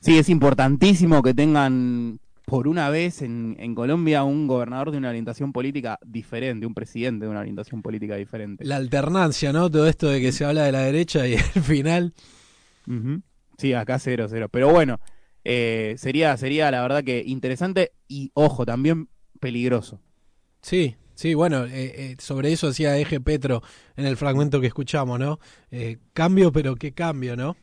Sí, 0.00 0.16
es 0.16 0.30
importantísimo 0.30 1.22
que 1.22 1.34
tengan 1.34 2.18
por 2.46 2.66
una 2.66 2.88
vez 2.88 3.20
en, 3.20 3.56
en, 3.58 3.74
Colombia 3.74 4.24
un 4.24 4.46
gobernador 4.46 4.90
de 4.90 4.96
una 4.96 5.10
orientación 5.10 5.52
política 5.52 5.98
diferente, 6.04 6.66
un 6.66 6.74
presidente 6.74 7.26
de 7.26 7.30
una 7.30 7.40
orientación 7.40 7.82
política 7.82 8.16
diferente. 8.16 8.64
La 8.64 8.76
alternancia, 8.76 9.52
¿no? 9.52 9.70
Todo 9.70 9.86
esto 9.86 10.08
de 10.08 10.22
que 10.22 10.32
se 10.32 10.46
habla 10.46 10.64
de 10.64 10.72
la 10.72 10.80
derecha 10.80 11.26
y 11.28 11.34
al 11.54 11.62
final... 11.62 12.14
Uh 12.86 12.92
-huh. 12.92 13.22
Sí, 13.58 13.72
acá 13.74 13.98
cero, 13.98 14.26
cero. 14.28 14.48
Pero 14.50 14.70
bueno, 14.70 14.98
eh, 15.44 15.94
sería, 15.98 16.36
sería 16.38 16.70
la 16.70 16.80
verdad 16.80 17.04
que 17.04 17.22
interesante 17.24 17.92
y, 18.08 18.30
ojo, 18.34 18.64
también 18.64 19.08
peligroso. 19.40 20.00
Sí, 20.62 20.96
sí, 21.14 21.34
bueno, 21.34 21.66
eh, 21.66 21.70
eh, 22.12 22.16
sobre 22.18 22.52
eso 22.52 22.68
hacía 22.68 22.98
Eje 22.98 23.20
Petro 23.20 23.62
en 23.96 24.06
el 24.06 24.16
fragmento 24.16 24.60
que 24.60 24.66
escuchamos, 24.66 25.18
¿no? 25.18 25.38
Eh, 25.70 25.98
cambio, 26.12 26.52
pero 26.52 26.76
qué 26.76 26.92
cambio, 26.92 27.36
¿no? 27.36 27.56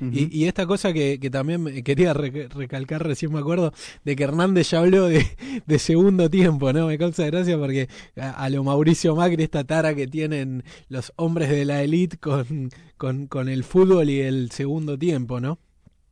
Uh 0.00 0.04
-huh. 0.04 0.30
y, 0.30 0.42
y, 0.42 0.44
esta 0.46 0.66
cosa 0.66 0.92
que, 0.92 1.18
que 1.18 1.30
también 1.30 1.82
quería 1.82 2.12
re 2.12 2.48
recalcar, 2.48 3.02
recién 3.06 3.32
me 3.32 3.38
acuerdo, 3.38 3.72
de 4.04 4.14
que 4.14 4.24
Hernández 4.24 4.70
ya 4.70 4.80
habló 4.80 5.06
de, 5.06 5.24
de 5.66 5.78
segundo 5.78 6.28
tiempo, 6.28 6.72
¿no? 6.72 6.86
Me 6.88 6.98
causa 6.98 7.24
gracia 7.26 7.58
porque 7.58 7.88
a, 8.16 8.30
a, 8.30 8.50
lo 8.50 8.62
Mauricio 8.62 9.16
Macri, 9.16 9.42
esta 9.42 9.64
tara 9.64 9.94
que 9.94 10.06
tienen 10.06 10.64
los 10.88 11.12
hombres 11.16 11.48
de 11.48 11.64
la 11.64 11.82
élite 11.82 12.18
con, 12.18 12.70
con, 12.96 13.26
con, 13.26 13.48
el 13.48 13.64
fútbol 13.64 14.10
y 14.10 14.20
el 14.20 14.50
segundo 14.50 14.98
tiempo, 14.98 15.40
¿no? 15.40 15.58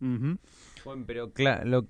Uh 0.01 0.07
-huh. 0.07 0.39
Bueno, 0.85 1.05
pero 1.07 1.33
claro, 1.33 1.65
lo, 1.65 1.89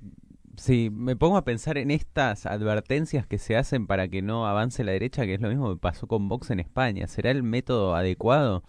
Sí, 0.57 0.89
me 0.93 1.17
pongo 1.17 1.37
a 1.37 1.45
pensar 1.45 1.79
en 1.79 1.91
estas 1.91 2.47
advertencias 2.47 3.27
que 3.27 3.39
se 3.39 3.57
hacen 3.57 3.87
para 3.87 4.09
que 4.09 4.23
no 4.23 4.47
avance 4.47 4.85
la 4.85 4.93
derecha, 4.93 5.25
que 5.27 5.35
es 5.35 5.41
lo 5.41 5.49
mismo 5.49 5.71
que 5.71 5.81
pasó 5.81 6.07
con 6.07 6.29
Vox 6.29 6.51
en 6.51 6.61
España. 6.61 7.09
¿Será 7.09 7.31
el 7.31 7.43
método 7.43 7.95
adecuado? 7.97 8.63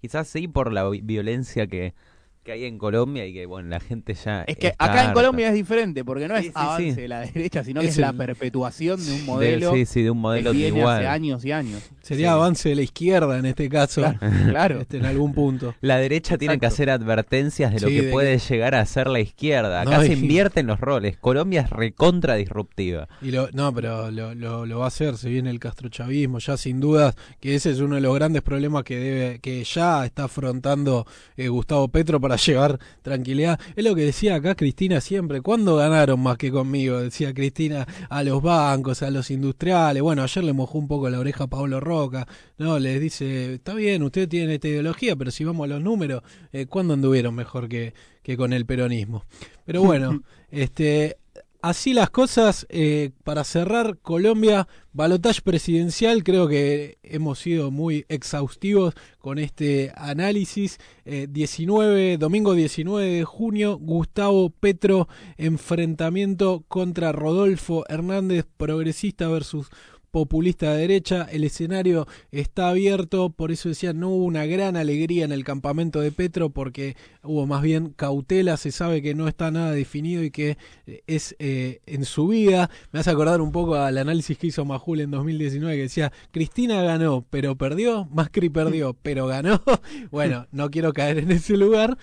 Quizás 0.00 0.28
sí 0.28 0.48
por 0.48 0.72
la 0.72 0.88
violencia 0.88 1.66
que, 1.66 1.94
que 2.42 2.52
hay 2.52 2.64
en 2.64 2.78
Colombia 2.78 3.26
y 3.26 3.34
que, 3.34 3.44
bueno, 3.46 3.68
la 3.68 3.80
gente 3.80 4.14
ya... 4.14 4.44
Es 4.44 4.56
que 4.56 4.68
acá 4.68 4.84
harta. 4.92 5.04
en 5.04 5.12
Colombia 5.12 5.48
es 5.48 5.54
diferente, 5.54 6.04
porque 6.04 6.26
no 6.26 6.36
Sí, 6.38 6.46
es 6.46 6.52
sí, 6.52 6.52
avance 6.54 6.94
sí. 6.94 7.00
de 7.02 7.08
la 7.08 7.20
derecha, 7.34 7.62
sino 7.64 7.80
que 7.82 7.88
Es 7.88 7.92
es, 7.94 7.98
la 7.98 8.10
el- 8.10 8.16
perpetuación 8.16 9.04
de 9.04 9.12
un 9.12 9.26
modelo 9.26 9.72
De- 9.72 9.84
sí, 9.84 9.92
sí, 9.92 10.02
de 10.02 10.10
un 10.10 10.18
modelo 10.18 10.52
que 10.52 10.56
viene 10.56 10.78
igual. 10.78 10.96
hace 10.98 11.06
años 11.06 11.44
y 11.44 11.52
años. 11.52 11.82
Sería 12.00 12.28
Sí. 12.28 12.32
avance 12.32 12.68
de 12.70 12.74
la 12.76 12.82
izquierda 12.82 13.38
en 13.38 13.44
este 13.46 13.68
caso, 13.68 14.02
Claro. 14.48 14.80
este, 14.80 14.96
en 14.96 15.04
algún 15.06 15.34
punto. 15.34 15.74
La 15.82 15.98
derecha 15.98 16.38
tiene 16.38 16.58
que 16.58 16.64
hacer 16.66 16.88
advertencias 16.88 17.74
de 17.74 17.80
lo 17.80 17.88
Sí, 17.88 17.96
que 17.96 18.02
de 18.06 18.10
puede 18.12 18.38
que- 18.38 18.54
llegar 18.54 18.74
a 18.74 18.86
ser 18.86 19.08
la 19.08 19.20
izquierda. 19.20 19.82
Acá 19.82 19.98
No, 19.98 20.02
se 20.02 20.08
y- 20.08 20.12
invierten 20.14 20.66
los 20.66 20.80
roles. 20.80 21.18
Colombia 21.18 21.60
es 21.60 21.70
recontra 21.70 22.36
disruptiva. 22.36 23.06
Y 23.20 23.32
lo, 23.32 23.50
no, 23.52 23.74
pero 23.74 24.10
lo, 24.10 24.34
lo, 24.34 24.64
lo 24.64 24.78
va 24.78 24.86
a 24.86 24.88
hacer, 24.88 25.18
se 25.18 25.28
viene 25.28 25.50
el 25.50 25.58
castrochavismo, 25.60 26.38
ya 26.38 26.56
sin 26.56 26.80
dudas, 26.80 27.14
que 27.40 27.54
ese 27.54 27.70
es 27.70 27.80
uno 27.80 27.96
de 27.96 28.00
los 28.00 28.14
grandes 28.14 28.40
problemas 28.42 28.84
que 28.84 28.96
debe, 28.96 29.38
que 29.40 29.62
ya 29.64 30.06
está 30.06 30.24
afrontando 30.24 31.06
eh, 31.36 31.48
Gustavo 31.48 31.88
Petro 31.88 32.20
para 32.20 32.29
para 32.30 32.40
llevar 32.40 32.78
tranquilidad. 33.02 33.58
Es 33.74 33.84
lo 33.84 33.92
que 33.96 34.02
decía 34.02 34.36
acá 34.36 34.54
Cristina 34.54 35.00
siempre. 35.00 35.40
¿Cuándo 35.40 35.74
ganaron 35.74 36.20
más 36.20 36.38
que 36.38 36.52
conmigo? 36.52 37.00
Decía 37.00 37.34
Cristina 37.34 37.88
a 38.08 38.22
los 38.22 38.40
bancos, 38.40 39.02
a 39.02 39.10
los 39.10 39.32
industriales. 39.32 40.00
Bueno, 40.00 40.22
ayer 40.22 40.44
le 40.44 40.52
mojó 40.52 40.78
un 40.78 40.86
poco 40.86 41.10
la 41.10 41.18
oreja 41.18 41.44
a 41.44 41.46
Pablo 41.48 41.80
Roca. 41.80 42.28
No, 42.56 42.78
les 42.78 43.00
dice, 43.00 43.54
está 43.54 43.74
bien, 43.74 44.04
ustedes 44.04 44.28
tienen 44.28 44.50
esta 44.50 44.68
ideología, 44.68 45.16
pero 45.16 45.32
si 45.32 45.42
vamos 45.42 45.64
a 45.64 45.66
los 45.66 45.82
números, 45.82 46.22
eh, 46.52 46.66
¿cuándo 46.66 46.94
anduvieron 46.94 47.34
mejor 47.34 47.68
que, 47.68 47.94
que 48.22 48.36
con 48.36 48.52
el 48.52 48.64
peronismo? 48.64 49.24
Pero 49.64 49.82
bueno, 49.82 50.22
este, 50.52 51.18
así 51.62 51.92
las 51.94 52.10
cosas, 52.10 52.66
eh, 52.68 53.10
para 53.24 53.44
cerrar, 53.44 53.98
Colombia, 53.98 54.68
balotaje 54.92 55.40
presidencial, 55.42 56.24
creo 56.24 56.48
que 56.48 56.98
hemos 57.02 57.38
sido 57.38 57.70
muy 57.70 58.04
exhaustivos 58.08 58.94
con 59.18 59.38
este 59.38 59.92
análisis. 59.96 60.78
Eh, 61.04 61.26
19, 61.30 62.18
domingo 62.18 62.54
19 62.54 63.06
de 63.06 63.24
junio, 63.24 63.78
Gustavo 63.78 64.50
Petro, 64.50 65.08
enfrentamiento 65.36 66.64
contra 66.68 67.12
Rodolfo 67.12 67.84
Hernández, 67.88 68.46
progresista 68.56 69.28
versus 69.28 69.68
populista 70.10 70.72
de 70.72 70.80
derecha, 70.80 71.26
el 71.30 71.44
escenario 71.44 72.06
está 72.32 72.68
abierto, 72.68 73.30
por 73.30 73.52
eso 73.52 73.68
decía, 73.68 73.92
no 73.92 74.08
hubo 74.10 74.24
una 74.24 74.46
gran 74.46 74.76
alegría 74.76 75.24
en 75.24 75.32
el 75.32 75.44
campamento 75.44 76.00
de 76.00 76.12
Petro 76.12 76.50
porque 76.50 76.96
hubo 77.22 77.46
más 77.46 77.62
bien 77.62 77.90
cautela, 77.90 78.56
se 78.56 78.72
sabe 78.72 79.02
que 79.02 79.14
no 79.14 79.28
está 79.28 79.50
nada 79.50 79.72
definido 79.72 80.22
y 80.22 80.30
que 80.30 80.56
eh, 80.86 81.02
es 81.06 81.36
eh, 81.38 81.80
en 81.86 82.04
su 82.04 82.28
vida. 82.28 82.70
Me 82.92 83.00
hace 83.00 83.10
acordar 83.10 83.40
un 83.40 83.52
poco 83.52 83.76
al 83.76 83.98
análisis 83.98 84.36
que 84.38 84.48
hizo 84.48 84.64
Majul 84.64 85.00
en 85.00 85.10
2019 85.10 85.76
que 85.76 85.82
decía, 85.82 86.12
Cristina 86.30 86.82
ganó, 86.82 87.24
pero 87.30 87.56
perdió, 87.56 88.06
Macri 88.06 88.48
perdió, 88.48 88.96
pero 89.02 89.26
ganó. 89.26 89.62
bueno, 90.10 90.46
no 90.52 90.70
quiero 90.70 90.92
caer 90.92 91.18
en 91.18 91.30
ese 91.30 91.56
lugar, 91.56 91.96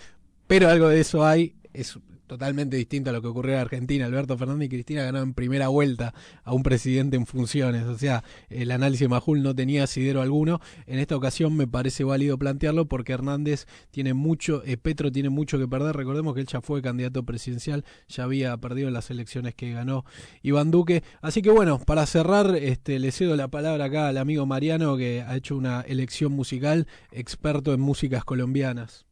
pero 0.47 0.69
algo 0.69 0.87
de 0.87 1.01
eso 1.01 1.25
hay. 1.25 1.55
Es 1.73 1.99
totalmente 2.28 2.78
distinto 2.78 3.09
a 3.09 3.13
lo 3.13 3.21
que 3.21 3.28
ocurrió 3.28 3.55
en 3.55 3.61
Argentina. 3.61 4.05
Alberto 4.05 4.38
Fernández 4.38 4.67
y 4.67 4.69
Cristina 4.69 5.03
ganaron 5.03 5.34
primera 5.34 5.69
vuelta 5.69 6.13
a 6.43 6.53
un 6.53 6.63
presidente 6.63 7.15
en 7.17 7.25
funciones. 7.25 7.86
O 7.86 7.97
sea, 7.97 8.23
el 8.49 8.71
análisis 8.71 9.01
de 9.01 9.07
Majul 9.07 9.41
no 9.41 9.55
tenía 9.55 9.84
asidero 9.84 10.21
alguno. 10.21 10.59
En 10.86 10.99
esta 10.99 11.15
ocasión 11.15 11.55
me 11.55 11.67
parece 11.67 12.03
válido 12.03 12.38
plantearlo 12.38 12.88
porque 12.88 13.13
Hernández 13.13 13.65
tiene 13.91 14.13
mucho, 14.13 14.61
eh, 14.65 14.78
Petro 14.78 15.11
tiene 15.11 15.30
mucho 15.30 15.57
que 15.57 15.67
perder. 15.67 15.95
Recordemos 15.95 16.36
que 16.36 16.41
él 16.41 16.47
ya 16.47 16.61
fue 16.61 16.82
candidato 16.82 17.23
presidencial, 17.23 17.86
ya 18.07 18.23
había 18.23 18.55
perdido 18.57 18.89
las 18.91 19.09
elecciones 19.09 19.55
que 19.55 19.71
ganó 19.71 20.05
Iván 20.41 20.71
Duque. 20.71 21.03
Así 21.21 21.41
que 21.41 21.49
bueno, 21.49 21.80
para 21.80 22.05
cerrar, 22.05 22.55
este, 22.55 22.99
le 22.99 23.11
cedo 23.11 23.36
la 23.36 23.47
palabra 23.47 23.86
acá 23.86 24.09
al 24.09 24.17
amigo 24.17 24.45
Mariano 24.45 24.97
que 24.97 25.21
ha 25.21 25.36
hecho 25.36 25.55
una 25.55 25.82
elección 25.82 26.34
musical, 26.34 26.88
experto 27.11 27.73
en 27.73 27.80
músicas 27.80 28.23
colombianas 28.23 29.06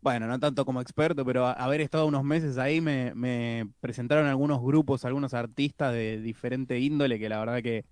bueno, 0.00 0.26
no 0.26 0.38
tanto 0.38 0.64
como 0.64 0.80
experto, 0.80 1.24
pero 1.24 1.46
haber 1.46 1.80
estado 1.80 2.06
unos 2.06 2.22
meses 2.22 2.58
ahí 2.58 2.80
me, 2.80 3.14
me, 3.14 3.68
presentaron 3.80 4.26
algunos 4.26 4.62
grupos, 4.62 5.04
algunos 5.04 5.34
artistas 5.34 5.92
de 5.92 6.20
diferente 6.20 6.78
índole 6.78 7.18
que 7.18 7.28
la 7.28 7.38
verdad 7.38 7.62
que 7.62 7.84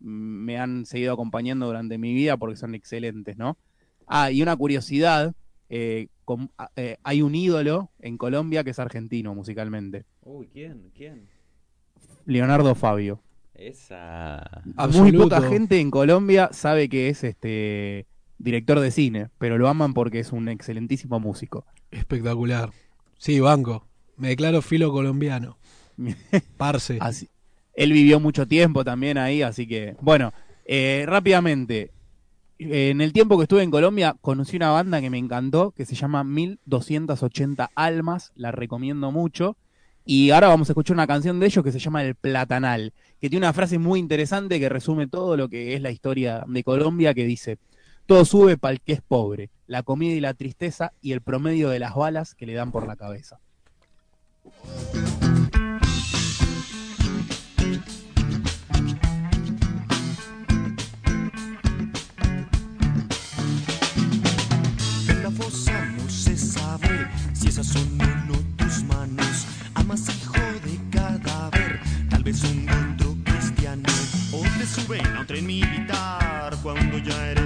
me 0.00 0.58
han 0.58 0.84
seguido 0.84 1.14
acompañando 1.14 1.66
durante 1.66 1.96
mi 1.98 2.12
vida 2.12 2.36
porque 2.36 2.56
son 2.56 2.74
excelentes, 2.74 3.36
¿no? 3.36 3.56
Ah, 4.06 4.30
y 4.30 4.42
una 4.42 4.54
curiosidad, 4.56 5.34
eh, 5.70 6.08
con, 6.24 6.50
eh, 6.76 6.98
hay 7.02 7.22
un 7.22 7.34
ídolo 7.34 7.90
en 8.00 8.18
Colombia 8.18 8.64
que 8.64 8.70
es 8.70 8.78
argentino 8.78 9.34
musicalmente. 9.34 10.04
Uy, 10.22 10.48
¿quién? 10.52 10.90
¿Quién? 10.94 11.28
Leonardo 12.26 12.74
Fabio. 12.74 13.20
Esa. 13.54 14.62
Muy 14.92 15.12
poca 15.12 15.40
gente 15.40 15.78
en 15.78 15.90
Colombia 15.90 16.50
sabe 16.52 16.88
que 16.88 17.08
es 17.08 17.22
este 17.24 18.06
director 18.44 18.78
de 18.78 18.90
cine, 18.90 19.30
pero 19.38 19.58
lo 19.58 19.68
aman 19.68 19.94
porque 19.94 20.20
es 20.20 20.30
un 20.30 20.48
excelentísimo 20.48 21.18
músico. 21.18 21.64
Espectacular. 21.90 22.70
Sí, 23.18 23.40
banco. 23.40 23.86
Me 24.16 24.28
declaro 24.28 24.62
filo 24.62 24.92
colombiano. 24.92 25.56
Parce. 26.56 26.98
Así. 27.00 27.28
Él 27.74 27.92
vivió 27.92 28.20
mucho 28.20 28.46
tiempo 28.46 28.84
también 28.84 29.18
ahí, 29.18 29.42
así 29.42 29.66
que, 29.66 29.96
bueno, 30.00 30.32
eh, 30.64 31.04
rápidamente. 31.08 31.90
En 32.56 33.00
el 33.00 33.12
tiempo 33.12 33.36
que 33.36 33.42
estuve 33.44 33.64
en 33.64 33.70
Colombia, 33.70 34.14
conocí 34.20 34.56
una 34.56 34.70
banda 34.70 35.00
que 35.00 35.10
me 35.10 35.18
encantó, 35.18 35.72
que 35.72 35.84
se 35.84 35.96
llama 35.96 36.22
1280 36.22 37.70
Almas, 37.74 38.30
la 38.36 38.52
recomiendo 38.52 39.10
mucho. 39.10 39.56
Y 40.04 40.30
ahora 40.30 40.48
vamos 40.48 40.68
a 40.68 40.72
escuchar 40.72 40.94
una 40.94 41.06
canción 41.06 41.40
de 41.40 41.46
ellos 41.46 41.64
que 41.64 41.72
se 41.72 41.80
llama 41.80 42.04
El 42.04 42.14
Platanal, 42.14 42.92
que 43.20 43.28
tiene 43.28 43.46
una 43.46 43.52
frase 43.52 43.78
muy 43.78 43.98
interesante 43.98 44.60
que 44.60 44.68
resume 44.68 45.08
todo 45.08 45.36
lo 45.36 45.48
que 45.48 45.74
es 45.74 45.80
la 45.80 45.90
historia 45.90 46.44
de 46.46 46.62
Colombia, 46.62 47.14
que 47.14 47.24
dice, 47.24 47.58
todo 48.06 48.24
sube 48.24 48.58
para 48.58 48.72
el 48.72 48.80
que 48.80 48.92
es 48.92 49.00
pobre, 49.00 49.50
la 49.66 49.82
comida 49.82 50.14
y 50.14 50.20
la 50.20 50.34
tristeza 50.34 50.92
y 51.00 51.12
el 51.12 51.22
promedio 51.22 51.70
de 51.70 51.78
las 51.78 51.94
balas 51.94 52.34
que 52.34 52.46
le 52.46 52.54
dan 52.54 52.70
por 52.70 52.86
la 52.86 52.96
cabeza. 52.96 53.40
En 65.08 65.22
la 65.22 65.30
fosa 65.30 65.84
no 65.96 66.08
se 66.10 66.36
sabe 66.36 67.08
si 67.32 67.48
esas 67.48 67.66
son 67.66 68.00
o 68.00 68.06
no 68.26 68.38
tus 68.56 68.84
manos. 68.84 69.46
Amas 69.74 70.06
hijo 70.14 70.34
de 70.64 70.78
cadáver, 70.90 71.80
tal 72.10 72.22
vez 72.22 72.44
un 72.44 72.68
otro 72.68 73.16
cristiano. 73.24 73.88
O 74.32 74.42
te 74.58 74.66
suben 74.66 75.06
a 75.06 75.20
un 75.20 75.26
tren 75.26 75.46
militar 75.46 76.54
cuando 76.62 76.98
ya 76.98 77.30
eres. 77.30 77.43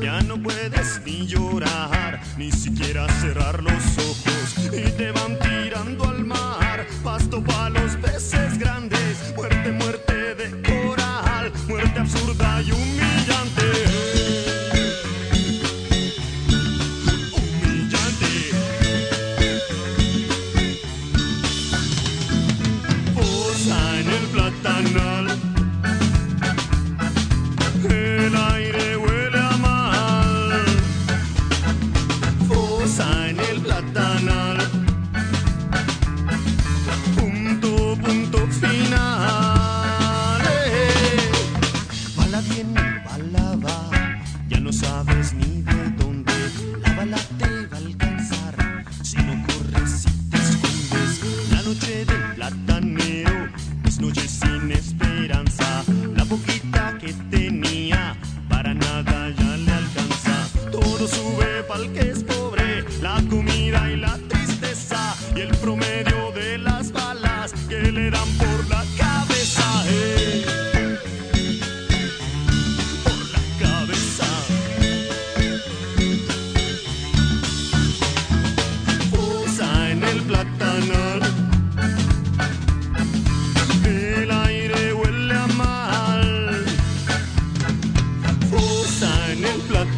Ya 0.00 0.20
no 0.22 0.40
puedes 0.42 1.02
ni 1.04 1.26
llorar, 1.26 2.20
ni 2.38 2.50
siquiera 2.50 3.06
cerrar 3.20 3.62
los 3.62 3.98
ojos. 3.98 4.72
Y 4.72 4.90
te 4.92 5.12
van 5.12 5.38
tirando 5.38 6.08
al 6.08 6.24
mar, 6.24 6.86
pasto 7.04 7.42
para 7.44 7.70
los 7.70 7.96
peces 7.96 8.58
grandes. 8.58 9.34
Muerte, 9.36 9.72
muerte 9.72 9.89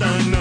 el 0.04 0.31